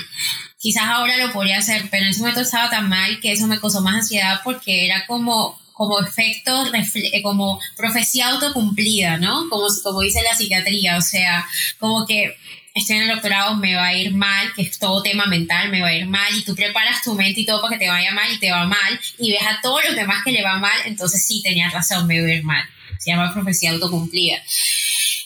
Quizás 0.59 0.83
ahora 0.85 1.17
lo 1.17 1.31
podría 1.31 1.57
hacer, 1.57 1.89
pero 1.89 2.03
en 2.03 2.09
ese 2.09 2.19
momento 2.19 2.41
estaba 2.41 2.69
tan 2.69 2.87
mal 2.87 3.19
que 3.19 3.31
eso 3.31 3.47
me 3.47 3.59
causó 3.59 3.81
más 3.81 3.95
ansiedad 3.95 4.41
porque 4.43 4.85
era 4.85 5.05
como 5.07 5.59
como 5.81 5.99
efecto, 5.99 6.65
eh, 6.75 7.23
como 7.23 7.59
profecía 7.75 8.27
autocumplida, 8.27 9.17
¿no? 9.17 9.49
Como, 9.49 9.65
como 9.81 10.01
dice 10.01 10.21
la 10.21 10.35
psiquiatría, 10.35 10.95
o 10.97 11.01
sea, 11.01 11.43
como 11.79 12.05
que 12.05 12.35
estoy 12.73 12.97
en 12.97 13.03
el 13.03 13.09
doctorado, 13.09 13.55
me 13.55 13.75
va 13.75 13.87
a 13.87 13.95
ir 13.95 14.13
mal, 14.13 14.53
que 14.53 14.63
es 14.63 14.79
todo 14.79 15.01
tema 15.01 15.25
mental, 15.25 15.69
me 15.69 15.81
va 15.81 15.87
a 15.87 15.95
ir 15.95 16.07
mal, 16.07 16.35
y 16.35 16.43
tú 16.43 16.55
preparas 16.55 17.03
tu 17.03 17.13
mente 17.13 17.41
y 17.41 17.45
todo 17.45 17.61
para 17.61 17.73
que 17.73 17.85
te 17.85 17.89
vaya 17.89 18.11
mal 18.13 18.31
y 18.31 18.39
te 18.39 18.51
va 18.51 18.65
mal, 18.65 18.99
y 19.19 19.31
ves 19.31 19.41
a 19.43 19.61
todos 19.61 19.83
los 19.85 19.95
demás 19.95 20.23
que 20.23 20.31
le 20.31 20.43
va 20.43 20.57
mal, 20.57 20.79
entonces 20.85 21.25
sí, 21.25 21.41
tenías 21.43 21.73
razón, 21.73 22.07
me 22.07 22.21
va 22.21 22.27
a 22.27 22.33
ir 22.33 22.43
mal. 22.43 22.63
Se 22.99 23.11
llama 23.11 23.33
profecía 23.33 23.71
autocumplida. 23.71 24.37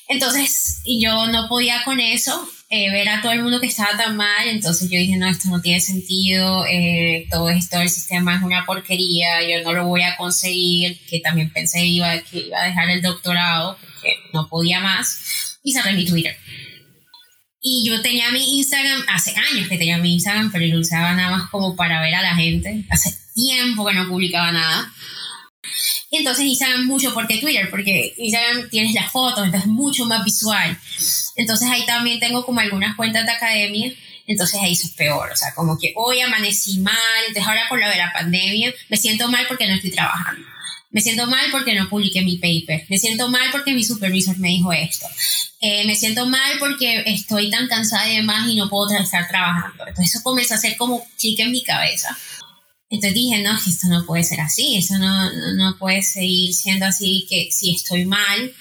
Entonces, 0.08 0.81
yo 0.86 1.27
no 1.27 1.47
podía 1.47 1.84
con 1.84 1.99
eso, 1.99 2.47
eh, 2.69 2.91
ver 2.91 3.10
a 3.10 3.21
todo 3.21 3.31
el 3.31 3.41
mundo 3.41 3.60
que 3.60 3.67
estaba 3.67 3.95
tan 3.97 4.15
mal, 4.17 4.47
entonces 4.47 4.89
yo 4.89 4.97
dije, 4.97 5.17
no, 5.17 5.27
esto 5.27 5.49
no 5.49 5.62
tiene 5.62 5.79
sentido, 5.79 6.65
eh, 6.67 7.27
todo 7.29 7.49
esto, 7.49 7.79
el 7.79 7.89
sistema 7.89 8.36
es 8.36 8.43
una 8.43 8.65
porquería, 8.65 9.41
yo 9.43 9.63
no 9.63 9.73
lo 9.73 9.86
voy 9.86 10.01
a 10.01 10.15
conseguir, 10.15 10.99
que 11.08 11.19
también 11.19 11.51
pensé 11.51 11.86
iba, 11.86 12.17
que 12.19 12.39
iba 12.39 12.62
a 12.62 12.65
dejar 12.65 12.89
el 12.89 13.01
doctorado, 13.01 13.77
porque 13.79 14.15
no 14.34 14.47
podía 14.47 14.79
más, 14.79 15.60
y 15.63 15.73
cerré 15.73 15.93
mi 15.93 16.05
Twitter. 16.05 16.38
Y 17.67 17.84
yo 17.84 17.99
tenía 18.04 18.30
mi 18.30 18.60
Instagram, 18.60 19.04
hace 19.08 19.34
años 19.36 19.67
que 19.67 19.80
tenía 19.80 19.97
mi 19.97 20.13
Instagram, 20.13 20.51
pero 20.51 20.67
lo 20.67 20.80
usaba 20.80 21.15
nada 21.15 21.36
más 21.36 21.49
como 21.49 21.75
para 21.75 21.99
ver 21.99 22.13
a 22.13 22.21
la 22.21 22.36
gente. 22.36 22.86
Hace 22.91 23.12
tiempo 23.34 23.84
que 23.88 23.95
no 23.95 24.08
publicaba 24.08 24.51
nada. 24.51 24.93
Entonces 26.12 26.45
Instagram 26.45 26.86
mucho 26.86 27.12
porque 27.15 27.39
Twitter, 27.39 27.67
porque 27.71 28.13
Instagram 28.19 28.69
tienes 28.69 28.93
las 28.93 29.12
fotos, 29.12 29.43
entonces 29.43 29.67
mucho 29.67 30.06
más 30.06 30.23
visual. 30.23 30.78
Entonces 31.38 31.67
ahí 31.67 31.84
también 31.88 32.19
tengo 32.19 32.45
como 32.45 32.60
algunas 32.60 32.95
cuentas 32.95 33.25
de 33.25 33.32
academia, 33.32 33.91
entonces 34.28 34.62
ahí 34.62 34.73
eso 34.73 34.86
es 34.86 34.93
peor, 34.93 35.32
o 35.32 35.36
sea, 35.36 35.56
como 35.56 35.80
que 35.80 35.91
hoy 35.95 36.21
amanecí 36.21 36.82
mal, 36.82 36.95
entonces 37.28 37.47
ahora 37.47 37.67
con 37.67 37.80
lo 37.80 37.89
de 37.89 37.97
la 37.97 38.13
pandemia 38.13 38.75
me 38.89 38.97
siento 38.97 39.28
mal 39.28 39.47
porque 39.47 39.67
no 39.67 39.73
estoy 39.73 39.89
trabajando. 39.89 40.45
Me 40.95 41.01
siento 41.01 41.27
mal 41.27 41.51
porque 41.51 41.75
no 41.75 41.89
publiqué 41.89 42.21
mi 42.21 42.38
paper. 42.38 42.86
Me 42.88 42.97
siento 42.97 43.27
mal 43.27 43.49
porque 43.51 43.73
mi 43.73 43.84
supervisor 43.84 44.38
me 44.38 44.47
dijo 44.47 44.71
esto. 44.71 45.05
Eh, 45.60 45.86
me 45.86 45.93
siento 45.93 46.25
mal 46.25 46.53
porque 46.58 47.03
estoy 47.05 47.49
tan 47.49 47.67
cansada 47.67 48.10
y 48.10 48.15
demás 48.15 48.47
y 48.47 48.55
no 48.55 48.69
puedo 48.69 48.97
estar 48.97 49.27
trabajando. 49.27 49.86
Entonces 49.86 50.15
eso 50.15 50.23
comenzó 50.23 50.53
a 50.53 50.58
hacer 50.58 50.77
como 50.77 51.05
clic 51.19 51.38
en 51.41 51.51
mi 51.51 51.63
cabeza. 51.63 52.17
Entonces 52.89 53.13
dije, 53.13 53.43
no, 53.43 53.58
esto 53.58 53.88
no 53.89 54.05
puede 54.05 54.23
ser 54.23 54.39
así, 54.39 54.77
eso 54.77 54.97
no, 54.97 55.34
no 55.55 55.77
puede 55.77 56.01
seguir 56.01 56.53
siendo 56.53 56.86
así, 56.86 57.25
que 57.29 57.49
si 57.51 57.75
estoy 57.75 58.05
mal, 58.05 58.53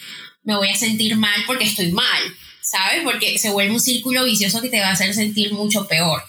me 0.42 0.56
voy 0.56 0.70
a 0.70 0.76
sentir 0.76 1.14
mal 1.14 1.40
porque 1.46 1.66
estoy 1.66 1.92
mal, 1.92 2.20
¿sabes? 2.64 3.02
Porque 3.04 3.38
se 3.38 3.50
vuelve 3.50 3.72
un 3.72 3.80
círculo 3.80 4.24
vicioso 4.24 4.60
que 4.62 4.68
te 4.68 4.80
va 4.80 4.88
a 4.88 4.92
hacer 4.92 5.14
sentir 5.14 5.52
mucho 5.52 5.86
peor. 5.86 6.22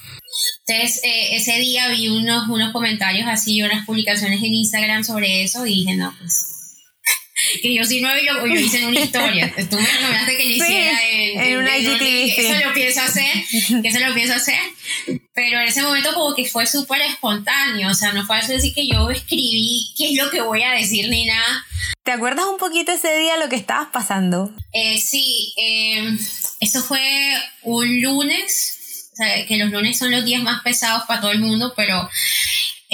Entonces, 0.67 1.01
eh, 1.03 1.35
ese 1.35 1.59
día 1.59 1.87
vi 1.89 2.09
unos, 2.09 2.49
unos 2.49 2.71
comentarios 2.73 3.27
así, 3.27 3.61
unas 3.63 3.85
publicaciones 3.85 4.39
en 4.43 4.53
Instagram 4.53 5.03
sobre 5.03 5.43
eso 5.43 5.65
y 5.65 5.75
dije, 5.75 5.95
no, 5.95 6.13
pues 6.19 6.54
que 7.61 7.73
yo 7.73 7.83
sí 7.85 8.01
no 8.01 8.09
yo, 8.17 8.45
yo 8.45 8.55
hice 8.55 8.79
en 8.79 8.87
una 8.87 8.99
historia. 8.99 9.53
Tú 9.69 9.77
me 9.77 9.85
recomendaste 9.85 10.37
que 10.37 10.45
lo 10.45 10.49
hiciera 10.51 10.99
en, 11.11 11.39
en, 11.39 11.57
una 11.57 11.77
IGTV. 11.77 12.39
Eso 12.39 12.67
lo 12.67 12.73
pienso 12.73 13.01
hacer, 13.01 13.33
que 13.81 13.87
eso 13.87 13.99
lo 13.99 14.13
pienso 14.13 14.33
hacer. 14.33 14.59
Pero 15.33 15.59
en 15.59 15.67
ese 15.67 15.81
momento 15.81 16.13
como 16.13 16.35
que 16.35 16.45
fue 16.45 16.65
súper 16.65 17.01
espontáneo, 17.01 17.89
o 17.89 17.93
sea, 17.93 18.13
no 18.13 18.25
fue 18.25 18.39
decir 18.47 18.73
que 18.73 18.87
yo 18.87 19.09
escribí 19.09 19.93
qué 19.97 20.11
es 20.11 20.23
lo 20.23 20.29
que 20.29 20.41
voy 20.41 20.63
a 20.63 20.71
decir 20.71 21.09
ni 21.09 21.25
nada. 21.25 21.65
¿Te 22.03 22.11
acuerdas 22.11 22.45
un 22.45 22.57
poquito 22.57 22.91
ese 22.91 23.17
día 23.17 23.37
lo 23.37 23.49
que 23.49 23.55
estabas 23.55 23.87
pasando? 23.91 24.53
Eh, 24.71 24.99
sí, 24.99 25.53
eh, 25.57 26.17
eso 26.59 26.83
fue 26.83 27.01
un 27.63 28.01
lunes 28.01 28.75
o 29.15 29.17
sea, 29.17 29.45
que 29.45 29.55
los 29.55 29.71
lunes 29.71 29.97
son 29.97 30.11
los 30.11 30.25
días 30.25 30.43
más 30.43 30.61
pesados 30.61 31.03
para 31.07 31.21
todo 31.21 31.31
el 31.31 31.39
mundo, 31.39 31.73
pero 31.77 32.09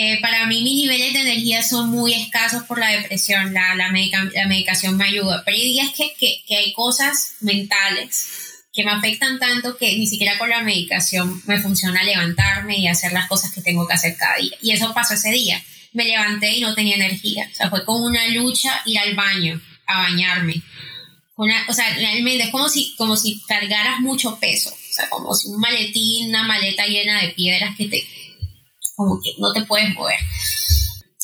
eh, 0.04 0.18
para 0.20 0.48
mí 0.48 0.64
mis 0.64 0.74
niveles 0.74 1.14
de 1.14 1.22
energía 1.22 1.62
son 1.62 1.92
muy 1.92 2.16
escasos 2.16 2.64
por 2.64 2.80
la 2.80 2.90
depresión, 2.90 3.54
la, 3.54 3.76
la, 3.76 3.90
la 3.90 4.48
medicación 4.48 4.98
me 4.98 5.06
ayuda, 5.06 5.44
pero 5.46 5.56
hay 5.56 5.64
días 5.64 5.92
que, 5.96 6.16
que, 6.20 6.42
que, 6.48 6.56
hay 6.56 6.74
cosas 6.74 7.36
mentales 7.42 8.64
que 8.74 8.84
me 8.84 8.90
afectan 8.90 9.38
tanto 9.38 9.78
que 9.78 9.96
ni 9.98 10.08
siquiera 10.08 10.40
con 10.40 10.50
la 10.50 10.64
medicación 10.64 11.44
me 11.46 11.60
funciona 11.60 12.02
levantarme 12.02 12.80
y 12.80 12.88
hacer 12.88 13.14
las 13.14 13.28
cosas 13.28 13.54
que 13.54 13.62
tengo 13.62 13.88
que 13.88 13.94
hacer 13.94 14.18
cada 14.18 14.38
día. 14.38 14.58
Y 14.60 14.72
eso 14.72 14.92
pasó 14.92 15.14
ese 15.14 15.30
día. 15.30 15.64
Me 15.94 16.06
levanté 16.06 16.52
y 16.52 16.62
no 16.62 16.74
tenía 16.74 16.96
energía. 16.96 17.48
O 17.52 17.56
sea, 17.56 17.70
fue 17.70 17.86
como 17.86 18.06
una 18.06 18.28
lucha 18.30 18.82
ir 18.86 18.98
al 18.98 19.14
baño, 19.14 19.62
a 19.86 20.00
bañarme. 20.00 20.64
Una, 21.36 21.64
o 21.68 21.74
sea, 21.74 21.94
realmente 21.94 22.46
es 22.46 22.50
como 22.50 22.70
si, 22.70 22.96
como 22.98 23.16
si 23.18 23.40
cargaras 23.48 24.00
mucho 24.00 24.40
peso 24.40 24.74
o 24.92 24.94
sea, 24.94 25.10
como 25.10 25.34
si 25.34 25.48
un 25.48 25.60
maletín, 25.60 26.30
una 26.30 26.44
maleta 26.44 26.86
llena 26.86 27.22
de 27.22 27.30
piedras 27.30 27.78
que 27.78 27.88
te, 27.88 28.06
como 28.96 29.22
que 29.22 29.32
no 29.38 29.52
te 29.54 29.66
puedes 29.66 29.94
mover. 29.94 30.20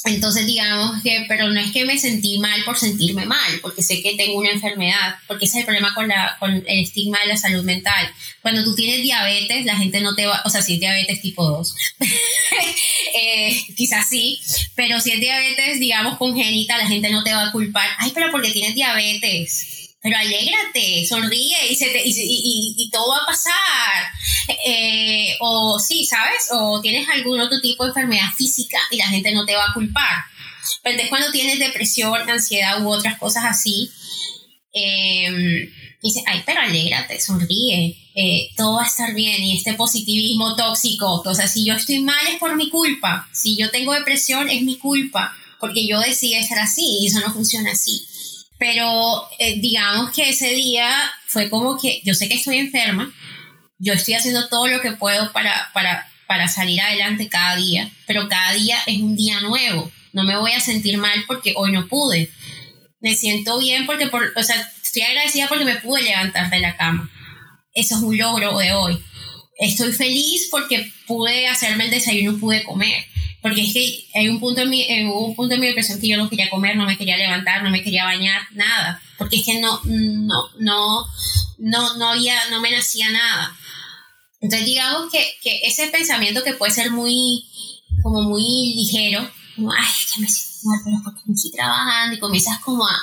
Entonces, 0.05 0.45
digamos 0.45 1.01
que, 1.01 1.25
pero 1.27 1.49
no 1.49 1.59
es 1.59 1.71
que 1.71 1.85
me 1.85 1.97
sentí 1.97 2.39
mal 2.39 2.63
por 2.63 2.77
sentirme 2.77 3.25
mal, 3.25 3.59
porque 3.61 3.83
sé 3.83 4.01
que 4.01 4.15
tengo 4.15 4.37
una 4.37 4.51
enfermedad, 4.51 5.15
porque 5.27 5.45
ese 5.45 5.57
es 5.57 5.59
el 5.61 5.65
problema 5.65 5.93
con, 5.93 6.07
la, 6.07 6.37
con 6.39 6.51
el 6.53 6.79
estigma 6.79 7.19
de 7.19 7.27
la 7.27 7.37
salud 7.37 7.63
mental. 7.63 8.09
Cuando 8.41 8.63
tú 8.63 8.75
tienes 8.75 9.01
diabetes, 9.01 9.65
la 9.65 9.75
gente 9.75 9.99
no 9.99 10.15
te 10.15 10.25
va, 10.25 10.41
o 10.45 10.49
sea, 10.49 10.61
si 10.61 10.75
es 10.75 10.79
diabetes 10.79 11.21
tipo 11.21 11.45
2, 11.45 11.75
eh, 13.21 13.61
quizás 13.75 14.07
sí, 14.07 14.39
pero 14.75 14.99
si 15.01 15.11
es 15.11 15.19
diabetes, 15.19 15.79
digamos, 15.79 16.17
congénita, 16.17 16.77
la 16.77 16.87
gente 16.87 17.09
no 17.09 17.23
te 17.23 17.33
va 17.33 17.47
a 17.47 17.51
culpar, 17.51 17.89
ay, 17.97 18.11
pero 18.13 18.31
porque 18.31 18.51
tienes 18.51 18.75
diabetes 18.75 19.76
pero 20.01 20.17
alégrate, 20.17 21.05
sonríe 21.07 21.71
y, 21.71 21.75
se 21.75 21.87
y, 22.05 22.75
y, 22.77 22.89
todo 22.91 23.09
va 23.09 23.23
a 23.23 23.25
pasar. 23.25 23.53
Eh, 24.65 25.35
o 25.39 25.79
sí, 25.79 26.05
¿sabes? 26.05 26.49
O 26.51 26.79
tienes 26.81 27.07
algún 27.09 27.39
otro 27.39 27.59
tipo 27.59 27.83
de 27.83 27.89
enfermedad 27.89 28.29
física 28.37 28.77
y 28.91 28.97
la 28.97 29.07
gente 29.07 29.31
no 29.31 29.45
te 29.45 29.55
va 29.55 29.65
a 29.65 29.73
culpar. 29.73 30.23
Pero 30.83 30.93
entonces 30.93 31.09
cuando 31.09 31.31
tienes 31.31 31.59
depresión, 31.59 32.29
ansiedad 32.29 32.81
u 32.83 32.89
otras 32.89 33.17
cosas 33.17 33.45
así, 33.45 33.91
eh, 34.73 35.69
dice, 36.01 36.23
ay, 36.25 36.43
pero 36.45 36.61
alégrate, 36.61 37.19
sonríe, 37.19 37.97
eh, 38.15 38.49
todo 38.55 38.75
va 38.75 38.83
a 38.83 38.87
estar 38.87 39.13
bien 39.13 39.43
y 39.43 39.57
este 39.57 39.73
positivismo 39.73 40.55
tóxico, 40.55 41.21
o 41.25 41.35
sea, 41.35 41.47
si 41.47 41.65
yo 41.65 41.73
estoy 41.73 41.99
mal 41.99 42.25
es 42.27 42.39
por 42.39 42.55
mi 42.55 42.69
culpa, 42.69 43.27
si 43.33 43.57
yo 43.57 43.69
tengo 43.71 43.93
depresión 43.93 44.49
es 44.49 44.61
mi 44.61 44.77
culpa, 44.77 45.35
porque 45.59 45.87
yo 45.87 45.99
decidí 45.99 46.35
estar 46.35 46.59
así 46.59 46.99
y 47.01 47.07
eso 47.07 47.19
no 47.19 47.33
funciona 47.33 47.71
así. 47.71 48.05
Pero 48.57 49.27
eh, 49.39 49.59
digamos 49.59 50.11
que 50.11 50.29
ese 50.29 50.49
día 50.53 50.89
fue 51.27 51.49
como 51.49 51.79
que 51.79 52.01
yo 52.03 52.13
sé 52.13 52.27
que 52.27 52.35
estoy 52.35 52.57
enferma, 52.57 53.13
yo 53.77 53.93
estoy 53.93 54.15
haciendo 54.15 54.47
todo 54.47 54.67
lo 54.67 54.81
que 54.81 54.93
puedo 54.93 55.31
para, 55.31 55.69
para, 55.73 56.09
para 56.25 56.47
salir 56.47 56.81
adelante 56.81 57.29
cada 57.29 57.55
día, 57.55 57.91
pero 58.07 58.27
cada 58.27 58.53
día 58.53 58.77
es 58.87 58.99
un 58.99 59.15
día 59.15 59.39
nuevo. 59.41 59.91
No 60.13 60.23
me 60.23 60.37
voy 60.37 60.53
a 60.53 60.59
sentir 60.59 60.97
mal 60.97 61.23
porque 61.27 61.53
hoy 61.55 61.71
no 61.71 61.87
pude. 61.87 62.31
Me 62.99 63.13
siento 63.13 63.59
bien 63.59 63.85
porque, 63.85 64.07
por, 64.07 64.33
o 64.35 64.43
sea, 64.43 64.55
estoy 64.81 65.03
agradecida 65.03 65.47
porque 65.47 65.65
me 65.65 65.75
pude 65.75 66.01
levantar 66.01 66.49
de 66.49 66.59
la 66.59 66.75
cama. 66.75 67.11
Eso 67.73 67.95
es 67.95 68.01
un 68.01 68.17
logro 68.17 68.57
de 68.57 68.73
hoy. 68.73 68.99
Estoy 69.59 69.91
feliz 69.91 70.47
porque 70.49 70.91
pude 71.05 71.47
hacerme 71.47 71.85
el 71.85 71.91
desayuno 71.91 72.39
pude 72.39 72.63
comer 72.63 73.05
porque 73.47 73.63
es 73.63 73.73
que 73.73 74.05
hay 74.13 74.27
un 74.27 74.41
punto 74.41 74.61
en 74.61 74.69
mi, 74.69 74.85
hubo 75.05 75.27
un 75.27 75.35
punto 75.35 75.55
en 75.55 75.61
mi 75.61 75.67
depresión 75.67 76.01
que 76.01 76.09
yo 76.09 76.17
no 76.17 76.29
quería 76.29 76.49
comer, 76.49 76.75
no 76.75 76.85
me 76.85 76.97
quería 76.97 77.15
levantar, 77.15 77.63
no 77.63 77.69
me 77.69 77.81
quería 77.81 78.03
bañar, 78.03 78.41
nada, 78.51 79.01
porque 79.17 79.37
es 79.37 79.45
que 79.45 79.61
no, 79.61 79.79
no, 79.85 80.49
no, 80.59 81.05
no, 81.57 81.97
no 81.97 82.09
había, 82.09 82.37
no 82.49 82.59
me 82.59 82.71
nacía 82.71 83.09
nada. 83.09 83.57
Entonces 84.41 84.65
digamos 84.65 85.09
que, 85.09 85.25
que 85.41 85.61
ese 85.63 85.87
pensamiento 85.87 86.43
que 86.43 86.55
puede 86.55 86.73
ser 86.73 86.91
muy, 86.91 87.45
como 88.03 88.21
muy 88.23 88.43
ligero, 88.75 89.29
como, 89.55 89.71
ay, 89.71 89.87
que 90.13 90.21
me 90.21 90.27
siento 90.27 90.67
mal, 90.67 90.79
pero 90.83 90.97
porque 91.05 91.21
me 91.25 91.33
estoy 91.33 91.51
trabajando 91.51 92.15
y 92.15 92.19
comienzas 92.19 92.59
como 92.59 92.85
a, 92.85 92.99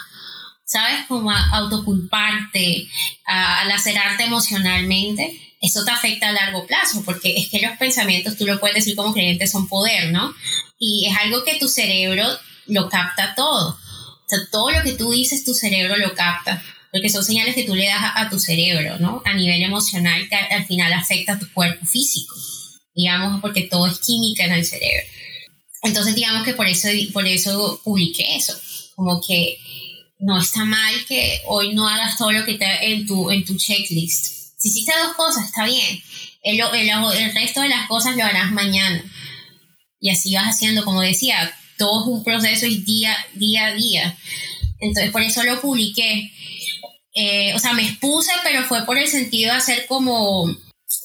¿sabes? 0.67 1.07
Como 1.09 1.31
autoculparte, 1.31 2.87
a, 3.27 3.63
a 3.63 3.65
lacerarte 3.65 4.25
emocionalmente 4.25 5.41
eso 5.65 5.83
te 5.85 5.91
afecta 5.91 6.29
a 6.29 6.33
largo 6.33 6.67
plazo, 6.67 7.03
porque 7.05 7.35
es 7.39 7.49
que 7.49 7.61
los 7.61 7.77
pensamientos, 7.79 8.37
tú 8.37 8.45
lo 8.45 8.61
puedes 8.61 8.77
decir 8.77 8.95
como 8.95 9.15
creyente, 9.15 9.47
son 9.47 9.67
poder, 9.67 10.13
¿no? 10.13 10.35
Y 10.79 11.09
es 11.09 11.17
algo 11.17 11.43
que 11.43 11.59
tu 11.59 11.69
cerebro 11.69 12.27
lo 12.67 12.91
capta 12.91 13.35
todo. 13.35 13.71
O 13.71 14.29
sea, 14.29 14.41
todo 14.53 14.71
lo 14.71 14.83
que 14.83 14.93
tú 14.93 15.11
dices, 15.11 15.45
tu 15.45 15.55
cerebro 15.55 15.97
lo 15.97 16.15
capta, 16.15 16.63
porque 16.93 17.09
son 17.09 17.25
señales 17.25 17.55
que 17.55 17.65
tú 17.65 17.75
le 17.75 17.87
das 17.87 18.13
a, 18.15 18.29
tu 18.29 18.39
cerebro, 18.39 18.99
¿no? 18.99 19.23
A 19.25 19.33
nivel 19.33 19.63
emocional, 19.63 20.29
que 20.29 20.37
al 20.37 20.67
final 20.67 20.93
afecta 20.93 21.33
a 21.33 21.39
tu 21.39 21.51
cuerpo 21.53 21.87
físico, 21.87 22.35
digamos, 22.95 23.41
porque 23.41 23.63
todo 23.63 23.87
es 23.87 23.99
química 24.01 24.45
en 24.45 24.53
el 24.53 24.67
cerebro. 24.67 25.07
Entonces, 25.83 26.15
digamos 26.15 26.45
que 26.45 26.53
por 26.53 26.67
eso, 26.67 26.89
por 27.15 27.27
eso 27.27 27.81
publiqué 27.83 28.37
eso, 28.37 28.55
como 28.95 29.23
que 29.27 29.59
no 30.19 30.39
está 30.39 30.65
mal 30.65 30.95
que 31.07 31.41
hoy 31.47 31.75
no 31.75 31.89
hagas 31.89 32.19
todo 32.19 32.33
lo 32.33 32.45
que 32.45 32.53
está 32.53 32.83
en 32.83 33.07
tu, 33.07 33.31
en 33.31 33.45
tu 33.47 33.57
checklist 33.57 34.34
si 34.65 34.71
hiciste 34.71 34.95
dos 34.99 35.15
cosas, 35.15 35.45
está 35.45 35.67
bien. 35.67 36.03
El, 36.43 36.59
resto 37.35 37.61
de 37.61 37.69
las 37.69 37.87
cosas 37.87 38.17
lo 38.17 38.25
harás 38.25 38.51
mañana. 38.51 39.05
Y 40.01 40.09
así 40.09 40.35
vas 40.35 40.47
haciendo, 40.47 40.87
como 40.87 41.03
decía, 41.03 41.55
todo 41.77 42.01
es 42.01 42.07
un 42.09 42.25
proceso 42.25 42.65
y 42.65 42.79
día, 42.79 43.15
día 43.35 43.67
a 43.67 43.75
día. 43.75 44.17
Entonces, 44.81 45.13
por 45.13 45.21
eso 45.21 45.43
lo 45.43 45.61
publiqué. 45.61 46.33
Eh, 47.15 47.53
o 47.55 47.59
sea, 47.59 47.75
me 47.75 47.83
expuse, 47.83 48.33
pero 48.43 48.65
fue 48.65 48.87
por 48.87 48.97
el 48.97 49.07
sentido 49.07 49.53
de 49.53 49.59
hacer 49.59 49.85
como, 49.87 50.51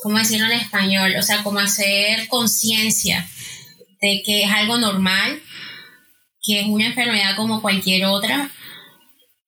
¿cómo 0.03 0.17
decirlo 0.17 0.45
en 0.45 0.59
español? 0.59 1.13
O 1.19 1.21
sea, 1.21 1.43
como 1.43 1.59
hacer 1.59 2.29
conciencia 2.29 3.29
de 4.01 4.23
que 4.25 4.43
es 4.43 4.51
algo 4.51 4.77
normal, 4.77 5.41
que 6.41 6.61
es 6.61 6.67
una 6.67 6.85
enfermedad 6.85 7.35
como 7.35 7.61
cualquier 7.61 8.05
otra. 8.05 8.49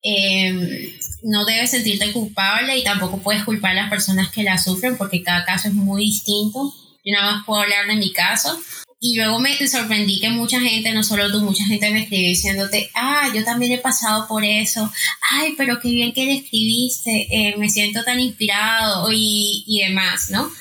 Eh, 0.04 1.00
no 1.24 1.46
debes 1.46 1.72
sentirte 1.72 2.12
culpable 2.12 2.78
y 2.78 2.84
tampoco 2.84 3.20
puedes 3.20 3.44
culpar 3.44 3.72
a 3.72 3.82
las 3.82 3.90
personas 3.90 4.32
que 4.32 4.44
la 4.44 4.58
sufren 4.58 4.98
porque 4.98 5.24
cada 5.24 5.46
caso 5.46 5.68
es 5.68 5.74
muy 5.74 6.06
distinto. 6.06 6.74
Yo 7.04 7.14
nada 7.14 7.32
más 7.32 7.46
puedo 7.46 7.62
hablar 7.62 7.88
de 7.88 7.96
mi 7.96 8.12
caso. 8.12 8.60
Y 9.04 9.18
luego 9.18 9.40
me 9.40 9.56
sorprendí 9.68 10.20
que 10.20 10.30
mucha 10.30 10.60
gente, 10.60 10.94
no 10.94 11.02
solo 11.02 11.32
tú, 11.32 11.42
mucha 11.42 11.66
gente 11.66 11.90
me 11.90 12.04
escribió 12.04 12.30
diciéndote, 12.30 12.92
ah, 12.94 13.30
yo 13.34 13.44
también 13.44 13.72
he 13.72 13.80
pasado 13.80 14.28
por 14.28 14.44
eso, 14.44 14.92
ay, 15.32 15.56
pero 15.58 15.80
qué 15.80 15.90
bien 15.90 16.14
que 16.14 16.26
le 16.26 16.36
escribiste, 16.36 17.28
eh, 17.32 17.56
me 17.58 17.68
siento 17.68 18.04
tan 18.04 18.20
inspirado 18.20 19.12
y, 19.12 19.64
y 19.66 19.82
demás, 19.82 20.30
¿no? 20.30 20.52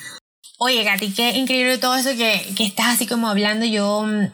Oye, 0.63 0.85
Katy, 0.85 1.13
qué 1.13 1.31
increíble 1.39 1.79
todo 1.79 1.97
eso 1.97 2.11
que, 2.17 2.53
que 2.55 2.65
estás 2.65 2.89
así 2.89 3.07
como 3.07 3.29
hablando. 3.29 3.65
Yo 3.65 4.03
mm, 4.03 4.27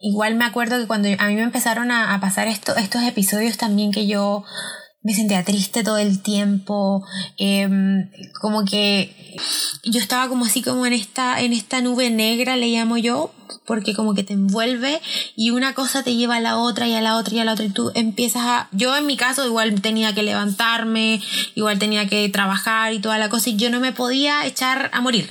igual 0.00 0.34
me 0.34 0.44
acuerdo 0.44 0.78
que 0.78 0.86
cuando 0.86 1.08
a 1.18 1.26
mí 1.28 1.34
me 1.34 1.42
empezaron 1.42 1.90
a, 1.90 2.18
pasar 2.20 2.48
esto, 2.48 2.76
estos 2.76 3.02
episodios 3.02 3.56
también 3.56 3.90
que 3.90 4.06
yo 4.06 4.44
me 5.02 5.14
sentía 5.14 5.44
triste 5.44 5.82
todo 5.82 5.98
el 5.98 6.20
tiempo, 6.20 7.04
em, 7.38 8.10
como 8.40 8.64
que 8.64 9.14
yo 9.84 9.98
estaba 9.98 10.28
como 10.28 10.44
así 10.44 10.62
como 10.62 10.84
en 10.84 10.92
esta, 10.92 11.40
en 11.40 11.52
esta 11.52 11.80
nube 11.80 12.10
negra, 12.10 12.56
le 12.56 12.68
llamo 12.68 12.98
yo, 12.98 13.32
porque 13.66 13.94
como 13.94 14.14
que 14.14 14.24
te 14.24 14.34
envuelve 14.34 15.00
y 15.36 15.50
una 15.50 15.74
cosa 15.74 16.02
te 16.02 16.16
lleva 16.16 16.36
a 16.36 16.40
la 16.40 16.58
otra 16.58 16.86
y 16.86 16.94
a 16.94 17.00
la 17.00 17.16
otra 17.16 17.34
y 17.34 17.38
a 17.38 17.44
la 17.44 17.52
otra 17.52 17.64
y 17.64 17.70
tú 17.70 17.92
empiezas 17.94 18.42
a... 18.44 18.68
Yo 18.72 18.96
en 18.96 19.06
mi 19.06 19.16
caso 19.16 19.46
igual 19.46 19.80
tenía 19.80 20.14
que 20.14 20.22
levantarme, 20.22 21.22
igual 21.54 21.78
tenía 21.78 22.06
que 22.08 22.28
trabajar 22.28 22.92
y 22.92 22.98
toda 22.98 23.16
la 23.16 23.30
cosa 23.30 23.50
y 23.50 23.56
yo 23.56 23.70
no 23.70 23.80
me 23.80 23.92
podía 23.92 24.44
echar 24.46 24.90
a 24.92 25.00
morir. 25.00 25.30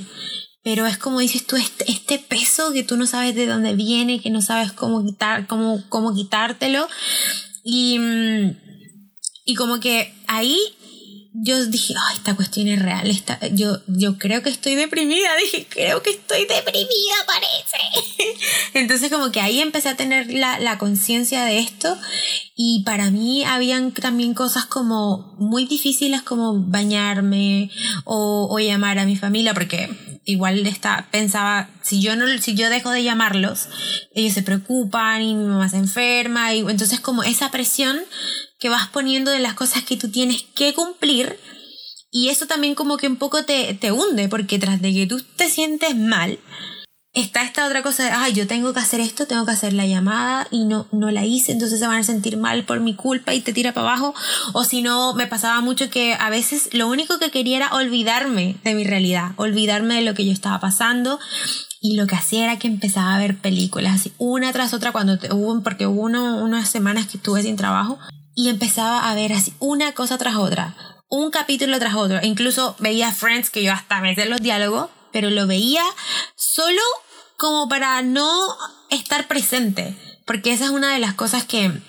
Pero 0.64 0.86
es 0.86 0.98
como 0.98 1.20
dices 1.20 1.46
tú, 1.46 1.56
este, 1.56 1.90
este 1.92 2.20
peso 2.20 2.72
que 2.74 2.84
tú 2.84 2.98
no 2.98 3.06
sabes 3.06 3.36
de 3.36 3.46
dónde 3.46 3.74
viene, 3.74 4.20
que 4.20 4.30
no 4.30 4.42
sabes 4.42 4.72
cómo, 4.72 5.06
quitar, 5.06 5.48
cómo, 5.48 5.84
cómo 5.90 6.14
quitártelo. 6.14 6.88
Y 7.64 8.00
mm, 8.00 8.69
y 9.50 9.56
como 9.56 9.80
que 9.80 10.14
ahí 10.28 10.60
yo 11.34 11.66
dije, 11.66 11.96
ay, 11.98 12.18
esta 12.18 12.36
cuestión 12.36 12.68
es 12.68 12.80
real. 12.80 13.10
Esta, 13.10 13.40
yo, 13.48 13.80
yo 13.88 14.20
creo 14.20 14.44
que 14.44 14.50
estoy 14.50 14.76
deprimida. 14.76 15.30
Dije, 15.42 15.66
creo 15.68 16.04
que 16.04 16.12
estoy 16.12 16.46
deprimida, 16.46 17.16
parece. 17.26 18.38
Entonces 18.76 19.12
como 19.12 19.32
que 19.32 19.42
ahí 19.42 19.60
empecé 19.60 19.90
a 19.90 19.96
tener 19.96 20.32
la, 20.32 20.60
la 20.60 20.78
conciencia 20.78 21.46
de 21.46 21.58
esto. 21.58 21.98
Y 22.56 22.84
para 22.84 23.10
mí 23.10 23.44
habían 23.44 23.92
también 23.92 24.36
cosas 24.36 24.66
como 24.66 25.36
muy 25.40 25.66
difíciles 25.66 26.22
como 26.22 26.54
bañarme 26.54 27.72
o, 28.06 28.48
o 28.52 28.60
llamar 28.60 29.00
a 29.00 29.06
mi 29.06 29.16
familia 29.16 29.56
porque 29.56 29.90
igual 30.26 30.68
está, 30.68 31.08
pensaba, 31.12 31.70
si 31.82 32.02
yo, 32.02 32.16
no, 32.16 32.26
si 32.40 32.54
yo 32.54 32.70
dejo 32.70 32.92
de 32.92 33.04
llamarlos, 33.04 33.68
ellos 34.14 34.34
se 34.34 34.44
preocupan 34.44 35.24
y 35.24 35.34
mi 35.34 35.46
mamá 35.46 35.70
se 35.70 35.78
enferma. 35.78 36.54
Y 36.54 36.60
entonces 36.60 37.00
como 37.00 37.24
esa 37.24 37.50
presión 37.50 38.00
que 38.60 38.70
vas 38.70 38.88
poniendo 38.90 39.32
de 39.32 39.40
las 39.40 39.54
cosas 39.54 39.84
que 39.84 39.98
tú 39.98 40.10
tienes 40.10 40.44
que 40.56 40.74
cumplir. 40.74 41.40
Y 42.12 42.30
eso 42.30 42.46
también 42.46 42.76
como 42.76 42.98
que 42.98 43.08
un 43.08 43.16
poco 43.16 43.44
te, 43.44 43.74
te 43.74 43.92
hunde, 43.92 44.28
porque 44.30 44.60
tras 44.60 44.82
de 44.82 44.94
que 44.94 45.08
tú 45.08 45.22
te 45.36 45.50
sientes 45.50 45.96
mal, 45.96 46.40
está 47.14 47.44
esta 47.44 47.66
otra 47.66 47.82
cosa 47.82 48.04
de, 48.04 48.12
ay, 48.12 48.34
yo 48.34 48.48
tengo 48.48 48.74
que 48.74 48.80
hacer 48.80 49.00
esto, 49.00 49.26
tengo 49.26 49.46
que 49.46 49.52
hacer 49.52 49.74
la 49.74 49.86
llamada 49.86 50.48
y 50.52 50.66
no, 50.66 50.88
no 50.92 51.12
la 51.12 51.26
hice, 51.26 51.52
entonces 51.52 51.80
se 51.80 51.88
van 51.88 52.00
a 52.00 52.04
sentir 52.04 52.38
mal 52.38 52.64
por 52.64 52.80
mi 52.80 52.96
culpa 52.96 53.34
y 53.34 53.42
te 53.42 53.54
tira 53.54 53.74
para 53.74 53.88
abajo. 53.88 54.14
O 54.54 54.64
si 54.64 54.82
no, 54.82 55.14
me 55.14 55.28
pasaba 55.28 55.62
mucho 55.62 55.90
que 55.90 56.14
a 56.14 56.30
veces 56.30 56.70
lo 56.74 56.88
único 56.88 57.20
que 57.20 57.32
quería 57.32 57.58
era 57.58 57.74
olvidarme 57.74 58.58
de 58.64 58.76
mi 58.76 58.84
realidad, 58.84 59.32
olvidarme 59.38 59.96
de 59.96 60.02
lo 60.02 60.14
que 60.14 60.26
yo 60.26 60.32
estaba 60.32 60.60
pasando. 60.60 61.20
Y 61.82 61.96
lo 61.96 62.08
que 62.08 62.16
hacía 62.16 62.44
era 62.44 62.60
que 62.60 62.68
empezaba 62.68 63.16
a 63.16 63.20
ver 63.20 63.38
películas 63.38 63.96
así, 64.02 64.12
una 64.18 64.52
tras 64.52 64.74
otra, 64.74 64.92
cuando 64.92 65.18
hubo, 65.32 65.64
porque 65.64 65.88
hubo 65.88 66.02
unas 66.02 66.70
semanas 66.70 67.08
que 67.08 67.16
estuve 67.16 67.42
sin 67.42 67.56
trabajo, 67.56 67.98
y 68.40 68.48
empezaba 68.48 69.12
a 69.12 69.16
ver 69.16 69.34
así 69.34 69.54
una 69.60 69.92
cosa 69.92 70.18
tras 70.18 70.38
otra, 70.38 70.74
un 71.10 71.30
capítulo 71.30 71.78
tras 71.78 71.96
otro. 71.96 72.20
E 72.20 72.26
incluso 72.26 72.74
veía 72.80 73.12
Friends, 73.12 73.50
que 73.50 73.62
yo 73.62 73.74
hasta 73.74 74.00
me 74.00 74.16
sé 74.16 74.28
los 74.28 74.40
diálogos, 74.40 74.90
pero 75.12 75.30
lo 75.30 75.46
veía 75.46 75.84
solo 76.38 76.80
como 77.36 77.68
para 77.68 78.02
no 78.02 78.30
estar 78.90 79.28
presente. 79.28 79.94
Porque 80.24 80.54
esa 80.54 80.64
es 80.64 80.70
una 80.72 80.94
de 80.94 81.00
las 81.00 81.16
cosas 81.16 81.44
que, 81.44 81.82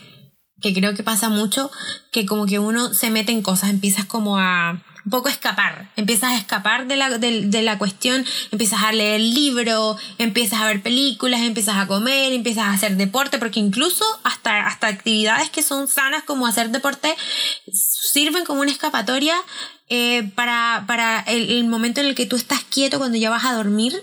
que 0.60 0.74
creo 0.74 0.94
que 0.94 1.02
pasa 1.02 1.28
mucho, 1.28 1.70
que 2.10 2.26
como 2.26 2.46
que 2.46 2.58
uno 2.58 2.92
se 2.94 3.10
mete 3.10 3.32
en 3.32 3.42
cosas, 3.42 3.70
empiezas 3.70 4.04
como 4.04 4.38
a 4.38 4.82
un 5.04 5.10
poco 5.10 5.28
escapar, 5.28 5.90
empiezas 5.96 6.32
a 6.32 6.36
escapar 6.36 6.86
de 6.86 6.96
la, 6.96 7.18
de, 7.18 7.62
la 7.62 7.78
cuestión, 7.78 8.24
empiezas 8.50 8.82
a 8.82 8.92
leer 8.92 9.20
libros, 9.20 9.96
empiezas 10.18 10.60
a 10.60 10.66
ver 10.66 10.82
películas, 10.82 11.40
empiezas 11.40 11.76
a 11.76 11.86
comer, 11.86 12.32
empiezas 12.32 12.64
a 12.64 12.72
hacer 12.72 12.96
deporte, 12.96 13.38
porque 13.38 13.60
incluso 13.60 14.04
hasta, 14.24 14.66
hasta 14.66 14.88
actividades 14.88 15.48
que 15.50 15.62
son 15.62 15.88
sanas 15.88 16.24
como 16.24 16.46
hacer 16.46 16.70
deporte 16.70 17.14
sirven 17.72 18.44
como 18.44 18.60
una 18.60 18.70
escapatoria 18.70 19.36
eh, 19.88 20.30
para, 20.34 20.84
para 20.86 21.20
el, 21.20 21.50
el 21.50 21.64
momento 21.64 22.00
en 22.00 22.08
el 22.08 22.14
que 22.14 22.26
tú 22.26 22.36
estás 22.36 22.62
quieto 22.64 22.98
cuando 22.98 23.16
ya 23.16 23.30
vas 23.30 23.44
a 23.44 23.54
dormir 23.54 24.02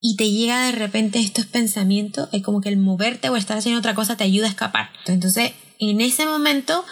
y 0.00 0.16
te 0.16 0.30
llega 0.30 0.66
de 0.66 0.72
repente 0.72 1.18
estos 1.18 1.46
pensamientos, 1.46 2.28
es 2.32 2.42
como 2.42 2.60
que 2.60 2.68
el 2.68 2.76
moverte 2.76 3.28
o 3.28 3.36
estar 3.36 3.58
haciendo 3.58 3.78
otra 3.80 3.94
cosa 3.94 4.16
te 4.16 4.24
ayuda 4.24 4.46
a 4.46 4.50
escapar. 4.50 4.90
Entonces, 5.06 5.52
en 5.78 6.00
ese 6.00 6.26
momento 6.26 6.84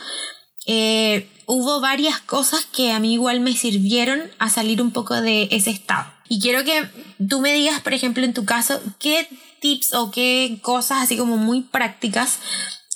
eh, 0.66 1.28
hubo 1.46 1.80
varias 1.80 2.20
cosas 2.20 2.64
que 2.64 2.92
a 2.92 3.00
mí 3.00 3.14
igual 3.14 3.40
me 3.40 3.54
sirvieron 3.54 4.22
a 4.38 4.50
salir 4.50 4.80
un 4.80 4.90
poco 4.90 5.20
de 5.20 5.48
ese 5.50 5.70
estado. 5.70 6.12
Y 6.28 6.40
quiero 6.40 6.64
que 6.64 6.88
tú 7.28 7.40
me 7.40 7.52
digas, 7.52 7.80
por 7.80 7.92
ejemplo, 7.92 8.24
en 8.24 8.34
tu 8.34 8.44
caso, 8.44 8.80
qué 8.98 9.28
tips 9.60 9.94
o 9.94 10.10
qué 10.10 10.58
cosas 10.62 11.02
así 11.02 11.16
como 11.16 11.36
muy 11.36 11.62
prácticas 11.62 12.38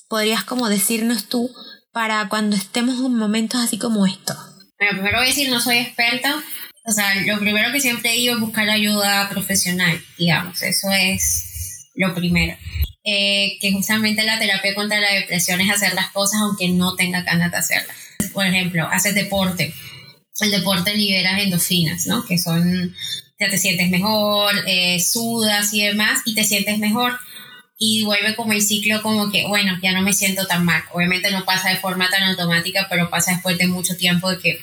podrías 0.09 0.45
como 0.45 0.69
decirnos 0.69 1.29
tú 1.29 1.51
para 1.93 2.29
cuando 2.29 2.57
estemos 2.57 2.97
en 2.97 3.15
momentos 3.15 3.61
así 3.61 3.79
como 3.79 4.07
esto. 4.07 4.35
Bueno, 4.79 4.93
primero 4.95 5.19
voy 5.19 5.27
a 5.27 5.29
decir, 5.29 5.51
no 5.51 5.61
soy 5.61 5.79
experta. 5.79 6.43
O 6.87 6.93
sea, 6.93 7.15
lo 7.27 7.39
primero 7.39 7.71
que 7.73 7.81
siempre 7.81 8.13
digo 8.13 8.35
es 8.35 8.41
buscar 8.41 8.69
ayuda 8.71 9.29
profesional, 9.29 10.03
digamos. 10.17 10.63
Eso 10.63 10.91
es 10.91 11.91
lo 11.95 12.15
primero. 12.15 12.57
Eh, 13.11 13.57
que 13.59 13.73
justamente 13.73 14.23
la 14.23 14.39
terapia 14.39 14.75
contra 14.75 15.01
la 15.01 15.15
depresión 15.15 15.63
es 15.63 15.71
hacer 15.71 15.95
las 15.95 16.11
cosas 16.11 16.43
aunque 16.43 16.69
no 16.69 16.95
tenga 16.95 17.23
ganas 17.23 17.51
de 17.51 17.57
hacerlas. 17.57 17.97
Por 18.35 18.45
ejemplo, 18.45 18.87
haces 18.93 19.15
deporte. 19.15 19.73
El 20.41 20.51
deporte 20.51 20.95
libera 20.95 21.41
endorfinas, 21.41 22.07
¿no? 22.07 22.27
Que 22.27 22.37
son, 22.37 22.95
ya 23.41 23.49
te 23.49 23.57
sientes 23.57 23.89
mejor, 23.89 24.53
eh, 24.67 25.01
sudas 25.01 25.73
y 25.73 25.85
demás, 25.85 26.21
y 26.27 26.35
te 26.35 26.45
sientes 26.45 26.79
mejor. 26.79 27.19
Y 27.79 28.05
vuelve 28.05 28.37
como 28.37 28.53
el 28.53 28.61
ciclo 28.61 29.01
como 29.01 29.31
que, 29.31 29.47
bueno, 29.47 29.79
ya 29.83 29.93
no 29.93 30.03
me 30.03 30.13
siento 30.13 30.47
tan 30.47 30.67
mal. 30.67 30.83
Obviamente 30.93 31.31
no 31.31 31.47
pasa 31.47 31.71
de 31.71 31.77
forma 31.77 32.11
tan 32.11 32.25
automática, 32.25 32.89
pero 32.91 33.09
pasa 33.09 33.33
después 33.33 33.57
de 33.57 33.69
mucho 33.69 33.97
tiempo 33.97 34.31
de 34.31 34.39
que 34.39 34.59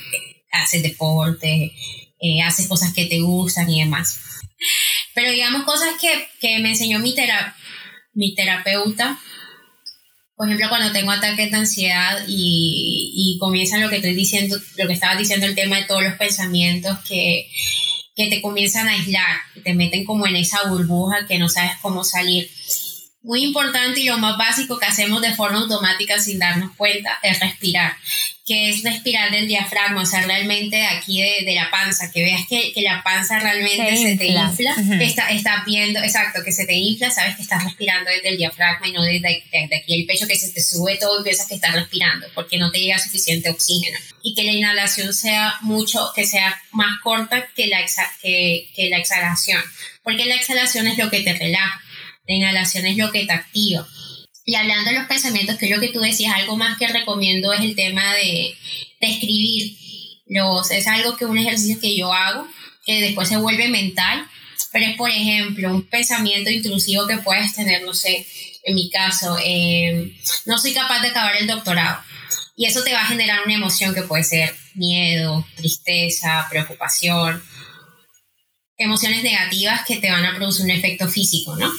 haces 0.52 0.84
deporte, 0.84 1.74
eh, 2.22 2.42
haces 2.44 2.68
cosas 2.68 2.94
que 2.94 3.06
te 3.06 3.22
gustan 3.22 3.68
y 3.72 3.80
demás. 3.80 4.20
Pero 5.16 5.32
digamos 5.32 5.64
cosas 5.64 5.90
que, 6.00 6.28
que 6.40 6.60
me 6.60 6.70
enseñó 6.70 7.00
mi 7.00 7.16
terapia 7.16 7.56
mi 8.16 8.34
terapeuta, 8.34 9.20
por 10.36 10.48
ejemplo, 10.48 10.68
cuando 10.68 10.92
tengo 10.92 11.12
ataques 11.12 11.50
de 11.50 11.58
ansiedad 11.58 12.26
y, 12.28 13.14
y 13.16 13.38
comienzan 13.40 13.82
lo 13.82 13.90
que 13.90 13.98
estoy 13.98 14.14
diciendo, 14.14 14.58
lo 14.78 14.88
que 14.88 14.94
estaba 14.94 15.16
diciendo, 15.16 15.46
el 15.46 15.56
tema 15.56 15.78
de 15.78 15.86
todos 15.86 16.04
los 16.04 16.16
pensamientos 16.16 16.98
que, 17.08 17.50
que 18.16 18.28
te 18.28 18.42
comienzan 18.42 18.88
a 18.88 18.94
aislar, 18.94 19.38
te 19.64 19.74
meten 19.74 20.04
como 20.04 20.28
en 20.28 20.36
esa 20.36 20.68
burbuja 20.68 21.26
que 21.28 21.40
no 21.40 21.48
sabes 21.48 21.74
cómo 21.82 22.04
salir. 22.04 22.50
Muy 23.22 23.44
importante 23.44 24.02
y 24.02 24.06
lo 24.06 24.18
más 24.18 24.38
básico 24.38 24.78
que 24.78 24.86
hacemos 24.86 25.22
de 25.22 25.34
forma 25.34 25.60
automática 25.60 26.20
sin 26.20 26.40
darnos 26.40 26.76
cuenta 26.76 27.18
es 27.24 27.40
respirar 27.40 27.96
que 28.46 28.70
es 28.70 28.84
respirar 28.84 29.32
del 29.32 29.48
diafragma, 29.48 30.04
o 30.04 30.06
sea, 30.06 30.22
realmente 30.22 30.76
de 30.76 30.86
aquí 30.86 31.20
de, 31.20 31.56
la 31.56 31.72
panza, 31.72 32.12
que 32.12 32.22
veas 32.22 32.42
que, 32.48 32.72
la 32.84 33.02
panza 33.04 33.40
realmente 33.40 33.98
se, 33.98 34.18
te 34.18 34.28
infla, 34.28 34.76
estás 35.32 35.66
viendo, 35.66 36.00
exacto, 36.00 36.44
que 36.46 36.52
se 36.52 36.68
te 36.68 36.76
infla, 36.76 37.10
sabes 37.10 37.36
que 37.36 37.42
estás 37.42 37.64
respirando 37.64 38.12
desde 38.12 38.30
el 38.30 38.38
diafragma 38.38 38.88
y 38.88 38.92
no 38.92 39.02
desde, 39.02 39.44
aquí 39.76 39.96
el 39.96 40.06
pecho, 40.06 40.28
que 40.28 40.36
se 40.36 40.52
te 40.52 40.62
sube 40.62 40.98
todo 40.98 41.22
y 41.22 41.24
piensas 41.24 41.48
que 41.48 41.56
estás 41.56 41.74
respirando, 41.74 42.28
porque 42.36 42.60
no 42.60 42.72
te 42.72 42.80
llega 42.80 43.00
suficiente 43.00 43.50
oxígeno. 43.50 43.98
Y 44.22 44.36
que 44.36 44.44
la 44.44 44.52
inhalación 44.52 45.12
sea 45.12 45.56
mucho, 45.62 46.12
que 46.16 46.28
sea 46.28 46.56
más 46.72 47.00
corta 47.02 47.48
que 47.56 47.66
la, 47.66 47.84
que, 48.22 48.70
que 48.76 48.90
la 48.90 48.98
exhalación, 48.98 49.62
porque 50.04 50.26
la 50.26 50.36
exhalación 50.36 50.86
es 50.86 51.00
lo 51.00 51.10
que 51.10 51.22
te 51.22 51.34
relaja, 51.34 51.82
la 52.28 52.36
inhalación 52.36 52.86
es 52.86 52.98
lo 52.98 53.12
que 53.12 53.26
te 53.26 53.34
activa. 53.34 53.88
Y 54.46 54.56
hablando 54.56 54.92
de 54.92 54.98
los 55.00 55.08
pensamientos, 55.08 55.58
que 55.58 55.66
es 55.66 55.72
lo 55.72 55.82
que 55.82 55.90
tú 55.90 56.00
decías, 56.00 56.36
algo 56.36 56.56
más 56.56 56.78
que 56.78 56.88
recomiendo 56.88 57.52
es 57.52 57.62
el 57.62 57.76
tema 57.76 58.14
de, 58.14 58.56
de 59.02 59.12
escribir. 59.12 59.76
Los, 60.28 60.72
es 60.72 60.88
algo 60.88 61.18
que 61.18 61.26
un 61.26 61.38
ejercicio 61.38 61.80
que 61.80 61.98
yo 61.98 62.14
hago, 62.14 62.48
que 62.86 63.02
después 63.02 63.28
se 63.28 63.38
vuelve 63.38 63.68
mental, 63.68 64.28
pero 64.72 64.86
es, 64.86 64.98
por 64.98 65.10
ejemplo, 65.10 65.74
un 65.74 65.88
pensamiento 65.88 66.50
intrusivo 66.50 67.08
que 67.08 67.18
puedes 67.18 67.54
tener, 67.54 67.84
no 67.84 67.94
sé, 67.94 68.26
en 68.64 68.76
mi 68.76 68.90
caso, 68.90 69.38
eh, 69.44 70.16
no 70.46 70.58
soy 70.58 70.74
capaz 70.74 71.02
de 71.02 71.10
acabar 71.10 71.36
el 71.36 71.48
doctorado. 71.48 72.02
Y 72.56 72.66
eso 72.66 72.84
te 72.84 72.94
va 72.94 73.02
a 73.02 73.08
generar 73.08 73.40
una 73.46 73.56
emoción 73.56 73.94
que 73.94 74.04
puede 74.04 74.24
ser 74.24 74.56
miedo, 74.76 75.46
tristeza, 75.56 76.48
preocupación, 76.50 77.44
emociones 78.78 79.24
negativas 79.24 79.86
que 79.86 79.98
te 79.98 80.12
van 80.12 80.26
a 80.26 80.36
producir 80.36 80.66
un 80.66 80.72
efecto 80.72 81.08
físico, 81.08 81.56
¿no? 81.56 81.72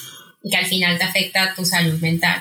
Y 0.47 0.51
que 0.51 0.57
al 0.57 0.67
final 0.67 0.97
te 0.97 1.03
afecta 1.03 1.55
tu 1.57 1.65
salud 1.65 1.99
mental. 2.01 2.41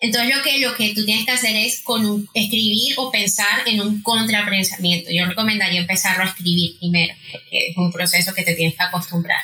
Entonces 0.00 0.34
lo 0.34 0.42
que, 0.42 0.58
lo 0.58 0.74
que 0.74 0.92
tú 0.94 1.04
tienes 1.04 1.24
que 1.24 1.30
hacer 1.32 1.54
es 1.54 1.82
con 1.82 2.28
escribir 2.34 2.94
o 2.96 3.12
pensar 3.12 3.62
en 3.66 3.80
un 3.80 4.02
contrapensamiento. 4.02 5.10
Yo 5.12 5.24
recomendaría 5.24 5.80
empezarlo 5.80 6.24
a 6.24 6.26
escribir 6.26 6.78
primero, 6.78 7.14
porque 7.30 7.68
es 7.68 7.76
un 7.76 7.92
proceso 7.92 8.34
que 8.34 8.42
te 8.42 8.54
tienes 8.54 8.76
que 8.76 8.82
acostumbrar. 8.82 9.40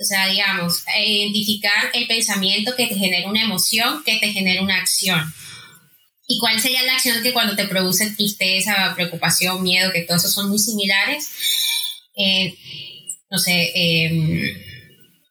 O 0.00 0.04
sea, 0.04 0.28
digamos, 0.28 0.82
identificar 0.98 1.90
el 1.92 2.06
pensamiento 2.06 2.74
que 2.74 2.86
te 2.86 2.94
genera 2.94 3.28
una 3.28 3.42
emoción, 3.42 4.02
que 4.04 4.18
te 4.18 4.32
genera 4.32 4.62
una 4.62 4.78
acción. 4.78 5.22
¿Y 6.26 6.38
cuál 6.38 6.58
sería 6.58 6.82
la 6.84 6.94
acción 6.94 7.22
que 7.22 7.34
cuando 7.34 7.54
te 7.54 7.66
produce 7.66 8.10
tristeza, 8.12 8.94
preocupación, 8.94 9.62
miedo, 9.62 9.92
que 9.92 10.02
todos 10.02 10.22
esos 10.22 10.34
son 10.34 10.48
muy 10.48 10.58
similares? 10.58 11.30
Eh, 12.16 12.54
no 13.30 13.38
sé, 13.38 13.72
em, 13.74 14.42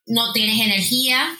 no 0.07 0.33
tienes 0.33 0.59
energía, 0.59 1.35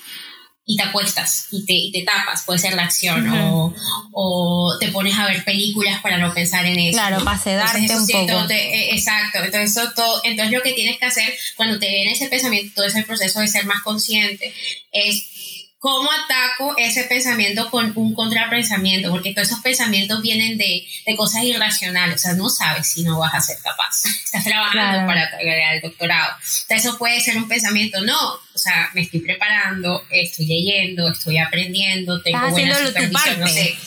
y 0.70 0.76
te 0.76 0.84
acuestas 0.84 1.48
y 1.50 1.66
te, 1.66 1.90
te 1.92 2.06
tapas, 2.06 2.44
puede 2.44 2.60
ser 2.60 2.76
la 2.76 2.84
acción, 2.84 3.28
o, 3.28 3.74
o, 4.12 4.78
te 4.80 4.90
pones 4.90 5.18
a 5.18 5.26
ver 5.26 5.44
películas 5.44 6.00
para 6.00 6.20
no 6.20 6.32
pensar 6.32 6.64
en 6.64 6.78
eso. 6.78 6.96
Claro, 6.96 7.24
para 7.26 7.40
sedarte 7.40 7.98
un 7.98 8.08
poco. 8.08 8.52
Eh, 8.52 8.90
exacto, 8.92 9.40
entonces, 9.40 9.72
eso 9.72 9.92
todo, 9.96 10.22
entonces 10.24 10.56
lo 10.56 10.62
que 10.62 10.74
tienes 10.74 11.00
que 11.00 11.08
hacer 11.08 11.34
cuando 11.56 11.80
te 11.80 11.90
viene 11.90 12.12
ese 12.12 12.30
pensamiento, 12.30 12.76
todo 12.76 12.86
ese 12.86 13.02
proceso 13.02 13.40
de 13.40 13.48
ser 13.48 13.66
más 13.66 13.82
consciente, 13.82 14.54
es 14.92 15.59
¿Cómo 15.80 16.10
ataco 16.12 16.76
ese 16.78 17.06
pensamiento 17.06 17.70
con 17.70 17.94
un 17.96 18.14
contrapensamiento? 18.14 19.12
Porque 19.12 19.34
todos 19.34 19.48
esos 19.48 19.62
pensamientos 19.62 20.22
vienen 20.22 20.58
de, 20.58 20.86
de, 21.06 21.16
cosas 21.16 21.44
irracionales, 21.44 22.18
o 22.18 22.20
sea, 22.20 22.34
no 22.34 22.50
sabes 22.50 22.86
si 22.86 23.04
no 23.04 23.18
vas 23.18 23.34
a 23.34 23.40
ser 23.40 23.58
capaz. 23.64 24.04
Estás 24.26 24.44
trabajando 24.44 25.08
para 25.08 25.40
llegar 25.40 25.76
al 25.76 25.82
doctorado. 25.82 26.34
Entonces, 26.34 26.86
eso 26.86 26.98
puede 26.98 27.22
ser 27.22 27.38
un 27.38 27.48
pensamiento, 27.48 28.02
no, 28.02 28.34
o 28.34 28.58
sea, 28.58 28.90
me 28.94 29.04
estoy 29.04 29.22
preparando, 29.22 30.06
estoy 30.10 30.48
leyendo, 30.48 31.10
estoy 31.10 31.38
aprendiendo, 31.38 32.22
tengo 32.24 32.50
buena 32.50 32.76
supervisión, 32.86 33.40
no 33.40 33.48
sé. 33.48 33.78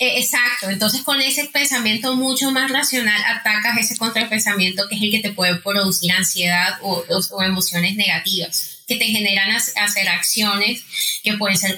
Eh, 0.00 0.18
exacto, 0.18 0.68
entonces 0.68 1.02
con 1.02 1.20
ese 1.20 1.44
pensamiento 1.44 2.16
mucho 2.16 2.50
más 2.50 2.68
racional 2.72 3.22
atacas 3.24 3.78
ese 3.78 3.96
contrapensamiento 3.96 4.88
que 4.88 4.96
es 4.96 5.02
el 5.02 5.12
que 5.12 5.20
te 5.20 5.32
puede 5.32 5.54
producir 5.60 6.10
ansiedad 6.10 6.78
o, 6.80 7.04
o 7.08 7.42
emociones 7.44 7.94
negativas 7.94 8.81
que 8.92 9.04
te 9.04 9.10
generan 9.10 9.50
hacer 9.50 10.08
acciones 10.08 10.82
que 11.22 11.34
pueden 11.34 11.56
ser 11.56 11.74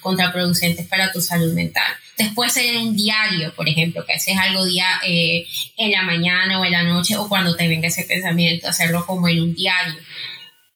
contraproducentes 0.00 0.86
para 0.86 1.12
tu 1.12 1.20
salud 1.20 1.52
mental. 1.54 1.92
Después 2.16 2.52
ser 2.52 2.64
en 2.66 2.78
un 2.78 2.96
diario, 2.96 3.54
por 3.54 3.68
ejemplo, 3.68 4.04
que 4.04 4.14
haces 4.14 4.36
algo 4.36 4.64
día 4.64 4.86
eh, 5.06 5.46
en 5.76 5.92
la 5.92 6.02
mañana 6.02 6.58
o 6.58 6.64
en 6.64 6.72
la 6.72 6.82
noche 6.82 7.16
o 7.16 7.28
cuando 7.28 7.54
te 7.54 7.68
venga 7.68 7.88
ese 7.88 8.04
pensamiento, 8.04 8.68
hacerlo 8.68 9.06
como 9.06 9.28
en 9.28 9.40
un 9.40 9.54
diario. 9.54 9.94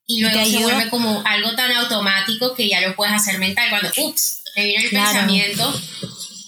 Y 0.06 0.20
luego 0.20 0.44
se 0.44 0.58
vuelve 0.58 0.88
como 0.88 1.22
algo 1.24 1.54
tan 1.54 1.72
automático 1.72 2.54
que 2.54 2.68
ya 2.68 2.80
lo 2.80 2.94
puedes 2.94 3.14
hacer 3.14 3.38
mental. 3.38 3.70
Cuando, 3.70 3.90
ups, 3.96 4.42
te 4.54 4.64
viene 4.64 4.84
el 4.84 4.90
pensamiento 4.90 5.80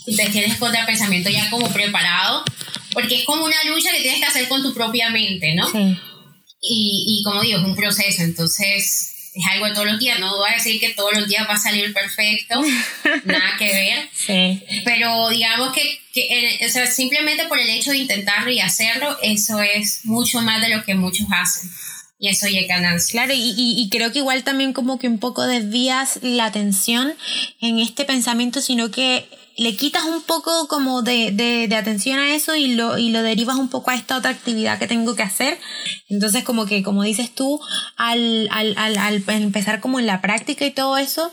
y 0.06 0.16
te 0.16 0.28
tienes 0.28 0.58
contra 0.58 0.86
pensamiento 0.86 1.30
ya 1.30 1.48
como 1.50 1.72
preparado, 1.72 2.44
porque 2.92 3.20
es 3.20 3.24
como 3.24 3.44
una 3.44 3.64
lucha 3.64 3.90
que 3.90 4.02
tienes 4.02 4.20
que 4.20 4.26
hacer 4.26 4.48
con 4.48 4.62
tu 4.62 4.74
propia 4.74 5.10
mente, 5.10 5.54
¿no? 5.54 5.68
Y, 6.60 7.18
y 7.20 7.22
como 7.24 7.42
digo, 7.42 7.58
es 7.58 7.64
un 7.64 7.74
proceso, 7.74 8.22
entonces 8.22 9.13
es 9.34 9.44
algo 9.50 9.66
de 9.66 9.72
todos 9.72 9.86
los 9.86 9.98
días, 9.98 10.20
no 10.20 10.36
voy 10.36 10.50
a 10.50 10.54
decir 10.54 10.80
que 10.80 10.90
todos 10.90 11.12
los 11.12 11.28
días 11.28 11.46
va 11.48 11.54
a 11.54 11.58
salir 11.58 11.92
perfecto, 11.92 12.62
nada 13.24 13.56
que 13.58 13.66
ver, 13.66 14.08
sí. 14.14 14.62
pero 14.84 15.28
digamos 15.28 15.72
que, 15.72 16.00
que 16.12 16.60
o 16.64 16.68
sea, 16.68 16.86
simplemente 16.86 17.46
por 17.46 17.58
el 17.58 17.68
hecho 17.68 17.90
de 17.90 17.98
intentarlo 17.98 18.50
y 18.50 18.60
hacerlo, 18.60 19.18
eso 19.22 19.60
es 19.60 20.04
mucho 20.04 20.40
más 20.40 20.60
de 20.60 20.68
lo 20.74 20.84
que 20.84 20.94
muchos 20.94 21.26
hacen. 21.30 21.68
Y 22.16 22.28
eso 22.28 22.46
ya 22.48 22.60
es 22.60 22.68
ganancia. 22.68 23.10
Claro, 23.10 23.34
y, 23.34 23.52
y, 23.56 23.88
creo 23.90 24.12
que 24.12 24.20
igual 24.20 24.44
también 24.44 24.72
como 24.72 24.98
que 24.98 25.08
un 25.08 25.18
poco 25.18 25.42
desvías 25.46 26.20
la 26.22 26.46
atención 26.46 27.12
en 27.60 27.80
este 27.80 28.04
pensamiento, 28.04 28.62
sino 28.62 28.90
que 28.90 29.28
le 29.56 29.76
quitas 29.76 30.04
un 30.04 30.22
poco 30.22 30.66
como 30.68 31.02
de, 31.02 31.30
de, 31.32 31.68
de, 31.68 31.76
atención 31.76 32.18
a 32.18 32.34
eso 32.34 32.56
y 32.56 32.74
lo, 32.74 32.98
y 32.98 33.10
lo 33.10 33.22
derivas 33.22 33.56
un 33.56 33.68
poco 33.68 33.90
a 33.90 33.94
esta 33.94 34.16
otra 34.16 34.30
actividad 34.30 34.78
que 34.78 34.86
tengo 34.86 35.14
que 35.14 35.22
hacer. 35.22 35.58
Entonces 36.08 36.44
como 36.44 36.66
que, 36.66 36.82
como 36.82 37.02
dices 37.02 37.34
tú, 37.34 37.60
al, 37.96 38.48
al, 38.50 38.74
al, 38.76 38.98
al 38.98 39.24
empezar 39.28 39.80
como 39.80 40.00
en 40.00 40.06
la 40.06 40.20
práctica 40.20 40.66
y 40.66 40.70
todo 40.70 40.98
eso, 40.98 41.30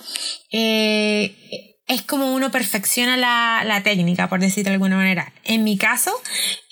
eh, 0.52 1.72
es 1.88 2.02
como 2.04 2.34
uno 2.34 2.52
perfecciona 2.52 3.18
la, 3.18 3.64
la, 3.66 3.84
técnica, 3.84 4.30
por 4.30 4.40
decirlo 4.40 4.70
de 4.70 4.76
alguna 4.76 4.96
manera. 4.96 5.34
En 5.44 5.64
mi 5.64 5.78
caso, 5.78 6.12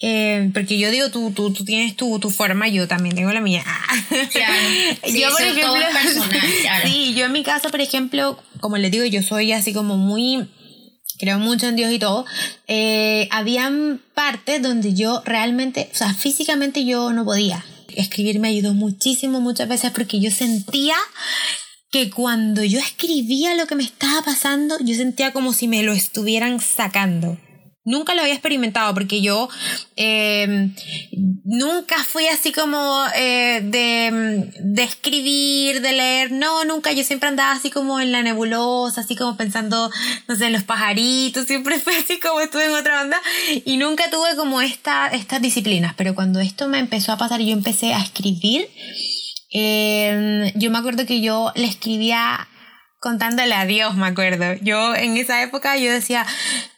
eh, 0.02 0.50
porque 0.54 0.78
yo 0.78 0.92
digo, 0.92 1.10
tú, 1.12 1.32
tú, 1.32 1.52
tú 1.52 1.66
tienes 1.66 1.98
tu, 1.98 2.20
tu, 2.20 2.30
forma, 2.30 2.70
yo 2.70 2.88
también 2.88 3.16
tengo 3.16 3.32
la 3.32 3.42
mía. 3.42 3.64
Claro. 4.32 4.54
Sí, 5.04 5.22
yo, 5.22 5.30
por 5.30 5.42
ejemplo, 5.42 5.74
personal, 6.04 6.42
claro. 6.62 6.88
sí, 6.88 7.14
yo 7.16 7.26
en 7.26 7.32
mi 7.32 7.44
caso, 7.44 7.70
por 7.70 7.82
ejemplo, 7.82 8.42
como 8.60 8.78
les 8.78 8.92
digo, 8.92 9.06
yo 9.06 9.22
soy 9.22 9.52
así 9.52 9.74
como 9.74 9.98
muy 9.98 10.48
creo 11.20 11.38
mucho 11.38 11.68
en 11.68 11.76
Dios 11.76 11.92
y 11.92 12.00
todo, 12.00 12.26
eh, 12.68 13.28
habían 13.32 14.02
partes 14.14 14.62
donde 14.62 14.94
yo 14.94 15.22
realmente, 15.26 15.90
o 15.94 15.96
sea, 15.96 16.14
físicamente 16.14 16.86
yo 16.86 17.12
no 17.12 17.26
podía. 17.26 17.64
Escribir 17.96 18.40
me 18.40 18.48
ayudó 18.48 18.74
muchísimo 18.74 19.42
muchas 19.42 19.68
veces 19.68 19.92
porque 19.92 20.20
yo 20.20 20.32
sentía 20.32 20.96
que 21.92 22.10
cuando 22.10 22.64
yo 22.64 22.80
escribía 22.80 23.56
lo 23.56 23.68
que 23.68 23.76
me 23.76 23.84
estaba 23.84 24.22
pasando, 24.22 24.78
yo 24.80 24.96
sentía 24.96 25.34
como 25.34 25.54
si 25.54 25.68
me 25.68 25.84
lo 25.84 25.92
estuvieran 25.94 26.60
sacando. 26.60 27.38
Nunca 27.90 28.14
lo 28.14 28.22
había 28.22 28.36
experimentado 28.36 28.94
porque 28.94 29.20
yo 29.20 29.50
em, 29.96 30.76
nunca 31.44 32.04
fui 32.04 32.28
así 32.28 32.52
como 32.52 33.04
eh, 33.16 33.62
de, 33.64 34.52
de, 34.60 34.84
escribir, 34.84 35.82
de 35.82 35.94
leer, 35.94 36.32
no, 36.32 36.66
nunca, 36.66 36.92
yo 36.92 37.04
siempre 37.04 37.30
andaba 37.30 37.54
así 37.54 37.72
como 37.72 38.00
en 38.00 38.12
la 38.12 38.22
nebulosa, 38.22 39.02
así 39.02 39.16
como 39.16 39.36
pensando, 39.38 39.90
no 40.28 40.36
sé, 40.36 40.46
en 40.46 40.54
los 40.54 40.62
pajaritos, 40.62 41.48
siempre 41.48 41.80
fue 41.84 41.98
así 41.98 42.20
como 42.20 42.42
estuve 42.42 42.66
en 42.66 42.76
otra 42.76 43.02
onda. 43.02 43.20
Y 43.66 43.78
nunca 43.78 44.12
tuve 44.12 44.36
como 44.36 44.62
esta, 44.62 45.08
estas 45.08 45.42
disciplinas, 45.42 45.96
pero 45.98 46.14
cuando 46.14 46.40
esto 46.40 46.68
me 46.68 46.78
empezó 46.78 47.12
a 47.12 47.18
pasar 47.18 47.42
y 47.42 47.48
yo 47.48 47.54
empecé 47.54 47.96
a 47.96 48.04
escribir, 48.04 48.70
em, 49.50 50.52
yo 50.54 50.70
me 50.70 50.78
acuerdo 50.78 51.08
que 51.08 51.22
yo 51.22 51.52
le 51.56 51.66
escribía 51.66 52.48
contándole 53.00 53.54
a 53.54 53.66
Dios, 53.66 53.96
me 53.96 54.08
acuerdo. 54.08 54.54
Yo 54.62 54.96
en 54.96 55.18
esa 55.18 55.42
época 55.42 55.78
yo 55.78 55.92
decía, 55.92 56.26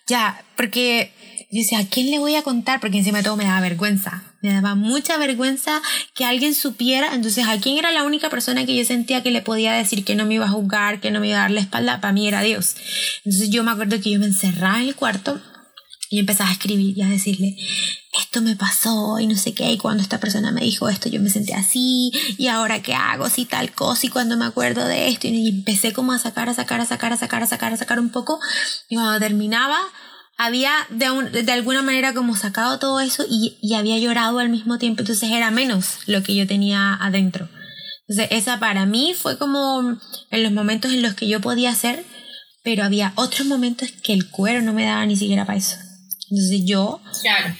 ya, 0.07 0.43
porque 0.55 1.11
yo 1.51 1.59
decía, 1.59 1.79
¿a 1.79 1.85
quién 1.85 2.11
le 2.11 2.19
voy 2.19 2.35
a 2.35 2.43
contar? 2.43 2.79
Porque 2.79 2.99
encima 2.99 3.17
de 3.19 3.25
todo 3.25 3.35
me 3.35 3.43
daba 3.43 3.61
vergüenza. 3.61 4.23
Me 4.41 4.53
daba 4.53 4.73
mucha 4.73 5.17
vergüenza 5.17 5.81
que 6.15 6.25
alguien 6.25 6.55
supiera. 6.55 7.13
Entonces, 7.13 7.45
¿a 7.47 7.59
quién 7.59 7.77
era 7.77 7.91
la 7.91 8.03
única 8.03 8.29
persona 8.29 8.65
que 8.65 8.75
yo 8.75 8.85
sentía 8.85 9.21
que 9.21 9.31
le 9.31 9.41
podía 9.41 9.73
decir 9.73 10.05
que 10.05 10.15
no 10.15 10.25
me 10.25 10.35
iba 10.35 10.45
a 10.45 10.49
juzgar, 10.49 10.99
que 10.99 11.11
no 11.11 11.19
me 11.19 11.27
iba 11.27 11.39
a 11.39 11.41
dar 11.41 11.51
la 11.51 11.59
espalda? 11.59 12.01
Para 12.01 12.13
mí 12.13 12.27
era 12.27 12.41
Dios. 12.41 12.75
Entonces, 13.25 13.49
yo 13.49 13.63
me 13.63 13.71
acuerdo 13.71 13.99
que 14.01 14.11
yo 14.11 14.19
me 14.19 14.27
encerraba 14.27 14.79
en 14.79 14.87
el 14.87 14.95
cuarto 14.95 15.41
y 16.11 16.19
empezaba 16.19 16.49
a 16.49 16.53
escribir 16.53 16.97
y 16.97 17.01
a 17.01 17.07
decirle, 17.07 17.55
esto 18.19 18.41
me 18.41 18.57
pasó 18.57 19.17
y 19.19 19.27
no 19.27 19.35
sé 19.37 19.53
qué, 19.53 19.71
y 19.71 19.77
cuando 19.77 20.03
esta 20.03 20.19
persona 20.19 20.51
me 20.51 20.59
dijo 20.59 20.89
esto 20.89 21.07
yo 21.07 21.21
me 21.21 21.29
sentí 21.29 21.53
así, 21.53 22.11
y 22.37 22.47
ahora 22.47 22.81
qué 22.81 22.93
hago, 22.93 23.29
si 23.29 23.45
tal 23.45 23.71
cosa, 23.71 24.05
y 24.05 24.09
cuando 24.09 24.35
me 24.35 24.43
acuerdo 24.43 24.85
de 24.85 25.07
esto, 25.07 25.27
y 25.27 25.47
empecé 25.47 25.93
como 25.93 26.11
a 26.11 26.19
sacar, 26.19 26.49
a 26.49 26.53
sacar, 26.53 26.81
a 26.81 26.85
sacar, 26.85 27.13
a 27.13 27.17
sacar, 27.17 27.43
a 27.43 27.47
sacar, 27.47 27.73
a 27.73 27.77
sacar 27.77 27.99
un 27.99 28.09
poco, 28.09 28.41
y 28.89 28.95
cuando 28.95 29.19
terminaba, 29.19 29.79
había 30.37 30.73
de, 30.89 31.43
de 31.43 31.51
alguna 31.53 31.81
manera 31.81 32.13
como 32.13 32.35
sacado 32.35 32.77
todo 32.77 32.99
eso 32.99 33.23
y, 33.29 33.57
y 33.61 33.75
había 33.75 33.97
llorado 33.97 34.39
al 34.39 34.49
mismo 34.49 34.77
tiempo, 34.79 35.03
entonces 35.03 35.31
era 35.31 35.49
menos 35.49 35.99
lo 36.07 36.23
que 36.23 36.35
yo 36.35 36.45
tenía 36.45 36.95
adentro. 36.95 37.47
Entonces 38.09 38.27
esa 38.37 38.59
para 38.59 38.85
mí 38.85 39.13
fue 39.17 39.37
como 39.37 39.97
en 40.29 40.43
los 40.43 40.51
momentos 40.51 40.91
en 40.91 41.03
los 41.03 41.13
que 41.13 41.27
yo 41.27 41.39
podía 41.39 41.69
hacer, 41.69 42.03
pero 42.63 42.83
había 42.83 43.13
otros 43.15 43.47
momentos 43.47 43.89
que 44.03 44.11
el 44.13 44.29
cuero 44.29 44.61
no 44.61 44.73
me 44.73 44.83
daba 44.83 45.05
ni 45.05 45.15
siquiera 45.15 45.45
para 45.45 45.59
eso. 45.59 45.77
Entonces 46.31 46.61
yo 46.65 47.01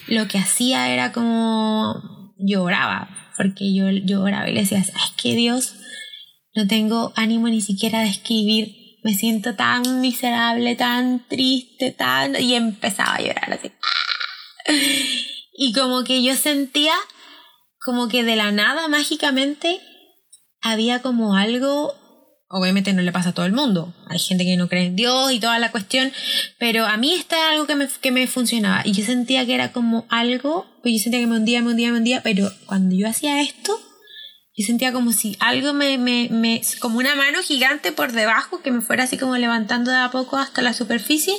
lo 0.07 0.27
que 0.29 0.37
hacía 0.37 0.89
era 0.93 1.11
como 1.11 2.33
lloraba, 2.37 3.09
porque 3.35 3.73
yo 3.73 3.89
lloraba 3.89 4.49
y 4.49 4.53
le 4.53 4.61
decía, 4.61 4.79
es 4.79 4.91
que 5.21 5.35
Dios, 5.35 5.75
no 6.55 6.67
tengo 6.67 7.11
ánimo 7.17 7.49
ni 7.49 7.59
siquiera 7.59 7.99
de 7.99 8.07
escribir, 8.07 8.75
me 9.03 9.13
siento 9.13 9.55
tan 9.55 9.99
miserable, 9.99 10.75
tan 10.75 11.27
triste, 11.27 11.91
tan... 11.91 12.41
Y 12.41 12.55
empezaba 12.55 13.15
a 13.15 13.21
llorar 13.21 13.53
así. 13.53 13.71
Y 15.53 15.73
como 15.73 16.03
que 16.03 16.23
yo 16.23 16.35
sentía 16.35 16.93
como 17.83 18.07
que 18.07 18.23
de 18.23 18.35
la 18.35 18.51
nada 18.51 18.87
mágicamente 18.87 19.81
había 20.61 21.01
como 21.01 21.35
algo 21.35 21.95
Obviamente 22.51 22.93
no 22.93 23.01
le 23.01 23.11
pasa 23.11 23.29
a 23.29 23.33
todo 23.33 23.45
el 23.45 23.53
mundo. 23.53 23.93
Hay 24.07 24.19
gente 24.19 24.43
que 24.43 24.57
no 24.57 24.67
cree 24.67 24.87
en 24.87 24.95
Dios 24.95 25.31
y 25.31 25.39
toda 25.39 25.57
la 25.57 25.71
cuestión. 25.71 26.11
Pero 26.59 26.85
a 26.85 26.97
mí 26.97 27.13
está 27.13 27.51
algo 27.51 27.65
que 27.65 27.75
me, 27.75 27.87
que 27.87 28.11
me 28.11 28.27
funcionaba. 28.27 28.81
Y 28.85 28.91
yo 28.91 29.05
sentía 29.05 29.45
que 29.45 29.55
era 29.55 29.71
como 29.71 30.05
algo. 30.09 30.65
Pues 30.81 30.95
yo 30.95 30.99
sentía 30.99 31.21
que 31.21 31.27
me 31.27 31.37
hundía, 31.37 31.61
me 31.61 31.71
hundía, 31.71 31.91
me 31.91 31.99
hundía. 31.99 32.21
Pero 32.21 32.51
cuando 32.65 32.95
yo 32.95 33.07
hacía 33.07 33.41
esto, 33.41 33.79
yo 34.57 34.65
sentía 34.65 34.91
como 34.91 35.13
si 35.13 35.37
algo 35.39 35.73
me, 35.73 35.97
me, 35.97 36.27
me. 36.29 36.61
como 36.79 36.99
una 36.99 37.15
mano 37.15 37.41
gigante 37.41 37.93
por 37.93 38.11
debajo 38.11 38.61
que 38.61 38.71
me 38.71 38.81
fuera 38.81 39.05
así 39.05 39.17
como 39.17 39.37
levantando 39.37 39.89
de 39.91 39.97
a 39.97 40.11
poco 40.11 40.37
hasta 40.37 40.61
la 40.61 40.73
superficie. 40.73 41.33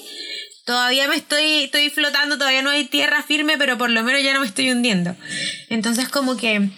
Todavía 0.64 1.08
me 1.08 1.16
estoy, 1.16 1.64
estoy 1.64 1.90
flotando, 1.90 2.38
todavía 2.38 2.62
no 2.62 2.70
hay 2.70 2.84
tierra 2.84 3.22
firme, 3.22 3.58
pero 3.58 3.76
por 3.76 3.90
lo 3.90 4.02
menos 4.02 4.22
ya 4.22 4.32
no 4.32 4.40
me 4.40 4.46
estoy 4.46 4.70
hundiendo. 4.70 5.14
Entonces, 5.68 6.08
como 6.08 6.36
que 6.36 6.70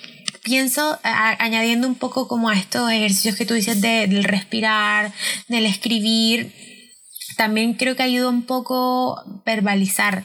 pienso, 0.44 1.00
añadiendo 1.02 1.88
un 1.88 1.96
poco 1.96 2.28
como 2.28 2.50
a 2.50 2.54
estos 2.54 2.90
ejercicios 2.92 3.34
que 3.34 3.46
tú 3.46 3.54
dices 3.54 3.80
de, 3.80 4.06
del 4.06 4.22
respirar, 4.22 5.12
del 5.48 5.66
escribir, 5.66 6.52
también 7.36 7.74
creo 7.74 7.96
que 7.96 8.04
ayuda 8.04 8.28
un 8.28 8.42
poco 8.42 9.20
verbalizar 9.44 10.24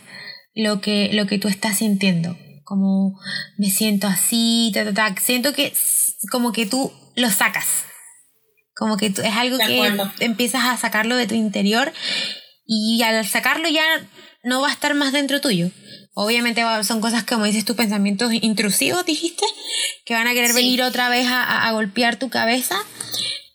lo 0.53 0.81
que, 0.81 1.09
lo 1.13 1.25
que 1.25 1.39
tú 1.39 1.47
estás 1.47 1.77
sintiendo. 1.77 2.37
Como 2.63 3.19
me 3.57 3.69
siento 3.69 4.05
así, 4.05 4.71
ta, 4.73 4.85
ta, 4.85 4.93
ta. 4.93 5.15
siento 5.19 5.53
que 5.53 5.73
como 6.31 6.51
que 6.51 6.67
tú 6.67 6.91
lo 7.15 7.31
sacas. 7.31 7.85
Como 8.75 8.97
que 8.97 9.07
es 9.07 9.35
algo 9.35 9.57
que 9.57 10.23
empiezas 10.23 10.65
a 10.65 10.77
sacarlo 10.77 11.15
de 11.15 11.27
tu 11.27 11.35
interior 11.35 11.91
y 12.65 13.01
al 13.01 13.25
sacarlo 13.25 13.67
ya 13.67 13.83
no 14.43 14.61
va 14.61 14.69
a 14.69 14.73
estar 14.73 14.93
más 14.93 15.11
dentro 15.11 15.41
tuyo. 15.41 15.71
Obviamente 16.21 16.61
son 16.83 16.99
cosas 16.99 17.23
como 17.23 17.45
dices 17.45 17.63
tus 17.63 17.77
pensamientos 17.77 18.33
intrusivos, 18.33 19.05
dijiste, 19.05 19.45
que 20.03 20.15
van 20.15 20.27
a 20.27 20.33
querer 20.33 20.51
venir 20.51 20.81
otra 20.81 21.07
vez 21.07 21.25
a, 21.29 21.71
golpear 21.71 22.17
tu 22.17 22.29
cabeza, 22.29 22.75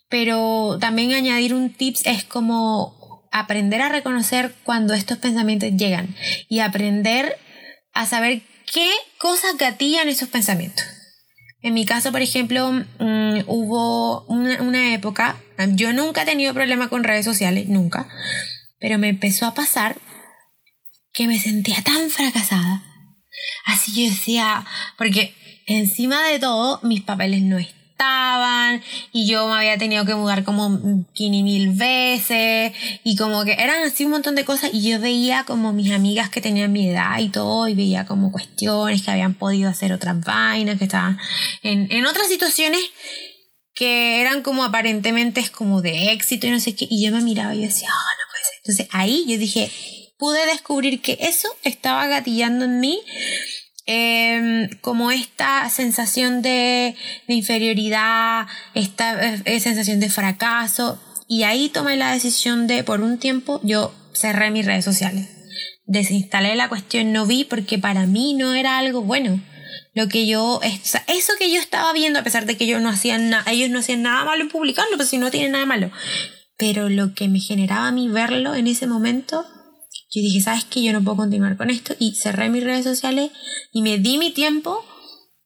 pero 0.09 0.79
también 0.81 1.13
añadir 1.13 1.53
un 1.53 1.71
tips 1.71 2.07
es 2.07 2.23
como 2.23 3.23
aprender 3.31 3.83
a 3.83 3.89
reconocer 3.89 4.55
cuando 4.63 4.95
estos 4.95 5.19
pensamientos 5.19 5.69
llegan 5.77 6.15
y 6.49 6.61
aprender 6.61 7.37
a 7.93 8.07
saber 8.07 8.41
qué 8.73 8.89
cosas 9.19 9.57
gatillan 9.59 10.09
esos 10.09 10.29
pensamientos. 10.29 10.85
En 11.61 11.75
mi 11.75 11.85
caso, 11.85 12.11
por 12.11 12.23
ejemplo, 12.23 12.71
mm, 12.71 13.41
hubo 13.45 14.23
una, 14.23 14.63
una, 14.63 14.91
época, 14.95 15.35
yo 15.73 15.93
nunca 15.93 16.23
he 16.23 16.25
tenido 16.25 16.55
problema 16.55 16.89
con 16.89 17.03
redes 17.03 17.25
sociales, 17.25 17.67
nunca, 17.69 18.07
pero 18.79 18.97
me 18.97 19.09
empezó 19.09 19.45
a 19.45 19.53
pasar 19.53 19.97
que 21.15 21.27
me 21.27 21.39
sentía 21.39 21.81
tan 21.83 22.09
fracasada. 22.09 22.83
Así 23.65 23.93
yo 23.93 24.09
decía, 24.09 24.65
porque 24.97 25.33
encima 25.65 26.27
de 26.27 26.39
todo 26.39 26.79
mis 26.83 27.01
papeles 27.01 27.41
no 27.41 27.57
estaban 27.57 28.83
y 29.13 29.25
yo 29.27 29.47
me 29.47 29.55
había 29.55 29.77
tenido 29.77 30.05
que 30.05 30.13
mudar 30.13 30.43
como 30.43 31.05
15 31.13 31.43
mil 31.43 31.69
veces 31.69 32.73
y 33.03 33.15
como 33.15 33.45
que 33.45 33.53
eran 33.53 33.83
así 33.83 34.03
un 34.05 34.11
montón 34.11 34.35
de 34.35 34.43
cosas 34.43 34.71
y 34.73 34.87
yo 34.87 34.99
veía 34.99 35.45
como 35.45 35.71
mis 35.71 35.91
amigas 35.91 36.29
que 36.29 36.41
tenían 36.41 36.73
mi 36.73 36.89
edad 36.89 37.17
y 37.19 37.29
todo 37.29 37.67
y 37.67 37.73
veía 37.73 38.05
como 38.05 38.31
cuestiones 38.31 39.01
que 39.01 39.11
habían 39.11 39.33
podido 39.33 39.69
hacer 39.69 39.93
otras 39.93 40.19
vainas, 40.19 40.77
que 40.77 40.83
estaban 40.83 41.17
en, 41.63 41.87
en 41.91 42.05
otras 42.05 42.27
situaciones 42.27 42.81
que 43.73 44.21
eran 44.21 44.41
como 44.41 44.63
aparentemente 44.63 45.47
como 45.49 45.81
de 45.81 46.11
éxito 46.11 46.47
y 46.47 46.51
no 46.51 46.59
sé 46.59 46.75
qué 46.75 46.87
y 46.89 47.05
yo 47.05 47.11
me 47.11 47.21
miraba 47.21 47.55
y 47.55 47.61
decía, 47.61 47.89
oh, 47.89 47.93
no 47.93 48.31
puede 48.31 48.43
ser. 48.43 48.53
Entonces 48.57 48.87
ahí 48.91 49.25
yo 49.27 49.37
dije, 49.37 49.71
pude 50.17 50.45
descubrir 50.45 51.01
que 51.01 51.17
eso 51.21 51.49
estaba 51.63 52.07
gatillando 52.07 52.65
en 52.65 52.79
mí 52.79 53.01
em, 53.85 54.69
como 54.81 55.11
esta 55.11 55.69
sensación 55.69 56.41
de, 56.41 56.95
inferioridad, 57.27 58.47
esta 58.73 59.35
eh, 59.45 59.59
sensación 59.59 59.99
de 59.99 60.09
fracaso. 60.09 61.01
Y 61.27 61.43
ahí 61.43 61.69
tomé 61.69 61.97
la 61.97 62.11
decisión 62.11 62.67
de, 62.67 62.83
por 62.83 63.01
un 63.01 63.17
tiempo, 63.17 63.59
yo 63.63 63.93
cerré 64.13 64.51
mis 64.51 64.65
redes 64.65 64.85
sociales. 64.85 65.27
Desinstalé 65.87 66.55
la 66.55 66.69
cuestión, 66.69 67.11
no 67.11 67.25
vi 67.25 67.43
porque 67.43 67.77
para 67.77 68.05
mí 68.05 68.33
no 68.33 68.53
era 68.53 68.77
algo 68.77 69.01
bueno. 69.01 69.41
Lo 69.93 70.07
que 70.07 70.27
yo, 70.27 70.59
eso 70.63 71.33
que 71.39 71.51
yo 71.51 71.59
estaba 71.59 71.93
viendo, 71.93 72.19
a 72.19 72.23
pesar 72.23 72.45
de 72.45 72.57
que 72.57 72.65
ellos 72.65 72.81
no 72.81 72.89
hacían 72.89 73.29
nada, 73.29 73.49
ellos 73.51 73.69
no 73.69 73.79
hacían 73.79 74.01
nada 74.01 74.25
malo 74.25 74.41
en 74.43 74.49
publicarlo, 74.49 74.97
pues 74.97 75.09
si 75.09 75.17
no 75.17 75.31
tiene 75.31 75.49
nada 75.49 75.65
malo. 75.65 75.89
Pero 76.57 76.89
lo 76.89 77.13
que 77.13 77.27
me 77.27 77.39
generaba 77.39 77.87
a 77.87 77.91
mí 77.91 78.07
verlo 78.07 78.55
en 78.55 78.67
ese 78.67 78.87
momento 78.87 79.45
yo 80.15 80.21
dije, 80.21 80.41
¿sabes 80.41 80.65
qué? 80.65 80.81
Yo 80.81 80.93
no 80.93 81.03
puedo 81.03 81.17
continuar 81.17 81.57
con 81.57 81.69
esto 81.69 81.95
y 81.99 82.15
cerré 82.15 82.49
mis 82.49 82.63
redes 82.63 82.83
sociales 82.83 83.31
y 83.71 83.81
me 83.81 83.97
di 83.97 84.17
mi 84.17 84.31
tiempo 84.31 84.83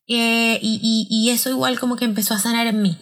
eh, 0.07 0.59
y, 0.61 1.07
y, 1.09 1.29
eso 1.29 1.49
igual 1.49 1.79
como 1.79 1.95
que 1.95 2.05
empezó 2.05 2.33
a 2.33 2.39
sanar 2.39 2.65
en 2.67 2.81
mí. 2.81 2.97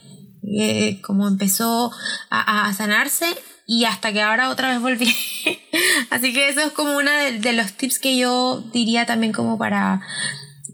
Eh, 0.60 1.02
como 1.02 1.28
empezó 1.28 1.92
a, 2.30 2.68
a, 2.68 2.74
sanarse 2.74 3.26
y 3.66 3.86
hasta 3.86 4.12
que 4.12 4.22
ahora 4.22 4.50
otra 4.50 4.70
vez 4.70 4.82
volví. 4.82 5.14
Así 6.10 6.34
que 6.34 6.50
eso 6.50 6.62
es 6.62 6.72
como 6.72 6.98
uno 6.98 7.12
de, 7.12 7.40
de, 7.40 7.54
los 7.54 7.74
tips 7.74 8.00
que 8.00 8.18
yo 8.18 8.64
diría 8.74 9.06
también 9.06 9.34
como 9.34 9.58
para, 9.58 10.02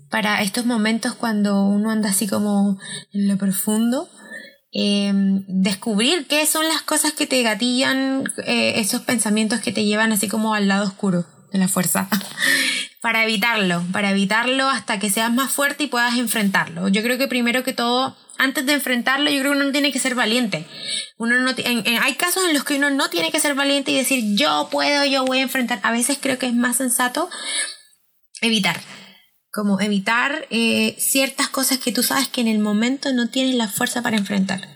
para 0.09 0.41
estos 0.41 0.65
momentos 0.65 1.13
cuando 1.13 1.65
uno 1.65 1.91
anda 1.91 2.09
así 2.09 2.27
como 2.27 2.77
en 3.13 3.27
lo 3.27 3.37
profundo 3.37 4.09
Em, 4.75 5.43
descubrir 5.47 6.25
qué 6.25 6.47
son 6.47 6.67
las 6.67 6.81
cosas 6.81 7.13
que 7.13 7.27
te 7.27 7.43
gatillan, 7.43 8.23
eh, 8.47 8.73
esos 8.77 9.01
pensamientos 9.01 9.59
que 9.59 9.71
te 9.71 9.85
llevan 9.85 10.11
así 10.11 10.27
como 10.27 10.55
al 10.55 10.67
lado 10.67 10.87
oscuro 10.87 11.27
de 11.51 11.59
la 11.59 11.67
fuerza. 11.67 12.09
para 13.01 13.23
evitarlo, 13.23 13.83
para 13.91 14.09
evitarlo 14.09 14.67
hasta 14.67 14.97
que 14.97 15.11
seas 15.11 15.31
más 15.31 15.51
fuerte 15.51 15.83
y 15.83 15.87
puedas 15.87 16.17
enfrentarlo. 16.17 16.87
Yo 16.87 17.03
creo 17.03 17.19
que 17.19 17.27
primero 17.27 17.63
que 17.63 17.73
todo, 17.73 18.17
antes 18.39 18.65
de 18.65 18.73
enfrentarlo, 18.73 19.29
yo 19.29 19.41
creo 19.41 19.51
que 19.51 19.57
uno 19.57 19.65
no 19.65 19.71
tiene 19.71 19.91
que 19.91 19.99
ser 19.99 20.15
valiente. 20.15 20.65
Uno 21.17 21.39
no 21.39 21.51
hay 22.01 22.15
casos 22.15 22.43
en 22.47 22.55
los 22.55 22.63
que 22.63 22.77
uno 22.77 22.89
no 22.89 23.09
tiene 23.09 23.31
que 23.31 23.39
ser 23.39 23.53
valiente 23.53 23.91
y 23.91 23.97
decir 23.97 24.35
yo 24.35 24.69
puedo, 24.71 25.05
yo 25.05 25.23
voy 25.23 25.37
a 25.37 25.43
enfrentar. 25.43 25.81
A 25.83 25.91
veces 25.91 26.17
creo 26.19 26.39
que 26.39 26.47
es 26.47 26.55
más 26.55 26.77
sensato 26.77 27.29
evitar 28.41 28.81
como 29.53 29.79
evitar 29.79 30.47
eh, 30.49 30.95
ciertas 30.97 31.47
cosas 31.47 31.77
que 31.77 31.91
tú 31.91 32.01
sabes 32.01 32.27
que 32.27 32.41
en 32.41 32.47
el 32.47 32.57
momento 32.57 33.13
no 33.13 33.29
tienes 33.29 33.53
la 33.53 33.67
fuerza 33.67 34.01
para 34.01 34.17
enfrentar. 34.17 34.67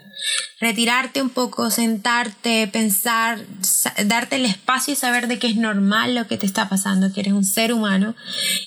Retirarte 0.62 1.22
un 1.22 1.32
poco, 1.32 1.72
sentarte, 1.72 2.68
pensar, 2.68 3.44
darte 4.06 4.36
el 4.36 4.46
espacio 4.46 4.94
y 4.94 4.96
saber 4.96 5.28
de 5.28 5.40
que 5.40 5.48
es 5.48 5.56
normal 5.56 6.14
lo 6.14 6.28
que 6.28 6.38
te 6.38 6.46
está 6.46 6.70
pasando, 6.70 7.12
que 7.12 7.22
eres 7.22 7.34
un 7.34 7.44
ser 7.44 7.74
humano. 7.74 8.16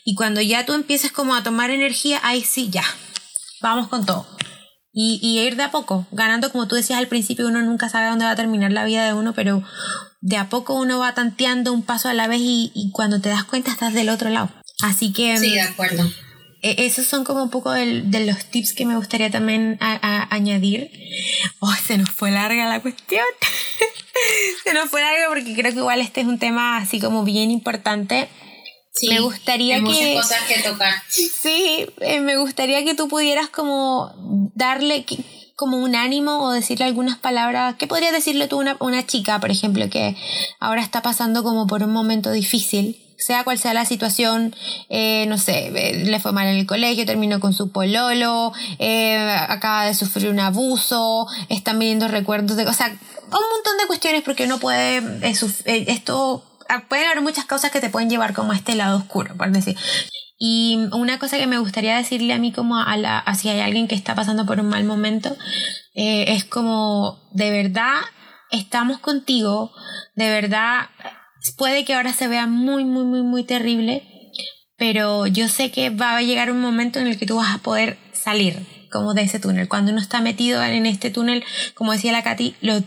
Y 0.04 0.16
cuando 0.16 0.40
ya 0.40 0.66
tú 0.66 0.72
empieces 0.72 1.12
como 1.12 1.36
a 1.36 1.44
tomar 1.44 1.70
energía, 1.70 2.18
ahí 2.24 2.42
sí, 2.42 2.70
ya, 2.70 2.84
vamos 3.62 3.86
con 3.86 4.04
todo. 4.04 4.26
Y, 4.92 5.20
y 5.22 5.38
ir 5.38 5.54
de 5.54 5.62
a 5.62 5.70
poco, 5.70 6.08
ganando 6.10 6.50
como 6.50 6.66
tú 6.66 6.74
decías 6.74 6.98
al 6.98 7.06
principio, 7.06 7.46
uno 7.46 7.62
nunca 7.62 7.88
sabe 7.88 8.08
dónde 8.08 8.24
va 8.24 8.32
a 8.32 8.36
terminar 8.36 8.72
la 8.72 8.84
vida 8.84 9.06
de 9.06 9.12
uno, 9.12 9.32
pero 9.32 9.62
de 10.20 10.36
a 10.36 10.48
poco 10.48 10.74
uno 10.74 10.98
va 10.98 11.14
tanteando 11.14 11.72
un 11.72 11.82
paso 11.82 12.08
a 12.08 12.14
la 12.14 12.26
vez 12.26 12.40
y, 12.40 12.72
y 12.74 12.90
cuando 12.90 13.20
te 13.20 13.28
das 13.28 13.44
cuenta 13.44 13.70
estás 13.70 13.94
del 13.94 14.08
otro 14.08 14.28
lado. 14.28 14.50
Así 14.82 15.12
que... 15.12 15.36
Sí, 15.38 15.50
de 15.50 15.62
acuerdo. 15.62 16.10
E, 16.62 16.86
esos 16.86 17.06
son 17.06 17.24
como 17.24 17.42
un 17.42 17.50
poco 17.50 17.72
de, 17.72 18.02
los 18.26 18.44
tips 18.46 18.72
que 18.72 18.84
me 18.84 18.96
gustaría 18.96 19.30
también 19.30 19.78
añadir. 19.80 20.90
Oh, 21.58 21.72
se 21.86 21.98
nos 21.98 22.10
fue 22.10 22.30
larga 22.30 22.68
la 22.68 22.80
cuestión. 22.80 23.24
se 24.64 24.74
nos 24.74 24.90
fue 24.90 25.00
larga 25.00 25.26
porque 25.28 25.54
creo 25.54 25.72
que 25.72 25.78
igual 25.78 26.00
este 26.00 26.20
es 26.20 26.26
un 26.26 26.38
tema 26.38 26.78
así 26.78 27.00
como 27.00 27.24
bien 27.24 27.50
importante. 27.50 28.28
Sí, 28.92 29.08
me 29.08 29.20
gustaría 29.20 29.76
hay 29.76 29.80
muchas 29.80 30.14
cosas 30.14 30.42
que 30.46 30.62
tocar. 30.62 30.94
Sí, 31.08 31.86
eh, 32.00 32.20
me 32.20 32.36
gustaría 32.36 32.84
que 32.84 32.94
tú 32.94 33.08
pudieras 33.08 33.48
como 33.48 34.12
darle 34.54 35.06
como 35.56 35.78
un 35.78 35.94
ánimo 35.94 36.42
o 36.42 36.50
decirle 36.50 36.84
algunas 36.84 37.16
palabras. 37.16 37.76
¿Qué 37.78 37.86
podrías 37.86 38.12
decirle 38.12 38.48
tú 38.48 38.56
a 38.56 38.60
una, 38.60 38.76
una 38.80 39.06
chica, 39.06 39.38
por 39.40 39.50
ejemplo, 39.50 39.88
que 39.88 40.16
ahora 40.58 40.82
está 40.82 41.02
pasando 41.02 41.42
como 41.42 41.66
por 41.66 41.82
un 41.82 41.92
momento 41.92 42.30
difícil? 42.32 42.98
Sea 43.20 43.44
cual 43.44 43.58
sea 43.58 43.74
la 43.74 43.84
situación, 43.84 44.54
eh, 44.88 45.26
no 45.26 45.38
sé, 45.38 45.68
eh, 45.74 46.04
le 46.04 46.20
fue 46.20 46.32
mal 46.32 46.46
en 46.46 46.56
el 46.56 46.66
colegio, 46.66 47.06
terminó 47.06 47.38
con 47.38 47.52
su 47.52 47.70
pololo, 47.70 48.52
eh, 48.78 49.18
acaba 49.48 49.84
de 49.84 49.94
sufrir 49.94 50.30
un 50.30 50.40
abuso, 50.40 51.26
están 51.48 51.78
viniendo 51.78 52.08
recuerdos 52.08 52.56
de, 52.56 52.66
o 52.66 52.72
sea, 52.72 52.86
un 52.88 53.30
montón 53.30 53.76
de 53.78 53.86
cuestiones 53.86 54.22
porque 54.22 54.44
uno 54.44 54.58
puede, 54.58 55.02
esto, 55.22 56.44
ah, 56.68 56.84
pueden 56.88 57.06
haber 57.06 57.20
muchas 57.22 57.44
cosas 57.44 57.70
que 57.70 57.80
te 57.80 57.90
pueden 57.90 58.10
llevar 58.10 58.34
como 58.34 58.52
a 58.52 58.56
este 58.56 58.74
lado 58.74 58.98
oscuro, 58.98 59.36
por 59.36 59.50
decir. 59.50 59.76
Y 60.42 60.88
una 60.92 61.18
cosa 61.18 61.36
que 61.36 61.46
me 61.46 61.58
gustaría 61.58 61.96
decirle 61.96 62.32
a 62.32 62.38
mí 62.38 62.50
como 62.50 62.78
a, 62.78 62.96
la, 62.96 63.22
si 63.38 63.50
hay 63.50 63.60
alguien 63.60 63.88
que 63.88 63.94
está 63.94 64.14
pasando 64.14 64.46
por 64.46 64.58
un 64.58 64.70
mal 64.70 64.84
momento, 64.84 65.36
es 65.92 66.44
como, 66.46 67.20
de 67.32 67.50
verdad, 67.50 68.00
estamos 68.50 69.00
contigo, 69.00 69.70
de 70.14 70.30
verdad, 70.30 70.88
Puede 71.56 71.84
que 71.84 71.94
ahora 71.94 72.12
se 72.12 72.28
vea 72.28 72.46
muy, 72.46 72.84
muy, 72.84 73.04
muy, 73.04 73.22
muy 73.22 73.44
terrible, 73.44 74.02
pero 74.76 75.26
yo 75.26 75.48
sé 75.48 75.70
que 75.70 75.90
va 75.90 76.16
a 76.16 76.22
llegar 76.22 76.50
un 76.50 76.60
momento 76.60 76.98
en 76.98 77.06
el 77.06 77.18
que 77.18 77.26
tú 77.26 77.36
vas 77.36 77.54
a 77.54 77.58
poder 77.58 77.98
salir 78.12 78.66
como 78.90 79.14
de 79.14 79.22
ese 79.22 79.40
túnel. 79.40 79.68
Cuando 79.68 79.92
uno 79.92 80.00
está 80.00 80.20
metido 80.20 80.62
en 80.62 80.84
este 80.84 81.10
túnel, 81.10 81.44
como 81.74 81.92
decía 81.92 82.12
la 82.12 82.22
Katy, 82.22 82.56
los, 82.60 82.82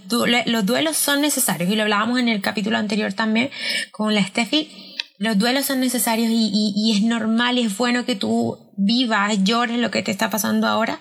los 0.46 0.66
duelos 0.66 0.98
son 0.98 1.22
necesarios 1.22 1.70
y 1.70 1.76
lo 1.76 1.84
hablábamos 1.84 2.20
en 2.20 2.28
el 2.28 2.42
capítulo 2.42 2.78
anterior 2.78 3.14
también 3.14 3.50
con 3.92 4.14
la 4.14 4.24
Steffi. 4.24 4.70
Los 5.18 5.38
duelos 5.38 5.66
son 5.66 5.80
necesarios 5.80 6.30
y, 6.30 6.74
y, 6.76 6.92
es 6.98 7.04
normal 7.04 7.58
y 7.58 7.62
es 7.62 7.78
bueno 7.78 8.06
que 8.06 8.16
tú 8.16 8.58
vivas, 8.76 9.44
llores 9.44 9.78
lo 9.78 9.90
que 9.90 10.04
te 10.04 10.12
está 10.12 10.30
pasando 10.30 10.68
ahora, 10.68 11.00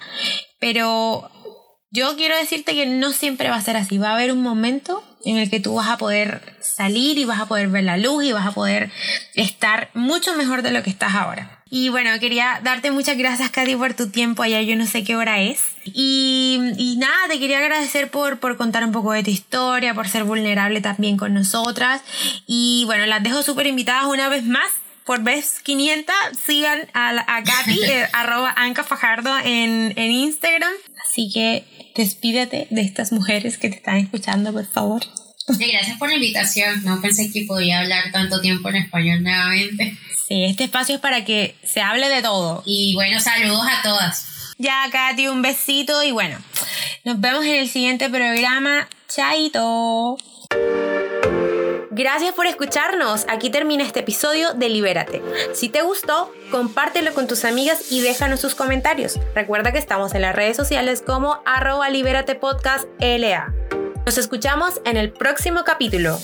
pero 0.61 1.31
yo 1.91 2.15
quiero 2.17 2.37
decirte 2.37 2.75
que 2.75 2.87
no 2.87 3.11
siempre 3.13 3.49
va 3.51 3.57
a 3.57 3.63
ser 3.63 3.77
así. 3.77 3.99
Va 3.99 4.11
a 4.11 4.15
haber 4.15 4.33
un 4.33 4.43
momento 4.43 5.03
en 5.25 5.39
el 5.39 5.51
que 5.51 5.61
tú 5.61 5.75
vas 5.75 5.89
a 5.89 5.99
poder 5.99 6.57
salir 6.61 7.19
y 7.19 7.25
vas 7.25 7.41
a 7.41 7.47
poder 7.47 7.69
ver 7.69 7.85
la 7.85 7.97
luz 7.97 8.25
y 8.25 8.33
vas 8.33 8.47
a 8.47 8.53
poder 8.53 8.91
estar 9.35 9.91
mucho 9.95 10.35
mejor 10.37 10.63
de 10.63 10.71
lo 10.71 10.83
que 10.83 10.91
estás 10.91 11.15
ahora. 11.15 11.63
Y 11.75 11.89
bueno, 11.89 12.11
quería 12.21 12.61
darte 12.63 12.91
muchas 12.91 13.17
gracias, 13.17 13.51
Katy, 13.51 13.77
por 13.77 13.95
tu 13.95 14.11
tiempo. 14.11 14.43
Allá 14.43 14.61
yo 14.61 14.77
no 14.77 14.87
sé 14.87 15.05
qué 15.05 15.17
hora 15.17 15.41
es. 15.41 15.63
Y, 15.85 16.61
y, 16.77 16.97
nada, 16.99 17.29
te 17.31 17.39
quería 17.39 17.61
agradecer 17.61 18.11
por, 18.11 18.41
por 18.41 18.59
contar 18.59 18.85
un 18.85 18.93
poco 18.93 19.13
de 19.13 19.23
tu 19.23 19.31
historia, 19.31 19.95
por 19.95 20.07
ser 20.07 20.25
vulnerable 20.25 20.83
también 20.83 21.17
con 21.17 21.33
nosotras. 21.33 22.03
Y 22.47 22.83
bueno, 22.85 23.07
las 23.07 23.23
dejo 23.23 23.43
súper 23.43 23.69
invitadas 23.69 24.05
una 24.05 24.29
vez 24.29 24.45
más 24.45 24.71
por 25.05 25.23
vez 25.23 25.61
500 25.63 26.15
sigan 26.45 26.89
a, 26.95 27.11
a 27.37 27.43
Katy, 27.43 27.83
eh, 27.89 28.09
arroba 28.13 28.53
Anca 28.57 28.85
Fajardo 28.85 29.37
en, 29.39 29.93
en 29.97 30.11
Instagram. 30.11 30.73
Así 31.09 31.31
que 31.33 31.65
despídete 31.95 32.67
de 32.71 32.81
estas 32.81 33.13
mujeres 33.13 33.59
que 33.59 33.69
te 33.69 33.77
están 33.77 33.97
escuchando, 33.97 34.53
por 34.53 34.67
favor. 34.67 35.03
gracias 35.47 35.99
por 35.99 36.09
la 36.09 36.15
invitación. 36.15 36.85
No 36.85 37.01
pensé 37.01 37.31
que 37.31 37.45
podía 37.47 37.81
hablar 37.81 38.11
tanto 38.13 38.41
tiempo 38.41 38.69
en 38.71 38.77
español 38.77 39.23
nuevamente. 39.23 39.97
Sí, 40.27 40.45
este 40.45 40.65
espacio 40.65 40.95
es 40.95 41.01
para 41.01 41.25
que 41.25 41.57
se 41.65 41.81
hable 41.81 42.09
de 42.09 42.23
todo. 42.23 42.63
Y 42.65 42.95
bueno, 42.95 43.21
saludos 43.21 43.67
a 43.69 43.83
todas. 43.83 44.55
Ya, 44.59 44.89
Katy, 44.91 45.29
un 45.29 45.43
besito 45.43 46.03
y 46.03 46.13
bueno, 46.13 46.39
nos 47.05 47.21
vemos 47.21 47.45
en 47.45 47.57
el 47.57 47.69
siguiente 47.69 48.09
programa. 48.09 48.89
Chaito. 49.09 50.17
Gracias 51.95 52.33
por 52.35 52.47
escucharnos. 52.47 53.27
Aquí 53.29 53.51
termina 53.51 53.85
este 53.85 54.01
episodio 54.01 54.55
de 54.55 54.71
Libérate. 54.71 55.23
Si 55.53 55.69
te 55.69 55.83
gustó, 55.83 56.33
compártelo 56.51 57.13
con 57.13 57.27
tus 57.27 57.45
amigas 57.45 57.93
y 57.93 58.01
déjanos 58.01 58.41
sus 58.41 58.55
comentarios. 58.55 59.21
Recuerda 59.35 59.73
que 59.73 59.79
estamos 59.79 60.15
en 60.15 60.23
las 60.23 60.35
redes 60.35 60.57
sociales 60.57 61.03
como 61.05 61.43
arroba 61.45 61.91
libérate 61.91 62.35
podcast 62.35 62.87
LA. 62.99 63.53
Nos 64.07 64.17
escuchamos 64.17 64.81
en 64.87 64.97
el 64.97 65.13
próximo 65.13 65.65
capítulo. 65.65 66.19